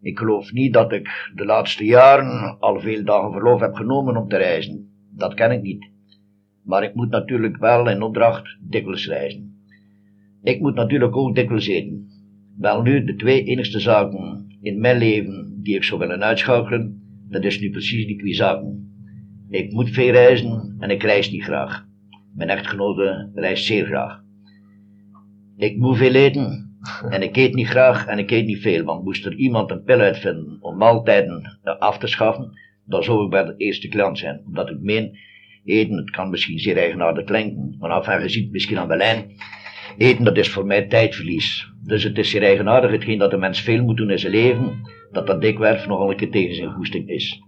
Ik 0.00 0.18
geloof 0.18 0.52
niet 0.52 0.72
dat 0.72 0.92
ik 0.92 1.30
de 1.34 1.44
laatste 1.44 1.84
jaren 1.84 2.56
al 2.60 2.80
veel 2.80 3.04
dagen 3.04 3.32
verlof 3.32 3.60
heb 3.60 3.74
genomen 3.74 4.16
om 4.16 4.28
te 4.28 4.36
reizen. 4.36 4.90
Dat 5.10 5.34
ken 5.34 5.50
ik 5.50 5.62
niet. 5.62 5.88
Maar 6.62 6.82
ik 6.82 6.94
moet 6.94 7.10
natuurlijk 7.10 7.56
wel 7.56 7.90
in 7.90 8.02
opdracht 8.02 8.56
dikwijls 8.60 9.06
reizen. 9.06 9.60
Ik 10.42 10.60
moet 10.60 10.74
natuurlijk 10.74 11.16
ook 11.16 11.34
dikwijls 11.34 11.66
eten. 11.66 12.08
Wel 12.58 12.82
nu, 12.82 13.04
de 13.04 13.16
twee 13.16 13.44
enigste 13.44 13.80
zaken 13.80 14.46
in 14.60 14.80
mijn 14.80 14.98
leven 14.98 15.45
die 15.62 15.74
ik 15.74 15.84
zou 15.84 16.00
willen 16.00 16.24
uitschakelen, 16.24 17.02
dat 17.28 17.44
is 17.44 17.60
nu 17.60 17.70
precies 17.70 18.06
die 18.06 18.18
twee 18.18 18.34
zaken. 18.34 18.90
Ik 19.48 19.72
moet 19.72 19.90
veel 19.90 20.10
reizen 20.12 20.76
en 20.78 20.90
ik 20.90 21.02
reis 21.02 21.30
niet 21.30 21.42
graag. 21.42 21.86
Mijn 22.34 22.48
echtgenote 22.48 23.30
reist 23.34 23.64
zeer 23.64 23.86
graag. 23.86 24.22
Ik 25.56 25.76
moet 25.76 25.96
veel 25.96 26.14
eten. 26.14 26.64
En 27.10 27.22
ik 27.22 27.36
eet 27.36 27.54
niet 27.54 27.66
graag 27.66 28.06
en 28.06 28.18
ik 28.18 28.30
eet 28.30 28.46
niet 28.46 28.60
veel, 28.60 28.84
want 28.84 29.04
moest 29.04 29.26
er 29.26 29.34
iemand 29.34 29.70
een 29.70 29.82
pil 29.82 30.00
uitvinden 30.00 30.58
om 30.60 30.76
maaltijden 30.76 31.58
af 31.78 31.98
te 31.98 32.06
schaffen, 32.06 32.52
dan 32.84 33.02
zou 33.02 33.24
ik 33.24 33.30
bij 33.30 33.44
de 33.44 33.54
eerste 33.56 33.88
klant 33.88 34.18
zijn. 34.18 34.42
Omdat 34.46 34.70
ik 34.70 34.80
meen, 34.80 35.18
eten, 35.64 35.96
het 35.96 36.10
kan 36.10 36.30
misschien 36.30 36.58
zeer 36.58 36.76
eigenaardig 36.76 37.24
klinken, 37.24 37.76
maar 37.78 37.90
af 37.90 38.08
en 38.08 38.22
je 38.22 38.28
ziet 38.28 38.50
misschien 38.52 38.78
aan 38.78 38.88
de 38.88 38.96
lijn, 38.96 39.30
eten 39.98 40.24
dat 40.24 40.36
is 40.36 40.52
voor 40.52 40.66
mij 40.66 40.86
tijdverlies. 40.86 41.72
Dus 41.82 42.02
het 42.02 42.18
is 42.18 42.30
zeer 42.30 42.42
eigenaardig, 42.42 42.90
hetgeen 42.90 43.18
dat 43.18 43.30
de 43.30 43.36
mens 43.36 43.60
veel 43.60 43.82
moet 43.82 43.96
doen 43.96 44.10
in 44.10 44.18
zijn 44.18 44.32
leven, 44.32 44.72
dat 45.12 45.26
dat 45.26 45.40
dikwerf 45.40 45.86
nogal 45.86 46.10
een 46.10 46.16
keer 46.16 46.30
tegen 46.30 46.54
zijn 46.54 46.72
goesting 46.72 47.08
is. 47.08 47.42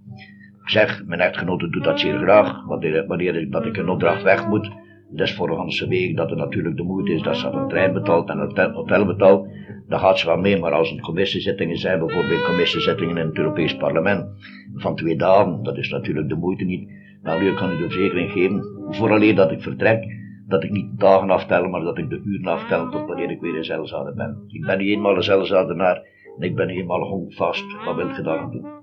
Ik 0.62 0.68
zeg, 0.70 1.04
mijn 1.06 1.20
echtgenote 1.20 1.68
doet 1.70 1.84
dat 1.84 2.00
zeer 2.00 2.18
graag, 2.18 2.64
wanneer, 2.66 3.06
wanneer 3.06 3.50
dat 3.50 3.66
ik 3.66 3.76
een 3.76 3.88
opdracht 3.88 4.22
weg 4.22 4.46
moet, 4.46 4.70
dus 5.10 5.34
voor 5.34 5.50
een 5.50 5.88
week 5.88 6.16
dat 6.16 6.30
het 6.30 6.38
natuurlijk 6.38 6.76
de 6.76 6.82
moeite 6.82 7.12
is 7.12 7.22
dat 7.22 7.36
ze 7.36 7.46
een 7.46 7.68
trein 7.68 7.92
betaalt 7.92 8.28
en 8.28 8.38
een 8.38 8.72
hotel 8.72 9.06
betaalt, 9.06 9.48
dan 9.88 9.98
gaat 9.98 10.18
ze 10.18 10.26
wel 10.26 10.36
mee. 10.36 10.58
Maar 10.58 10.72
als 10.72 10.90
het 10.90 11.00
commissiezittingen 11.00 11.76
zijn, 11.76 11.98
bijvoorbeeld 11.98 12.44
commissiezittingen 12.44 13.16
in 13.16 13.26
het 13.26 13.38
Europees 13.38 13.76
Parlement, 13.76 14.26
van 14.74 14.96
twee 14.96 15.16
dagen, 15.16 15.62
dat 15.62 15.76
is 15.76 15.88
natuurlijk 15.88 16.28
de 16.28 16.34
moeite 16.34 16.64
niet. 16.64 16.90
Nou, 17.22 17.42
nu 17.42 17.54
kan 17.54 17.72
ik 17.72 17.78
de 17.78 17.84
verzekering 17.84 18.30
geven, 18.30 18.64
vooraleer 18.90 19.34
dat 19.34 19.50
ik 19.50 19.62
vertrek, 19.62 20.17
dat 20.48 20.64
ik 20.64 20.70
niet 20.70 20.98
dagen 21.00 21.30
aftel, 21.30 21.68
maar 21.68 21.80
dat 21.80 21.98
ik 21.98 22.08
de 22.08 22.20
uren 22.24 22.46
aftel 22.46 22.80
ah. 22.80 22.90
tot 22.90 23.06
wanneer 23.06 23.30
ik 23.30 23.40
weer 23.40 23.56
in 23.56 23.64
Zelzade 23.64 24.14
ben. 24.14 24.44
Ik 24.46 24.66
ben 24.66 24.78
nu 24.78 24.90
eenmaal 24.90 25.16
een 25.16 25.22
Zelzadenaar 25.22 26.02
en 26.38 26.42
ik 26.42 26.54
ben 26.54 26.66
nu 26.66 26.74
eenmaal 26.74 27.00
honkvast. 27.00 27.84
Wat 27.84 27.96
wil 27.96 28.08
je 28.08 28.22
dan 28.22 28.50
doen? 28.50 28.76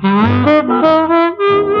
Hmm. 0.00 1.73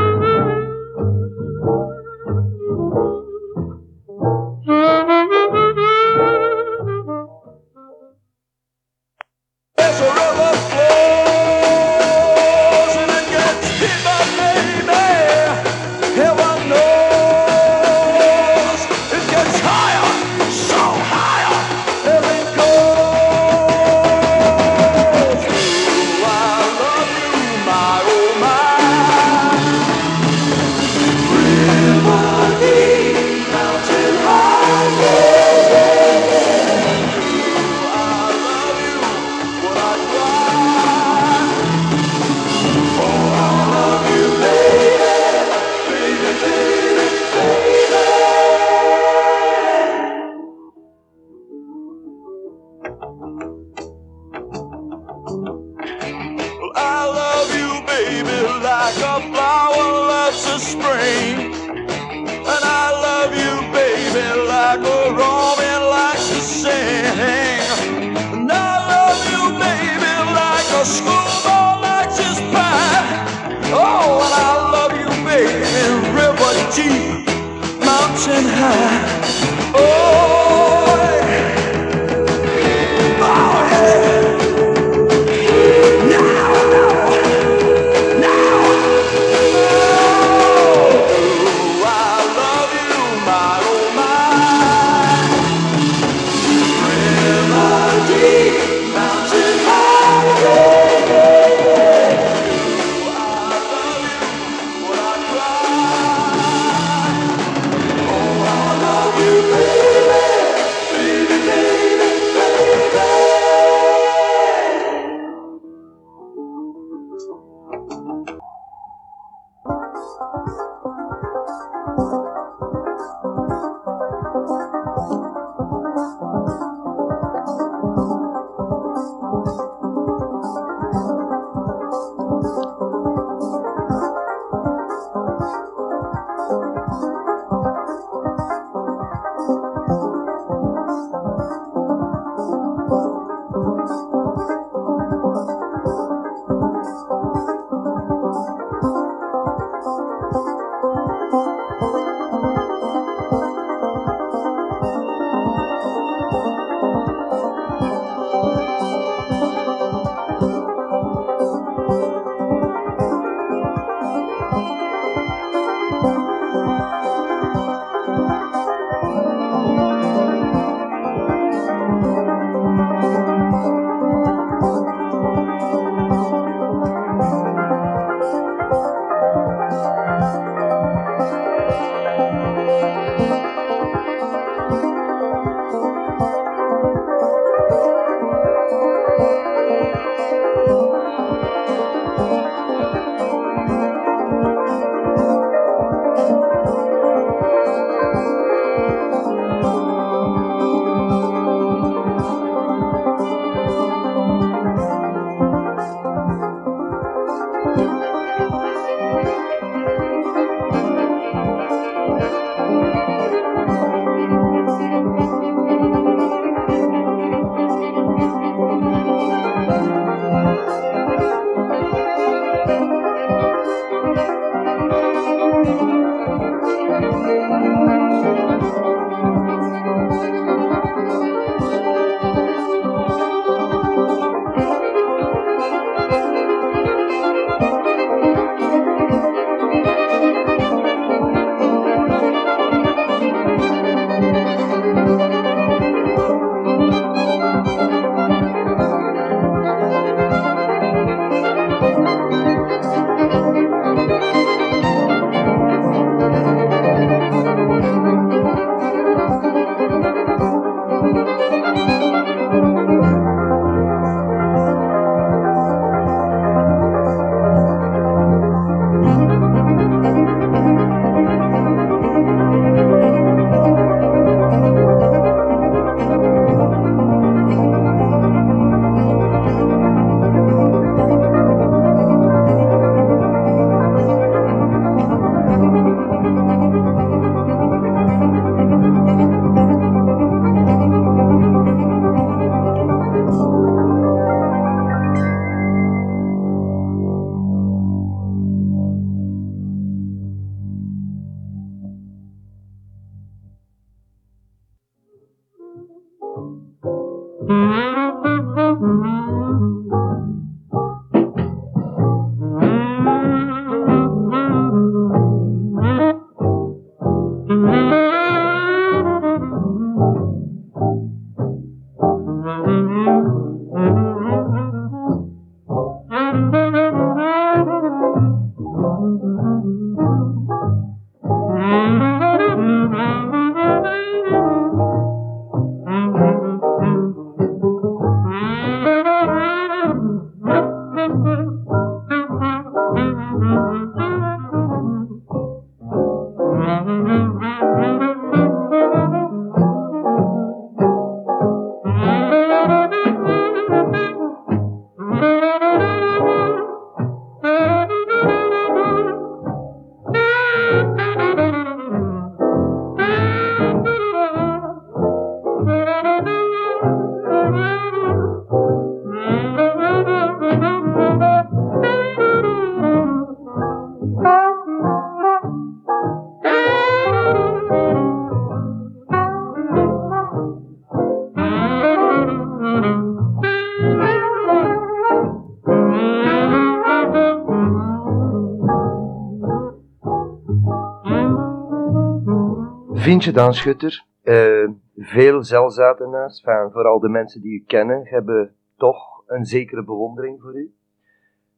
Je 393.24 393.32
dan, 393.32 393.54
Schutter, 393.54 394.04
eh, 394.22 394.68
veel 394.96 395.42
zelfzatenaars, 395.42 396.42
enfin, 396.42 396.70
vooral 396.72 397.00
de 397.00 397.08
mensen 397.08 397.40
die 397.40 397.52
u 397.52 397.64
kennen, 397.66 398.06
hebben 398.06 398.54
toch 398.76 399.22
een 399.26 399.44
zekere 399.44 399.84
bewondering 399.84 400.40
voor 400.40 400.54
u? 400.54 400.74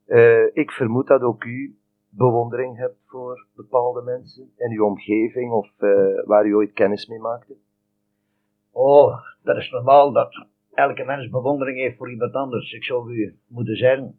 Eh, 0.07 0.57
ik 0.57 0.71
vermoed 0.71 1.07
dat 1.07 1.23
ook 1.23 1.45
u 1.45 1.79
bewondering 2.09 2.77
hebt 2.77 2.97
voor 3.07 3.47
bepaalde 3.55 4.03
mensen 4.03 4.53
in 4.57 4.71
uw 4.71 4.85
omgeving 4.85 5.53
of 5.53 5.71
eh, 5.79 5.91
waar 6.25 6.47
u 6.47 6.55
ooit 6.55 6.73
kennis 6.73 7.07
mee 7.07 7.19
maakte. 7.19 7.57
Oh, 8.71 9.19
dat 9.43 9.57
is 9.57 9.71
normaal 9.71 10.13
dat 10.13 10.47
elke 10.75 11.05
mens 11.05 11.29
bewondering 11.29 11.79
heeft 11.79 11.97
voor 11.97 12.11
iemand 12.11 12.35
anders. 12.35 12.73
Ik 12.73 12.85
zou 12.85 13.15
u 13.15 13.39
moeten 13.47 13.77
zeggen 13.77 14.19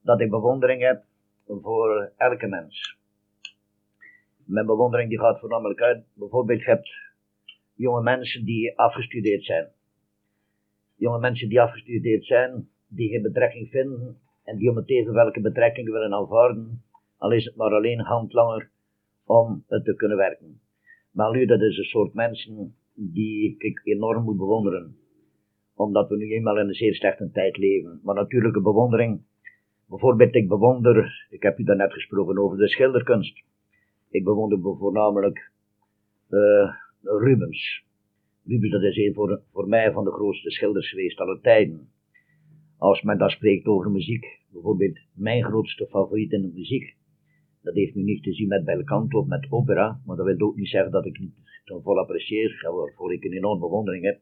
dat 0.00 0.20
ik 0.20 0.30
bewondering 0.30 0.82
heb 0.82 1.02
voor 1.46 2.12
elke 2.16 2.46
mens. 2.46 3.00
Mijn 4.44 4.66
bewondering 4.66 5.08
die 5.08 5.18
gaat 5.18 5.40
voornamelijk 5.40 5.80
uit, 5.80 6.04
bijvoorbeeld 6.14 6.60
je 6.60 6.70
hebt 6.70 6.90
jonge 7.74 8.02
mensen 8.02 8.44
die 8.44 8.78
afgestudeerd 8.78 9.44
zijn. 9.44 9.68
Jonge 10.96 11.18
mensen 11.18 11.48
die 11.48 11.60
afgestudeerd 11.60 12.24
zijn, 12.24 12.68
die 12.88 13.08
geen 13.08 13.22
betrekking 13.22 13.68
vinden 13.68 14.16
en 14.44 14.56
die 14.56 14.70
om 14.70 14.76
het 14.76 14.90
even 14.90 15.12
welke 15.12 15.40
betrekking 15.40 15.90
willen 15.90 16.12
aanvaarden, 16.12 16.82
al 17.18 17.32
is 17.32 17.44
het 17.44 17.56
maar 17.56 17.74
alleen 17.74 18.00
handlanger 18.00 18.70
om 19.24 19.64
het 19.68 19.84
te 19.84 19.94
kunnen 19.94 20.16
werken. 20.16 20.60
Maar 21.10 21.30
nu, 21.30 21.46
dat 21.46 21.60
is 21.60 21.78
een 21.78 21.84
soort 21.84 22.14
mensen 22.14 22.74
die 22.94 23.54
ik 23.58 23.80
enorm 23.84 24.24
moet 24.24 24.36
bewonderen. 24.36 24.96
Omdat 25.74 26.08
we 26.08 26.16
nu 26.16 26.32
eenmaal 26.32 26.58
in 26.58 26.68
een 26.68 26.74
zeer 26.74 26.94
slechte 26.94 27.30
tijd 27.30 27.56
leven. 27.56 28.00
Maar 28.02 28.14
natuurlijke 28.14 28.60
bewondering. 28.60 29.22
Bijvoorbeeld, 29.88 30.34
ik 30.34 30.48
bewonder, 30.48 31.26
ik 31.30 31.42
heb 31.42 31.58
u 31.58 31.64
daarnet 31.64 31.92
gesproken 31.92 32.38
over 32.38 32.58
de 32.58 32.68
schilderkunst. 32.68 33.42
Ik 34.12 34.24
bewonder 34.24 34.76
voornamelijk 34.76 35.50
uh, 36.28 36.74
Rubens. 37.02 37.84
Rubens, 38.44 38.72
dat 38.72 38.82
is 38.82 39.14
voor, 39.14 39.42
voor 39.52 39.68
mij 39.68 39.92
van 39.92 40.04
de 40.04 40.10
grootste 40.10 40.50
schilders 40.50 40.90
geweest 40.90 41.18
aller 41.18 41.40
tijden. 41.40 41.88
Als 42.78 43.02
men 43.02 43.18
dan 43.18 43.30
spreekt 43.30 43.66
over 43.66 43.90
muziek, 43.90 44.26
bijvoorbeeld 44.50 44.98
mijn 45.14 45.44
grootste 45.44 45.86
favoriet 45.86 46.32
in 46.32 46.42
de 46.42 46.52
muziek, 46.54 46.96
dat 47.62 47.74
heeft 47.74 47.94
nu 47.94 48.02
niet 48.02 48.22
te 48.22 48.32
zien 48.32 48.48
met 48.48 48.64
belcanto 48.64 49.18
of 49.18 49.26
met 49.26 49.46
opera, 49.50 50.00
maar 50.06 50.16
dat 50.16 50.26
wil 50.26 50.40
ook 50.40 50.56
niet 50.56 50.68
zeggen 50.68 50.92
dat 50.92 51.06
ik 51.06 51.18
niet 51.18 51.34
ten 51.64 51.82
volle 51.82 52.00
apprecieer, 52.00 52.68
waarvoor 52.74 53.12
ik 53.12 53.24
een 53.24 53.32
enorme 53.32 53.60
bewondering 53.60 54.04
heb. 54.04 54.20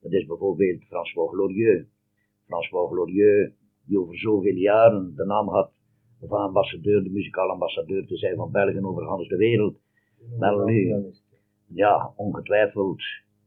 Dat 0.00 0.12
is 0.12 0.26
bijvoorbeeld 0.26 0.84
François 0.84 1.32
Glorieux. 1.32 1.86
François 2.46 2.90
Glorieux, 2.90 3.52
die 3.86 4.00
over 4.00 4.18
zoveel 4.18 4.56
jaren 4.56 5.14
de 5.16 5.24
naam 5.24 5.48
had 5.48 5.73
van 6.28 6.40
ambassadeur, 6.40 7.02
de 7.02 7.10
muzikale 7.10 7.52
ambassadeur 7.52 8.06
te 8.06 8.16
zijn 8.16 8.36
van 8.36 8.50
België 8.50 8.80
over 8.80 9.28
de 9.28 9.36
wereld. 9.36 9.76
Wel 10.38 10.64
nu, 10.64 11.04
ja, 11.66 12.12
ongetwijfeld 12.16 13.02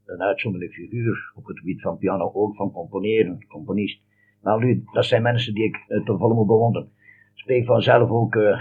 een 0.05 0.21
uitzonderlijke 0.21 0.75
figuur 0.75 1.32
op 1.36 1.45
het 1.45 1.57
gebied 1.57 1.82
van 1.82 1.97
piano, 1.97 2.32
ook 2.34 2.55
van 2.55 2.71
componeren, 2.71 3.45
componist. 3.47 4.01
Wel 4.41 4.59
nu, 4.59 4.84
dat 4.93 5.05
zijn 5.05 5.21
mensen 5.21 5.53
die 5.53 5.63
ik 5.63 5.86
uh, 5.88 6.05
ten 6.05 6.17
volle 6.17 6.34
moet 6.34 6.47
bewonderen. 6.47 6.91
Spreek 7.34 7.65
vanzelf 7.65 8.09
ook 8.09 8.36
uh, 8.36 8.59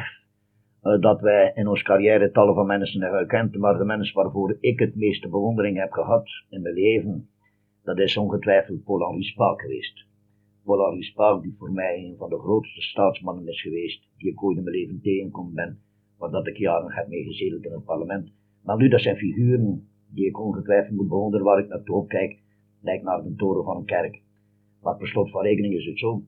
uh, 0.82 1.00
dat 1.00 1.20
wij 1.20 1.52
in 1.54 1.66
onze 1.66 1.84
carrière 1.84 2.30
tallen 2.30 2.54
van 2.54 2.66
mensen 2.66 3.02
hebben 3.02 3.20
gekend, 3.20 3.56
maar 3.56 3.78
de 3.78 3.84
mensen 3.84 4.14
waarvoor 4.14 4.56
ik 4.60 4.78
het 4.78 4.96
meeste 4.96 5.28
bewondering 5.28 5.78
heb 5.78 5.92
gehad 5.92 6.28
in 6.50 6.62
mijn 6.62 6.74
leven, 6.74 7.28
dat 7.82 7.98
is 7.98 8.16
ongetwijfeld 8.16 8.84
Paul 8.84 9.06
Henri 9.06 9.22
Spaak 9.22 9.60
geweest. 9.60 10.06
Henri 10.66 11.02
Spaak, 11.02 11.42
die 11.42 11.54
voor 11.58 11.72
mij 11.72 12.04
een 12.04 12.16
van 12.16 12.28
de 12.28 12.38
grootste 12.38 12.80
staatsmannen 12.80 13.48
is 13.48 13.62
geweest, 13.62 14.08
die 14.16 14.30
ik 14.30 14.42
ooit 14.42 14.56
in 14.56 14.64
mijn 14.64 14.76
leven 14.76 15.00
tegenkom 15.00 15.54
ben, 15.54 15.78
waar 16.18 16.30
dat 16.30 16.46
ik 16.46 16.56
jaren 16.56 16.92
heb 16.92 17.08
meegezedeld 17.08 17.64
in 17.64 17.72
het 17.72 17.84
parlement. 17.84 18.32
Maar 18.62 18.76
nu, 18.76 18.88
dat 18.88 19.00
zijn 19.00 19.16
figuren 19.16 19.88
die 20.08 20.26
ik 20.26 20.40
ongetwijfeld 20.40 20.96
moet 20.96 21.08
bewonderen, 21.08 21.46
waar 21.46 21.58
ik 21.58 21.68
naartoe 21.68 21.96
opkijk, 21.96 22.38
lijkt 22.80 23.04
naar 23.04 23.22
de 23.22 23.34
toren 23.34 23.64
van 23.64 23.76
een 23.76 23.84
kerk. 23.84 24.22
Maar 24.82 24.96
per 24.96 25.08
slot 25.08 25.30
van 25.30 25.42
rekening 25.42 25.74
is 25.74 25.86
het 25.86 25.98
zo, 25.98 26.22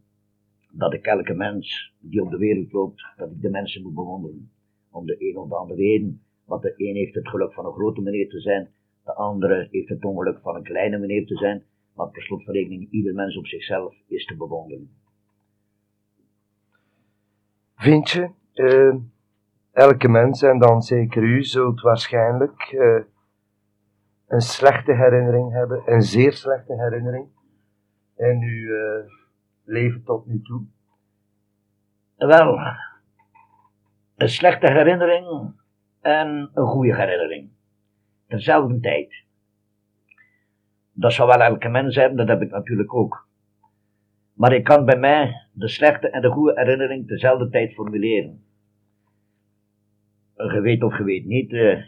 dat 0.73 0.93
ik 0.93 1.07
elke 1.07 1.35
mens 1.35 1.95
die 2.01 2.23
op 2.23 2.31
de 2.31 2.39
wereld 2.39 2.73
loopt, 2.73 3.07
dat 3.17 3.31
ik 3.31 3.41
de 3.41 3.51
mensen 3.51 3.83
moet 3.83 3.95
bewonderen. 3.95 4.51
Om 4.91 5.07
de 5.07 5.17
een 5.19 5.37
of 5.37 5.49
de 5.49 5.55
andere 5.55 5.81
reden. 5.81 6.23
Want 6.45 6.63
de 6.63 6.75
een 6.77 6.97
heeft 6.97 7.15
het 7.15 7.29
geluk 7.29 7.53
van 7.53 7.67
een 7.67 7.73
grote 7.73 8.01
meneer 8.01 8.29
te 8.29 8.41
zijn, 8.41 8.69
de 9.05 9.15
andere 9.15 9.69
heeft 9.71 9.89
het 9.89 10.05
ongeluk 10.05 10.41
van 10.41 10.57
een 10.57 10.63
kleine 10.63 10.99
meneer 10.99 11.27
te 11.27 11.37
zijn. 11.37 11.63
Maar 11.99 12.11
per 12.11 12.23
slot 12.23 12.45
van 12.45 12.55
rekening, 12.55 12.91
ieder 12.91 13.15
mens 13.15 13.37
op 13.37 13.47
zichzelf 13.47 13.95
is 14.07 14.25
te 14.25 14.37
bewonderen. 14.37 14.91
Vind 17.75 18.11
je, 18.11 18.31
uh, 18.55 18.95
elke 19.73 20.09
mens 20.09 20.43
en 20.43 20.59
dan 20.59 20.83
zeker 20.83 21.23
u 21.23 21.43
zult 21.45 21.81
waarschijnlijk 21.81 22.73
uh, 22.73 23.03
een 24.27 24.41
slechte 24.41 24.95
herinnering 24.95 25.53
hebben, 25.53 25.83
een 25.87 26.03
zeer 26.03 26.33
slechte 26.33 26.75
herinnering 26.75 27.29
in 28.17 28.43
uw 28.43 28.75
uh, 28.75 29.11
leven 29.65 30.05
tot 30.05 30.27
nu 30.27 30.43
toe? 30.43 30.67
Wel, 32.17 32.59
een 34.17 34.29
slechte 34.29 34.73
herinnering 34.73 35.53
en 36.01 36.51
een 36.55 36.67
goede 36.67 36.97
herinnering. 36.97 37.51
Terzelfde 38.27 38.81
tijd. 38.81 39.27
Dat 41.01 41.13
zou 41.13 41.29
wel 41.29 41.41
elke 41.41 41.69
mens 41.69 41.97
hebben, 41.97 42.17
dat 42.17 42.29
heb 42.29 42.43
ik 42.43 42.51
natuurlijk 42.51 42.95
ook. 42.95 43.29
Maar 44.33 44.53
ik 44.53 44.65
kan 44.65 44.85
bij 44.85 44.99
mij 44.99 45.47
de 45.53 45.69
slechte 45.69 46.11
en 46.11 46.21
de 46.21 46.31
goede 46.31 46.53
herinnering 46.55 47.07
tezelfde 47.07 47.49
tijd 47.49 47.75
formuleren. 47.75 48.43
Je 50.37 50.61
weet 50.61 50.83
of 50.83 50.99
je 50.99 51.05
weet 51.05 51.25
niet, 51.25 51.53
uh, 51.53 51.81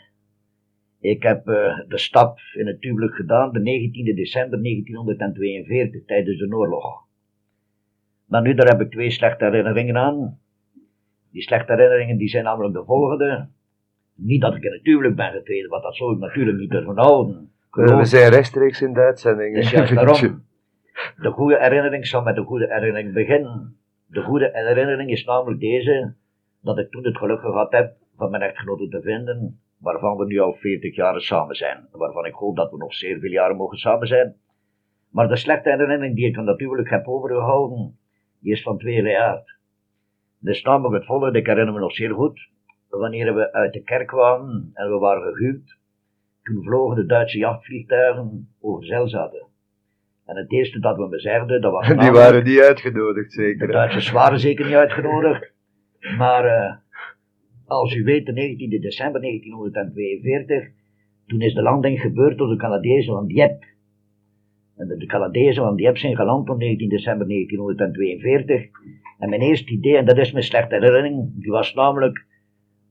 ik 1.01 1.23
heb 1.23 1.49
uh, 1.49 1.79
de 1.89 1.99
stap 1.99 2.39
in 2.55 2.67
het 2.67 2.81
tubelik 2.81 3.15
gedaan 3.15 3.53
de 3.53 3.61
19 3.61 4.15
december 4.15 4.63
1942 4.63 6.05
tijdens 6.05 6.39
de 6.39 6.57
oorlog. 6.57 7.05
Maar 8.27 8.43
nu, 8.43 8.55
daar 8.55 8.69
heb 8.69 8.81
ik 8.81 8.91
twee 8.91 9.11
slechte 9.11 9.45
herinneringen 9.45 9.97
aan. 9.97 10.39
Die 11.33 11.43
slechte 11.43 11.73
herinneringen 11.73 12.17
die 12.17 12.29
zijn 12.29 12.45
namelijk 12.45 12.75
de 12.75 12.85
volgende. 12.85 13.49
Niet 14.15 14.41
dat 14.41 14.55
ik 14.55 14.63
in 14.63 14.73
het 14.73 14.85
tubelik 14.85 15.17
ben 15.17 15.33
getreden, 15.33 15.71
want 15.71 15.83
dat 15.83 15.97
zou 15.97 16.13
ik 16.15 16.19
natuurlijk 16.19 16.59
niet 16.59 16.71
durven 16.71 16.99
houden. 16.99 17.51
We 17.71 18.05
zijn 18.05 18.31
rechtstreeks 18.31 18.83
in 18.83 18.93
de 18.93 19.01
uitzending. 19.01 19.55
Dus 19.57 19.71
juist 19.71 19.95
daarom. 19.95 20.45
De 21.17 21.31
goede 21.31 21.59
herinnering 21.59 22.07
zal 22.07 22.23
met 22.23 22.35
de 22.35 22.43
goede 22.43 22.67
herinnering 22.67 23.13
beginnen. 23.13 23.77
De 24.07 24.23
goede 24.23 24.51
herinnering 24.53 25.11
is 25.11 25.25
namelijk 25.25 25.61
deze, 25.61 26.15
dat 26.61 26.79
ik 26.79 26.91
toen 26.91 27.05
het 27.05 27.17
geluk 27.17 27.41
gehad 27.41 27.73
heb 27.73 27.95
van 28.17 28.31
mijn 28.31 28.43
echtgenote 28.43 28.89
te 28.89 29.03
vinden, 29.03 29.61
waarvan 29.79 30.17
we 30.17 30.27
nu 30.27 30.39
al 30.39 30.53
40 30.53 30.95
jaar 30.95 31.21
samen 31.21 31.57
zijn. 31.57 31.89
Waarvan 31.93 32.27
ik 32.27 32.35
hoop 32.35 32.57
dat 32.57 32.71
we 32.71 32.77
nog 32.77 32.95
zeer 32.95 33.19
veel 33.19 33.31
jaren 33.31 33.57
mogen 33.57 33.79
samen 33.79 34.07
zijn. 34.07 34.37
Maar 35.11 35.29
de 35.29 35.37
slechte 35.37 35.71
herinnering 35.71 36.17
die 36.17 36.27
ik 36.27 36.37
natuurlijk 36.37 36.91
heb 36.91 37.09
overgehouden, 37.09 37.99
die 38.41 38.53
is 38.53 38.63
van 38.63 38.79
twee 38.79 39.19
aard. 39.19 39.59
Dus 40.39 40.63
namelijk 40.63 40.95
het 40.95 41.07
volgende, 41.07 41.39
ik 41.39 41.47
herinner 41.47 41.75
me 41.75 41.81
nog 41.81 41.93
zeer 41.93 42.15
goed, 42.15 42.49
wanneer 42.89 43.35
we 43.35 43.53
uit 43.53 43.73
de 43.73 43.83
kerk 43.83 44.07
kwamen 44.07 44.71
en 44.75 44.91
we 44.91 44.99
waren 44.99 45.23
gehuwd, 45.23 45.79
toen 46.43 46.63
vlogen 46.63 46.97
de 46.97 47.07
Duitse 47.07 47.39
jachtvliegtuigen 47.39 48.49
over 48.61 48.85
Zelzaten. 48.85 49.47
En 50.27 50.37
het 50.37 50.53
eerste 50.53 50.79
dat 50.79 50.97
we 50.97 51.09
me 51.09 51.19
zeiden, 51.19 51.61
dat 51.61 51.73
was... 51.73 51.89
Die 51.97 52.11
waren 52.11 52.45
niet 52.45 52.61
uitgenodigd, 52.61 53.33
zeker? 53.33 53.67
De 53.67 53.73
Duitsers 53.73 54.11
waren 54.11 54.41
zeker 54.41 54.65
niet 54.65 54.75
uitgenodigd, 54.75 55.53
maar 56.19 56.45
uh, 56.45 56.75
als 57.67 57.95
u 57.95 58.05
weet, 58.05 58.27
de 58.27 58.33
19 58.33 58.81
december 58.81 59.21
1942, 59.21 60.69
toen 61.27 61.41
is 61.41 61.55
de 61.55 61.63
landing 61.63 62.01
gebeurd 62.01 62.39
door 62.39 62.49
de 62.49 62.57
Canadezen 62.57 63.15
van 63.15 63.27
Dieppe. 63.27 63.67
En 64.77 64.89
de, 64.89 64.97
de 64.97 65.07
Canadezen 65.07 65.63
van 65.63 65.77
Dieppe 65.77 65.99
zijn 65.99 66.17
geland 66.17 66.51
op 66.51 66.59
19 66.59 66.89
december 66.89 67.29
1942. 67.29 68.71
En 69.19 69.29
mijn 69.29 69.41
eerste 69.41 69.73
idee, 69.73 69.97
en 69.97 70.05
dat 70.05 70.19
is 70.19 70.33
mijn 70.33 70.45
slechte 70.45 70.75
herinnering, 70.75 71.41
die 71.41 71.51
was 71.51 71.75
namelijk, 71.75 72.27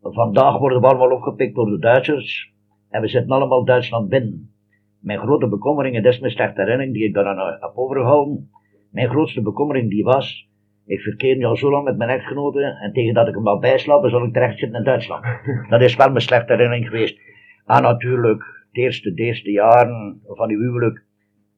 vandaag 0.01 0.57
worden 0.57 0.81
we 0.81 0.87
allemaal 0.87 1.11
opgepikt 1.11 1.55
door 1.55 1.69
de 1.69 1.79
Duitsers, 1.79 2.53
en 2.89 3.01
we 3.01 3.07
zitten 3.07 3.31
allemaal 3.31 3.65
Duitsland 3.65 4.09
binnen. 4.09 4.51
Mijn 4.99 5.19
grote 5.19 5.47
bekommering, 5.47 5.95
en 5.95 6.03
dat 6.03 6.13
is 6.13 6.19
mijn 6.19 6.31
slechte 6.31 6.61
herinnering 6.61 6.93
die 6.93 7.05
ik 7.05 7.13
daaraan 7.13 7.57
heb 7.59 7.71
overgehouden, 7.75 8.49
mijn 8.91 9.09
grootste 9.09 9.41
bekommering 9.41 9.89
die 9.89 10.03
was, 10.03 10.49
ik 10.85 11.01
verkeer 11.01 11.35
nu 11.35 11.43
al 11.43 11.57
zo 11.57 11.69
lang 11.69 11.83
met 11.83 11.97
mijn 11.97 12.09
echtgenote 12.09 12.77
en 12.81 12.93
tegen 12.93 13.13
dat 13.13 13.27
ik 13.27 13.35
hem 13.35 13.47
al 13.47 13.59
bijslaap, 13.59 14.01
dan 14.01 14.09
zal 14.09 14.25
ik 14.25 14.33
terecht 14.33 14.59
zitten 14.59 14.77
in 14.77 14.83
Duitsland. 14.83 15.25
Dat 15.69 15.81
is 15.81 15.95
wel 15.95 16.09
mijn 16.09 16.21
slechte 16.21 16.51
herinnering 16.51 16.87
geweest. 16.87 17.19
En 17.65 17.81
natuurlijk, 17.81 18.67
de 18.71 18.81
eerste, 18.81 19.13
de 19.13 19.23
eerste 19.23 19.51
jaren 19.51 20.21
van 20.25 20.49
uw 20.49 20.59
huwelijk, 20.59 21.03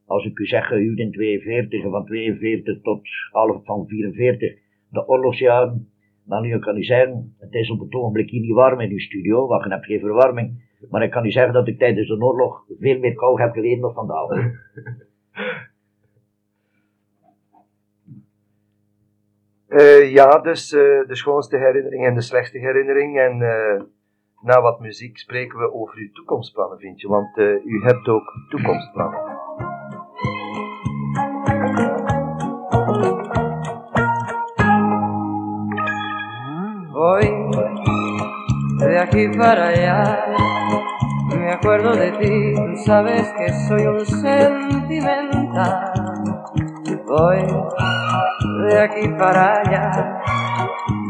als 0.05 0.25
ik 0.25 0.39
u 0.39 0.45
zeg, 0.45 0.67
gehuwd 0.67 0.97
in 0.97 1.11
42 1.11 1.83
en 1.83 1.91
van 1.91 2.05
42 2.05 2.81
tot 2.81 3.07
half 3.31 3.65
van 3.65 3.87
44, 3.87 4.57
de 4.89 5.07
oorlogsjaren, 5.07 5.89
maar 6.25 6.41
nu 6.41 6.59
kan 6.59 6.77
u 6.77 6.83
zeggen, 6.83 7.35
het 7.39 7.53
is 7.53 7.69
op 7.69 7.79
het 7.79 7.93
ogenblik 7.93 8.29
hier 8.29 8.41
niet 8.41 8.53
warm 8.53 8.79
in 8.79 8.91
uw 8.91 8.99
studio, 8.99 9.47
want 9.47 9.63
je 9.63 9.69
hebt 9.69 9.85
geen 9.85 9.99
verwarming. 9.99 10.69
Maar 10.89 11.03
ik 11.03 11.11
kan 11.11 11.25
u 11.25 11.31
zeggen 11.31 11.53
dat 11.53 11.67
ik 11.67 11.77
tijdens 11.77 12.07
de 12.07 12.23
oorlog 12.23 12.63
veel 12.79 12.99
meer 12.99 13.13
kou 13.13 13.41
heb 13.41 13.53
geleden 13.53 13.81
dan 13.81 13.93
vandaag. 13.93 14.29
Uh, 19.67 20.11
ja, 20.17 20.39
dus 20.39 20.73
uh, 20.73 21.07
de 21.07 21.15
schoonste 21.15 21.57
herinnering 21.57 22.05
en 22.05 22.15
de 22.15 22.21
slechtste 22.21 22.57
herinnering. 22.57 23.19
En 23.19 23.39
uh, 23.39 23.81
na 24.41 24.61
wat 24.61 24.79
muziek 24.79 25.17
spreken 25.17 25.59
we 25.59 25.73
over 25.73 25.97
uw 25.97 26.11
toekomstplannen, 26.11 26.79
vind 26.79 27.01
je? 27.01 27.07
Want 27.07 27.37
eh, 27.37 27.65
u 27.65 27.83
hebt 27.83 28.07
ook 28.07 28.33
toekomstplannen. 28.49 29.39
Voy 36.91 37.49
de 38.79 38.97
aquí 38.97 39.37
para 39.37 39.69
allá. 39.69 40.60
Me 41.51 41.57
acuerdo 41.57 41.91
de 41.93 42.11
ti, 42.13 42.53
tú 42.55 42.77
sabes 42.85 43.27
que 43.37 43.51
soy 43.67 43.85
un 43.85 44.05
sentimental. 44.05 45.91
Voy 47.05 47.45
de 48.69 48.79
aquí 48.79 49.09
para 49.19 49.59
allá, 49.59 50.21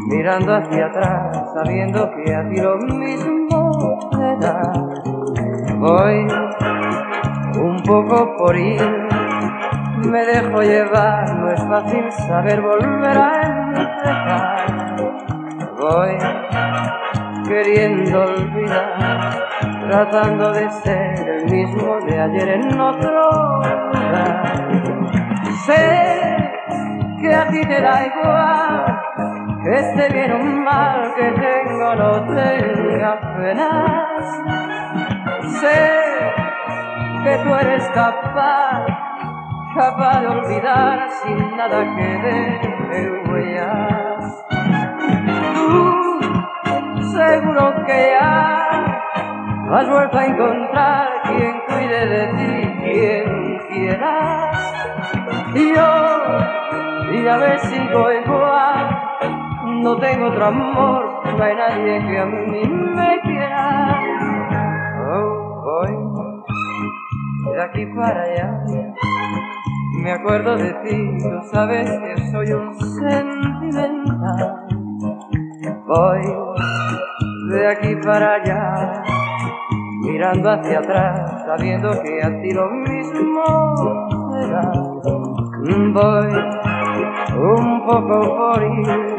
mirando 0.08 0.56
hacia 0.56 0.86
atrás, 0.86 1.52
sabiendo 1.54 2.10
que 2.10 2.34
a 2.34 2.48
ti 2.48 2.60
lo 2.60 2.76
mismo 2.76 4.00
te 4.10 4.36
da. 4.44 4.60
Voy 5.76 6.26
un 7.60 7.80
poco 7.84 8.36
por 8.36 8.56
ir, 8.56 8.82
me 10.08 10.26
dejo 10.26 10.60
llevar, 10.60 11.36
no 11.36 11.52
es 11.52 11.62
fácil 11.68 12.10
saber 12.26 12.60
volver 12.60 13.16
a 13.16 13.42
empezar. 13.46 14.66
Voy 15.78 16.18
queriendo 17.46 18.22
olvidar, 18.24 19.71
tratando 19.88 20.52
de 20.52 20.70
ser 20.70 21.28
el 21.28 21.44
mismo 21.50 21.98
de 22.06 22.20
ayer 22.20 22.48
en 22.48 22.80
otro 22.80 23.10
lugar. 23.10 24.68
Sé 25.66 26.52
que 27.20 27.34
a 27.34 27.48
ti 27.48 27.60
te 27.66 27.80
da 27.80 28.06
igual, 28.06 29.00
que 29.62 29.78
esté 29.78 30.08
bien 30.12 30.32
o 30.32 30.38
mal, 30.38 31.14
que 31.14 31.30
tengo 31.32 31.94
no 31.94 32.24
tenga 32.34 33.20
penas. 33.36 34.42
Sé 35.60 36.02
que 37.24 37.36
tú 37.44 37.54
eres 37.54 37.88
capaz, 37.90 38.86
capaz 39.74 40.20
de 40.20 40.26
olvidar 40.26 41.08
sin 41.22 41.56
nada 41.56 41.84
que 41.96 42.08
deje 42.26 43.10
huellas. 43.28 44.44
Tú, 45.54 46.20
seguro 47.12 47.84
que 47.86 48.16
ya 48.18 48.61
has 49.74 49.88
vuelto 49.88 50.18
a 50.18 50.26
encontrar 50.26 51.08
quien 51.24 51.60
cuide 51.66 52.06
de 52.06 52.26
ti, 52.28 52.72
quien 52.84 53.58
quieras. 53.68 54.74
Y 55.54 55.74
yo, 55.74 56.12
ya 57.24 57.36
ves, 57.36 57.62
sigo 57.62 58.12
igual, 58.12 58.98
no 59.82 59.96
tengo 59.98 60.26
otro 60.26 60.46
amor, 60.46 61.22
no 61.36 61.42
hay 61.44 61.54
nadie 61.54 62.06
que 62.06 62.18
a 62.18 62.26
mí 62.26 62.68
me 62.68 63.20
quiera. 63.20 64.00
Oh, 65.14 65.62
voy 65.62 67.54
de 67.54 67.62
aquí 67.62 67.86
para 67.86 68.22
allá. 68.22 68.60
Me 70.02 70.12
acuerdo 70.12 70.56
de 70.56 70.72
ti, 70.84 71.18
tú 71.18 71.48
sabes 71.50 71.88
que 71.90 72.30
soy 72.30 72.52
un 72.52 72.74
sentimental. 72.74 74.66
Voy 75.86 76.22
de 77.50 77.68
aquí 77.68 77.96
para 77.96 78.34
allá, 78.34 79.01
mirando 80.02 80.50
hacia 80.50 80.80
atrás, 80.80 81.44
sabiendo 81.46 81.90
que 82.02 82.22
a 82.22 82.40
ti 82.40 82.50
lo 82.52 82.68
mismo 82.70 84.08
será. 84.32 84.72
Voy 85.94 86.32
un 87.38 87.86
poco 87.86 88.36
por 88.36 88.62
ir, 88.62 89.16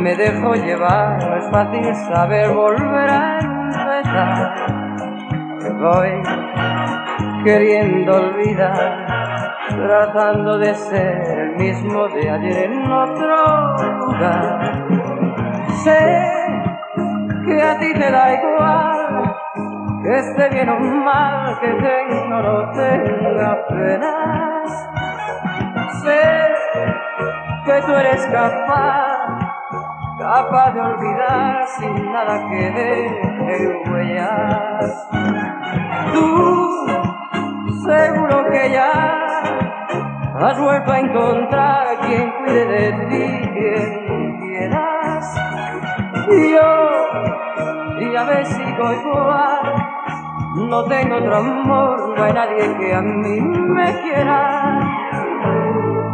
me 0.00 0.14
dejo 0.14 0.54
llevar, 0.54 1.18
no 1.26 1.36
es 1.36 1.50
fácil 1.50 1.94
saber 1.94 2.52
volver 2.52 3.10
a 3.10 3.38
empezar. 3.40 4.54
Voy 5.80 6.22
queriendo 7.44 8.14
olvidar, 8.14 9.06
tratando 9.68 10.58
de 10.58 10.74
ser 10.74 11.38
el 11.40 11.56
mismo 11.56 12.08
de 12.08 12.30
ayer 12.30 12.70
en 12.70 12.90
otro 12.90 13.76
lugar. 13.98 14.86
Sé 15.82 16.32
que 17.44 17.62
a 17.62 17.78
ti 17.78 17.92
te 17.94 18.10
da 18.10 18.32
igual, 18.34 19.01
que 20.02 20.18
esté 20.18 20.48
bien 20.48 20.68
o 20.68 20.80
mal, 20.80 21.58
que 21.60 21.68
tenga 21.68 22.38
o 22.38 22.42
no 22.42 22.72
tenga 22.72 23.66
penas. 23.68 24.88
Sé 26.02 26.22
que 27.64 27.82
tú 27.82 27.92
eres 27.92 28.26
capaz, 28.26 29.38
capaz 30.18 30.70
de 30.72 30.80
olvidar 30.80 31.66
sin 31.78 32.12
nada 32.12 32.48
que 32.48 32.70
deje 32.70 33.82
huellas. 33.88 35.08
Tú, 36.12 36.86
seguro 37.86 38.50
que 38.50 38.70
ya 38.70 38.90
has 40.40 40.58
vuelto 40.58 40.92
a 40.92 40.98
encontrar 40.98 41.86
quien 42.00 42.30
cuide 42.32 42.64
de 42.66 42.92
ti, 43.06 43.50
quien 43.52 44.40
quieras. 44.40 45.34
Y 46.28 46.52
yo, 46.52 46.92
y 48.00 48.16
a 48.16 48.24
ver 48.24 48.46
sigo 48.46 48.92
igual, 48.92 49.81
no 50.56 50.84
tengo 50.84 51.16
otro 51.16 51.36
amor, 51.36 52.16
no 52.16 52.24
hay 52.24 52.32
nadie 52.32 52.76
que 52.78 52.94
a 52.94 53.00
mí 53.00 53.40
me 53.40 54.00
quiera. 54.02 54.80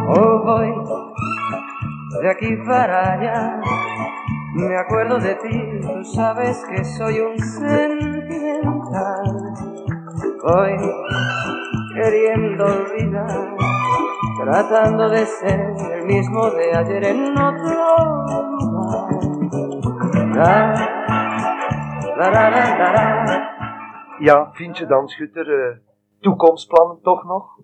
Oh, 0.08 0.42
voy 0.44 0.72
de 2.20 2.30
aquí 2.30 2.56
para 2.66 3.12
allá. 3.12 3.60
Me 4.54 4.76
acuerdo 4.76 5.18
de 5.18 5.34
ti, 5.36 5.80
tú 5.82 6.04
sabes 6.04 6.64
que 6.68 6.84
soy 6.84 7.20
un 7.20 7.38
sentimental. 7.38 9.22
Voy 10.42 10.76
queriendo 11.94 12.64
olvidar, 12.64 13.56
tratando 14.42 15.08
de 15.10 15.26
ser 15.26 15.74
el 15.92 16.06
mismo 16.06 16.50
de 16.50 16.76
ayer 16.76 17.04
en 17.04 17.38
otro 17.38 18.26
lugar. 20.14 20.74
La, 22.16 22.30
la, 22.30 22.50
la. 22.50 23.17
Ja, 24.20 24.52
vind 24.52 24.78
je 24.78 24.86
dan, 24.86 25.08
Schutter, 25.08 25.68
eh, 25.68 25.76
toekomstplannen 26.20 27.02
toch 27.02 27.24
nog? 27.24 27.60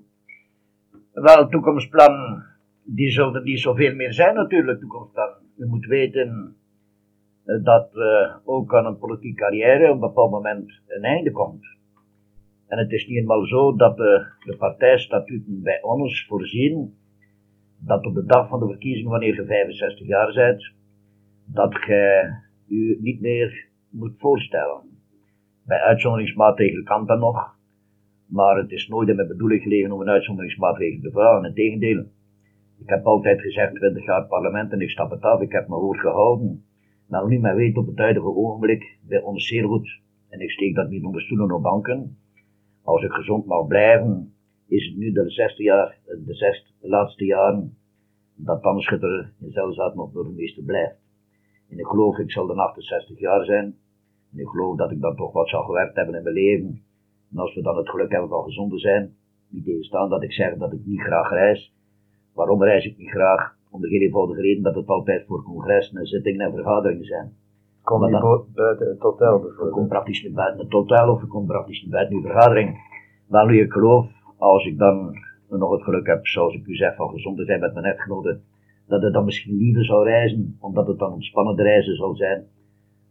Wel, 1.12 1.48
toekomstplannen, 1.48 2.46
die 2.84 3.10
zullen 3.10 3.44
niet 3.44 3.60
zoveel 3.60 3.94
meer 3.94 4.12
zijn 4.12 4.34
natuurlijk, 4.34 4.80
toekomstplannen. 4.80 5.38
Je 5.56 5.64
moet 5.64 5.86
weten 5.86 6.56
eh, 7.44 7.64
dat 7.64 7.96
eh, 7.96 8.36
ook 8.44 8.74
aan 8.74 8.86
een 8.86 8.98
politieke 8.98 9.40
carrière 9.42 9.88
op 9.88 9.94
een 9.94 10.00
bepaald 10.00 10.30
moment 10.30 10.80
een 10.86 11.02
einde 11.02 11.30
komt. 11.30 11.64
En 12.66 12.78
het 12.78 12.92
is 12.92 13.06
niet 13.06 13.18
eenmaal 13.18 13.46
zo 13.46 13.76
dat 13.76 13.96
de, 13.96 14.26
de 14.44 14.56
partijstatuten 14.56 15.62
bij 15.62 15.82
ons 15.82 16.26
voorzien 16.26 16.94
dat 17.78 18.06
op 18.06 18.14
de 18.14 18.24
dag 18.24 18.48
van 18.48 18.60
de 18.60 18.66
verkiezing, 18.66 19.08
wanneer 19.08 19.34
je 19.34 19.46
65 19.46 20.06
jaar 20.06 20.32
bent, 20.32 20.72
dat 21.44 21.72
je 21.72 22.34
u 22.68 22.98
niet 23.00 23.20
meer 23.20 23.68
moet 23.90 24.14
voorstellen. 24.18 24.93
Bij 25.66 25.78
uitzonderingsmaatregelen 25.80 26.84
kan 26.84 27.06
dat 27.06 27.18
nog, 27.18 27.56
maar 28.26 28.56
het 28.56 28.70
is 28.70 28.88
nooit 28.88 29.08
in 29.08 29.16
mijn 29.16 29.28
bedoeling 29.28 29.62
gelegen 29.62 29.92
om 29.92 30.00
een 30.00 30.08
uitzonderingsmaatregel 30.08 31.00
te 31.00 31.10
vragen. 31.10 31.48
Integendeel, 31.48 32.04
ik 32.78 32.88
heb 32.88 33.04
altijd 33.06 33.40
gezegd 33.40 33.74
20 33.74 34.04
jaar 34.04 34.26
parlement 34.26 34.72
en 34.72 34.80
ik 34.80 34.90
stap 34.90 35.10
het 35.10 35.22
af, 35.22 35.40
ik 35.40 35.52
heb 35.52 35.68
mijn 35.68 35.80
woord 35.80 36.00
gehouden. 36.00 36.64
Nou, 37.08 37.28
nu 37.28 37.38
men 37.38 37.54
weet 37.54 37.76
op 37.76 37.86
het 37.86 37.98
huidige 37.98 38.26
ogenblik 38.26 38.98
bij 39.02 39.22
ons 39.22 39.46
zeer 39.46 39.64
goed, 39.64 40.00
en 40.28 40.40
ik 40.40 40.50
steek 40.50 40.74
dat 40.74 40.88
niet 40.88 41.04
onder 41.04 41.20
stoelen 41.20 41.52
of 41.52 41.62
banken, 41.62 42.16
als 42.82 43.02
ik 43.02 43.12
gezond 43.12 43.46
mag 43.46 43.66
blijven, 43.66 44.34
is 44.68 44.86
het 44.86 44.96
nu 44.96 45.12
de 45.12 45.30
zesde 45.30 45.62
jaar, 45.62 45.98
de 46.04 46.34
zesde 46.34 46.68
laatste 46.80 47.24
jaren, 47.24 47.76
dat 48.34 48.62
Dan 48.62 48.80
Schutter 48.80 49.32
in 49.40 49.50
Zelzaat 49.50 49.94
nog 49.94 50.12
burgemeester 50.12 50.62
blijft. 50.62 50.96
En 51.68 51.78
ik 51.78 51.86
geloof, 51.86 52.18
ik 52.18 52.30
zal 52.30 52.46
dan 52.46 52.58
68 52.58 53.18
jaar 53.18 53.44
zijn, 53.44 53.76
en 54.34 54.40
ik 54.40 54.48
geloof 54.48 54.76
dat 54.76 54.90
ik 54.90 55.00
dan 55.00 55.16
toch 55.16 55.32
wat 55.32 55.48
zou 55.48 55.64
gewerkt 55.64 55.96
hebben 55.96 56.14
in 56.14 56.22
mijn 56.22 56.34
leven. 56.34 56.82
En 57.32 57.38
als 57.38 57.54
we 57.54 57.62
dan 57.62 57.76
het 57.76 57.88
geluk 57.88 58.10
hebben 58.10 58.28
van 58.28 58.42
gezond 58.44 58.70
te 58.70 58.78
zijn, 58.78 59.14
niet 59.48 59.64
tegenstaan 59.64 60.08
dat 60.08 60.22
ik 60.22 60.32
zeg 60.32 60.54
dat 60.56 60.72
ik 60.72 60.80
niet 60.84 61.00
graag 61.00 61.30
reis. 61.30 61.74
Waarom 62.34 62.62
reis 62.62 62.84
ik 62.84 62.98
niet 62.98 63.10
graag? 63.10 63.56
Om 63.70 63.80
de 63.80 63.88
heel 63.88 64.00
eenvoudige 64.00 64.40
reden 64.40 64.62
dat 64.62 64.74
het 64.74 64.88
altijd 64.88 65.26
voor 65.26 65.42
congressen 65.42 65.96
en 65.98 66.06
zittingen 66.06 66.40
en 66.46 66.52
vergaderingen 66.52 67.04
zijn. 67.04 67.32
Kom 67.82 68.04
je 68.04 68.10
dan- 68.10 68.44
buiten 68.54 68.88
het 68.88 69.00
hotel 69.00 69.32
Je 69.34 69.38
komt 69.40 69.56
bijvoorbeeld? 69.56 69.88
praktisch 69.88 70.22
niet 70.22 70.34
buiten 70.34 70.60
het 70.64 70.72
hotel 70.72 71.12
of 71.12 71.20
je 71.20 71.26
komt 71.26 71.46
praktisch 71.46 71.82
niet 71.82 71.90
buiten 71.90 72.16
uw 72.16 72.22
vergadering. 72.22 72.78
Wel 73.28 73.46
nu, 73.46 73.60
ik 73.60 73.72
geloof, 73.72 74.06
als 74.38 74.66
ik 74.66 74.78
dan 74.78 75.16
nog 75.48 75.70
het 75.70 75.82
geluk 75.82 76.06
heb, 76.06 76.26
zoals 76.26 76.54
ik 76.54 76.66
u 76.66 76.74
zeg, 76.74 76.94
van 76.94 77.08
gezond 77.08 77.36
te 77.36 77.44
zijn 77.44 77.60
met 77.60 77.72
mijn 77.74 77.84
echtgenote, 77.84 78.40
dat 78.86 79.02
het 79.02 79.12
dan 79.12 79.24
misschien 79.24 79.56
liever 79.56 79.84
zou 79.84 80.04
reizen, 80.04 80.56
omdat 80.60 80.86
het 80.86 80.98
dan 80.98 81.12
ontspannende 81.12 81.62
reizen 81.62 81.96
zal 81.96 82.14
zijn. 82.14 82.46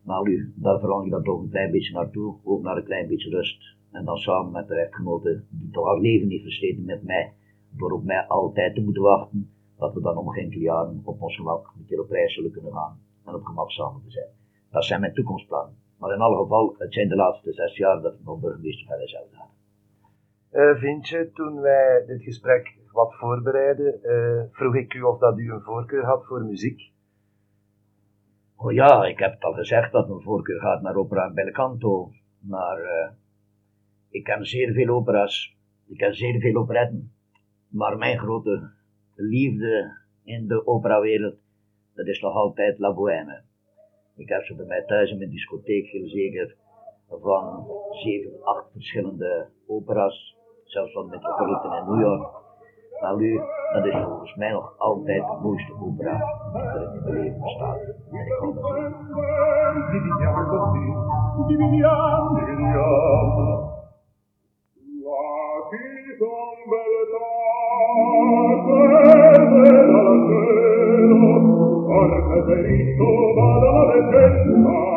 Maar 0.03 0.23
nu, 0.23 0.53
daar 0.55 0.79
verlang 0.79 1.05
ik 1.05 1.11
dan 1.11 1.23
toch 1.23 1.41
een 1.41 1.49
klein 1.49 1.71
beetje 1.71 1.93
naartoe, 1.93 2.35
ook 2.43 2.61
naar 2.61 2.77
een 2.77 2.83
klein 2.83 3.07
beetje 3.07 3.29
rust. 3.29 3.75
En 3.91 4.05
dan 4.05 4.17
samen 4.17 4.51
met 4.51 4.67
de 4.67 4.75
echtgenote, 4.75 5.43
die 5.49 5.69
toch 5.69 5.85
haar 5.85 5.99
leven 5.99 6.29
heeft 6.29 6.43
versleten 6.43 6.85
met 6.85 7.03
mij, 7.03 7.33
door 7.77 7.91
op 7.91 8.03
mij 8.03 8.27
altijd 8.27 8.75
te 8.75 8.81
moeten 8.81 9.01
wachten, 9.01 9.51
dat 9.77 9.93
we 9.93 10.01
dan 10.01 10.17
om 10.17 10.29
geen 10.29 10.49
jaren 10.49 11.01
op 11.03 11.21
ons 11.21 11.35
gemak 11.35 11.73
een 11.77 11.85
keer 11.85 11.99
op 11.99 12.09
reis 12.09 12.33
zullen 12.33 12.51
kunnen 12.51 12.73
gaan 12.73 12.99
en 13.25 13.33
op 13.33 13.43
gemak 13.43 13.71
samen 13.71 14.01
te 14.03 14.11
zijn. 14.11 14.29
Dat 14.71 14.85
zijn 14.85 14.99
mijn 14.99 15.13
toekomstplannen. 15.13 15.75
Maar 15.97 16.13
in 16.13 16.21
alle 16.21 16.37
geval, 16.37 16.75
het 16.77 16.93
zijn 16.93 17.07
de 17.07 17.15
laatste 17.15 17.53
zes 17.53 17.77
jaar 17.77 18.01
dat 18.01 18.13
ik 18.13 18.23
nog 18.23 18.39
burgemeester 18.39 18.87
van 18.87 19.07
zelf 19.07 19.27
ga. 19.31 19.47
Eh, 20.49 20.75
vind 20.75 21.07
je, 21.07 21.31
toen 21.33 21.61
wij 21.61 22.03
dit 22.07 22.23
gesprek 22.23 22.77
wat 22.91 23.15
voorbereiden, 23.15 24.03
eh, 24.03 24.43
vroeg 24.51 24.75
ik 24.75 24.93
u 24.93 25.01
of 25.01 25.19
dat 25.19 25.37
u 25.37 25.51
een 25.51 25.61
voorkeur 25.61 26.05
had 26.05 26.25
voor 26.25 26.41
muziek? 26.41 26.91
Oh 28.63 28.71
ja, 28.71 29.05
ik 29.05 29.19
heb 29.19 29.33
het 29.33 29.43
al 29.43 29.53
gezegd 29.53 29.91
dat 29.91 30.07
mijn 30.07 30.21
voorkeur 30.21 30.59
gaat 30.59 30.81
naar 30.81 30.95
opera 30.95 31.31
belcanto. 31.33 32.11
Maar 32.39 32.77
eh, 32.77 33.11
ik 34.09 34.23
ken 34.23 34.45
zeer 34.45 34.73
veel 34.73 34.87
opera's. 34.87 35.55
Ik 35.87 35.97
ken 35.97 36.13
zeer 36.13 36.39
veel 36.39 36.55
operetten. 36.55 37.11
Maar 37.67 37.97
mijn 37.97 38.17
grote 38.17 38.71
liefde 39.15 39.97
in 40.23 40.47
de 40.47 40.67
operawereld, 40.67 41.35
dat 41.93 42.07
is 42.07 42.21
nog 42.21 42.33
altijd 42.33 42.79
La 42.79 42.93
Bohème. 42.93 43.41
Ik 44.15 44.29
heb 44.29 44.43
ze 44.43 44.55
bij 44.55 44.65
mij 44.65 44.83
thuis 44.83 45.11
in 45.11 45.17
mijn 45.17 45.29
discotheek 45.29 45.87
heel 45.87 46.07
zeker 46.07 46.55
van 47.07 47.67
zeven, 47.91 48.43
acht 48.43 48.71
verschillende 48.71 49.49
opera's. 49.67 50.35
Zelfs 50.63 50.93
van 50.93 51.09
Metropolitan 51.09 51.77
in 51.77 51.85
New 51.85 52.01
York. 52.01 52.42
Nu, 53.11 53.41
dat 53.73 53.85
is 53.85 53.93
volgens 54.03 54.35
mij 54.35 54.51
nog 54.51 54.75
altijd 54.77 55.27
de 55.27 55.37
mooiste 55.41 55.73
opera 55.81 56.17
die 56.53 56.61
er 56.61 56.93
in 56.95 57.01
mijn 57.03 57.15
leven 57.15 57.41
bestaat. 57.41 57.79
En 58.11 58.25
ik 58.25 58.33
hou 58.39 58.53
daarvan. 58.53 58.91
Dividiamo 59.91 60.43
così, 60.45 60.85
dividiamo, 61.47 62.33
dividiamo. 62.33 63.71
La 74.63 74.92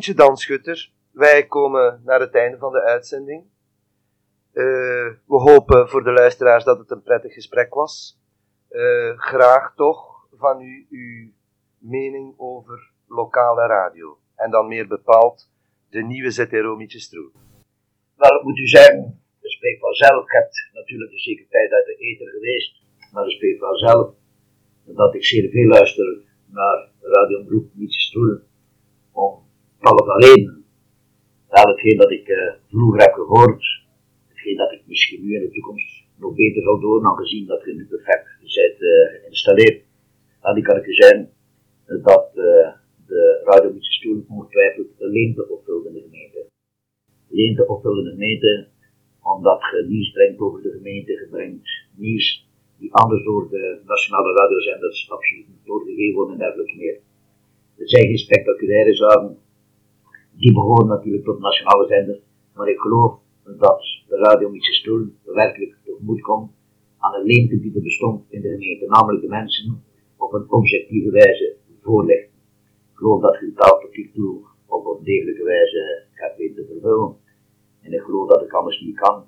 Vind 0.00 0.16
je 0.16 0.24
dan, 0.24 0.36
Schutter? 0.36 0.92
Wij 1.10 1.46
komen 1.46 2.00
naar 2.04 2.20
het 2.20 2.34
einde 2.34 2.58
van 2.58 2.72
de 2.72 2.82
uitzending. 2.82 3.44
Eh, 4.52 4.64
we 5.26 5.36
hopen 5.48 5.88
voor 5.88 6.04
de 6.04 6.12
luisteraars 6.12 6.64
dat 6.64 6.78
het 6.78 6.90
een 6.90 7.02
prettig 7.02 7.32
gesprek 7.32 7.74
was. 7.74 8.20
Eh, 8.68 9.18
graag 9.18 9.74
toch 9.74 10.26
van 10.36 10.60
u 10.60 10.86
uw 10.90 11.30
mening 11.78 12.34
over 12.36 12.90
lokale 13.08 13.66
radio. 13.66 14.18
En 14.36 14.50
dan 14.50 14.68
meer 14.68 14.86
bepaald 14.86 15.50
de 15.90 16.02
nieuwe 16.02 16.30
ZRO 16.30 16.76
Mietjestroel. 16.76 17.30
Wel, 18.16 18.36
ik 18.36 18.42
moet 18.42 18.58
u 18.58 18.66
zeggen, 18.66 19.22
dat 19.40 19.50
spreekt 19.50 19.80
vanzelf. 19.80 20.24
Ik 20.24 20.32
heb 20.32 20.50
natuurlijk 20.72 21.12
een 21.12 21.18
zekere 21.18 21.48
tijd 21.48 21.72
uit 21.72 21.86
de 21.86 21.96
eten 21.96 22.26
geweest, 22.26 22.82
maar 23.12 23.22
dat 23.24 23.32
spreekt 23.32 23.58
vanzelf 23.58 24.14
dat 24.84 25.14
ik 25.14 25.24
zeer 25.24 25.50
veel 25.50 25.68
luister 25.68 26.22
naar 26.46 26.88
Radio 27.00 27.44
Broek, 27.44 27.66
Mietje 27.74 28.00
Stoel, 28.00 28.38
om 29.12 29.48
tal 29.80 30.04
van 30.06 30.22
redenen. 30.22 30.64
Hetgeen 31.48 31.96
dat 31.96 32.10
ik 32.10 32.28
eh, 32.28 32.52
vroeger 32.68 33.00
heb 33.00 33.12
gehoord, 33.12 33.64
hetgeen 34.28 34.56
dat 34.56 34.72
ik 34.72 34.82
misschien 34.86 35.22
nu 35.22 35.34
in 35.34 35.40
de 35.40 35.50
toekomst 35.50 36.04
nog 36.16 36.34
beter 36.34 36.62
zal 36.62 36.80
doen, 36.80 37.06
aangezien 37.06 37.46
dat 37.46 37.64
je 37.64 37.74
nu 37.74 37.86
perfect 37.86 38.24
bent 38.40 38.80
eh, 38.80 39.20
geïnstalleerd. 39.20 39.84
Die 40.54 40.64
kan 40.64 40.76
ik 40.76 40.86
u 40.86 40.94
zeggen 40.94 41.30
dat 42.02 42.30
eh, 42.34 42.72
de 43.06 43.42
Radio 43.44 43.74
Stoel 43.78 44.24
ongetwijfeld 44.28 44.86
een 44.98 45.10
leemte 45.10 45.48
opvult 45.48 45.86
in 45.86 45.92
de 45.92 46.00
gemeente 46.00 46.50
leente 47.30 47.66
opvullende 47.66 48.10
gemeente, 48.10 48.68
omdat 49.22 49.60
je 49.60 49.86
nieuws 49.88 50.10
brengt 50.10 50.40
over 50.40 50.62
de 50.62 50.70
gemeente, 50.70 51.12
je 51.12 51.28
brengt 51.30 51.68
nieuws 51.96 52.48
die 52.78 52.92
anders 52.92 53.24
door 53.24 53.48
de 53.50 53.80
nationale 53.86 54.32
radiozenders 54.32 55.10
absoluut 55.10 55.48
niet 55.48 55.64
doorgegeven 55.64 56.14
worden 56.14 56.34
en 56.34 56.40
dergelijke 56.40 56.76
meer. 56.76 56.98
Het 57.76 57.90
zijn 57.90 58.06
geen 58.06 58.18
spectaculaire 58.18 58.94
zaken, 58.94 59.38
die 60.42 60.52
behoren 60.52 60.86
natuurlijk 60.86 61.24
tot 61.24 61.36
de 61.36 61.42
nationale 61.42 61.86
zender, 61.86 62.18
maar 62.54 62.68
ik 62.68 62.78
geloof 62.78 63.12
dat 63.58 63.80
de 64.08 64.16
radio 64.16 64.50
Mietse 64.50 64.72
Stoel 64.72 65.06
werkelijk 65.24 65.76
tegemoet 65.84 66.20
komt 66.20 66.50
aan 66.98 67.14
een 67.14 67.26
leemte 67.26 67.60
die 67.60 67.74
er 67.74 67.82
bestond 67.82 68.24
in 68.28 68.40
de 68.40 68.48
gemeente, 68.48 68.86
namelijk 68.86 69.22
de 69.22 69.28
mensen 69.28 69.82
op 70.16 70.32
een 70.32 70.50
objectieve 70.50 71.10
wijze 71.10 71.56
voorlichten. 71.82 72.38
Ik 72.92 72.96
geloof 72.96 73.20
dat 73.20 73.38
die 73.40 73.52
taal 73.52 73.80
tot 73.80 73.94
hiertoe 73.94 74.40
op 74.66 74.86
een 74.86 75.04
degelijke 75.04 75.44
wijze 75.44 76.04
gaat 76.12 76.36
weten 76.36 76.54
te 76.54 76.72
vervullen. 76.72 77.16
En 77.80 77.92
ik 77.92 78.00
geloof 78.00 78.28
dat 78.28 78.42
ik 78.42 78.52
anders 78.52 78.80
niet 78.80 79.00
kan 79.00 79.24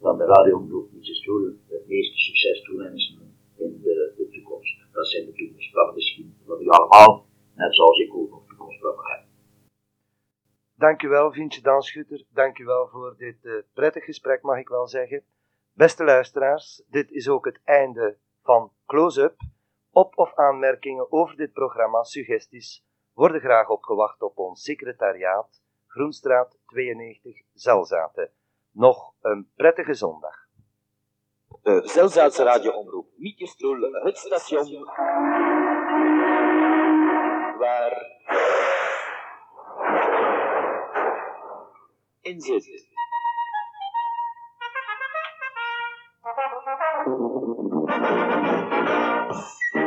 dan 0.00 0.18
de 0.18 0.24
radioomroep 0.24 0.88
Mietse 0.92 1.14
Stoel 1.14 1.52
het 1.68 1.86
meeste 1.86 2.18
succes 2.18 2.62
toewensen 2.62 3.18
in 3.56 3.80
de, 3.82 4.12
de 4.16 4.28
toekomst. 4.28 4.76
Dat 4.92 5.06
zijn 5.06 5.26
de 5.26 5.32
toekomstplannen 5.32 5.94
misschien 5.94 6.34
van 6.46 6.60
u 6.60 6.68
allemaal, 6.68 7.26
net 7.54 7.74
zoals 7.74 7.98
ik 7.98 8.14
ook 8.14 8.30
nog 8.30 8.46
toekomstplannen 8.48 9.04
heb. 9.04 9.25
Dankjewel, 10.78 11.32
Vientje 11.32 11.60
Danschutter. 11.60 12.24
Dankjewel 12.28 12.88
voor 12.88 13.14
dit 13.16 13.36
uh, 13.42 13.62
prettig 13.74 14.04
gesprek, 14.04 14.42
mag 14.42 14.58
ik 14.58 14.68
wel 14.68 14.86
zeggen. 14.86 15.24
Beste 15.72 16.04
luisteraars, 16.04 16.82
dit 16.88 17.10
is 17.10 17.28
ook 17.28 17.44
het 17.44 17.60
einde 17.64 18.18
van 18.42 18.72
Close-up. 18.86 19.36
Op- 19.90 20.18
of 20.18 20.34
aanmerkingen 20.34 21.12
over 21.12 21.36
dit 21.36 21.52
programma, 21.52 22.02
suggesties, 22.02 22.84
worden 23.12 23.40
graag 23.40 23.68
opgewacht 23.68 24.22
op 24.22 24.38
ons 24.38 24.62
secretariaat, 24.62 25.62
Groenstraat 25.86 26.58
92, 26.66 27.42
Zelzaten. 27.52 28.30
Nog 28.70 29.14
een 29.20 29.50
prettige 29.54 29.94
zondag. 29.94 30.46
De 31.62 31.80
Zelzaatse 31.84 32.42
radioomroep 32.42 33.08
Mietjestroel, 33.16 33.80
het 33.92 34.18
station 34.18 34.88
NZ. 42.26 42.48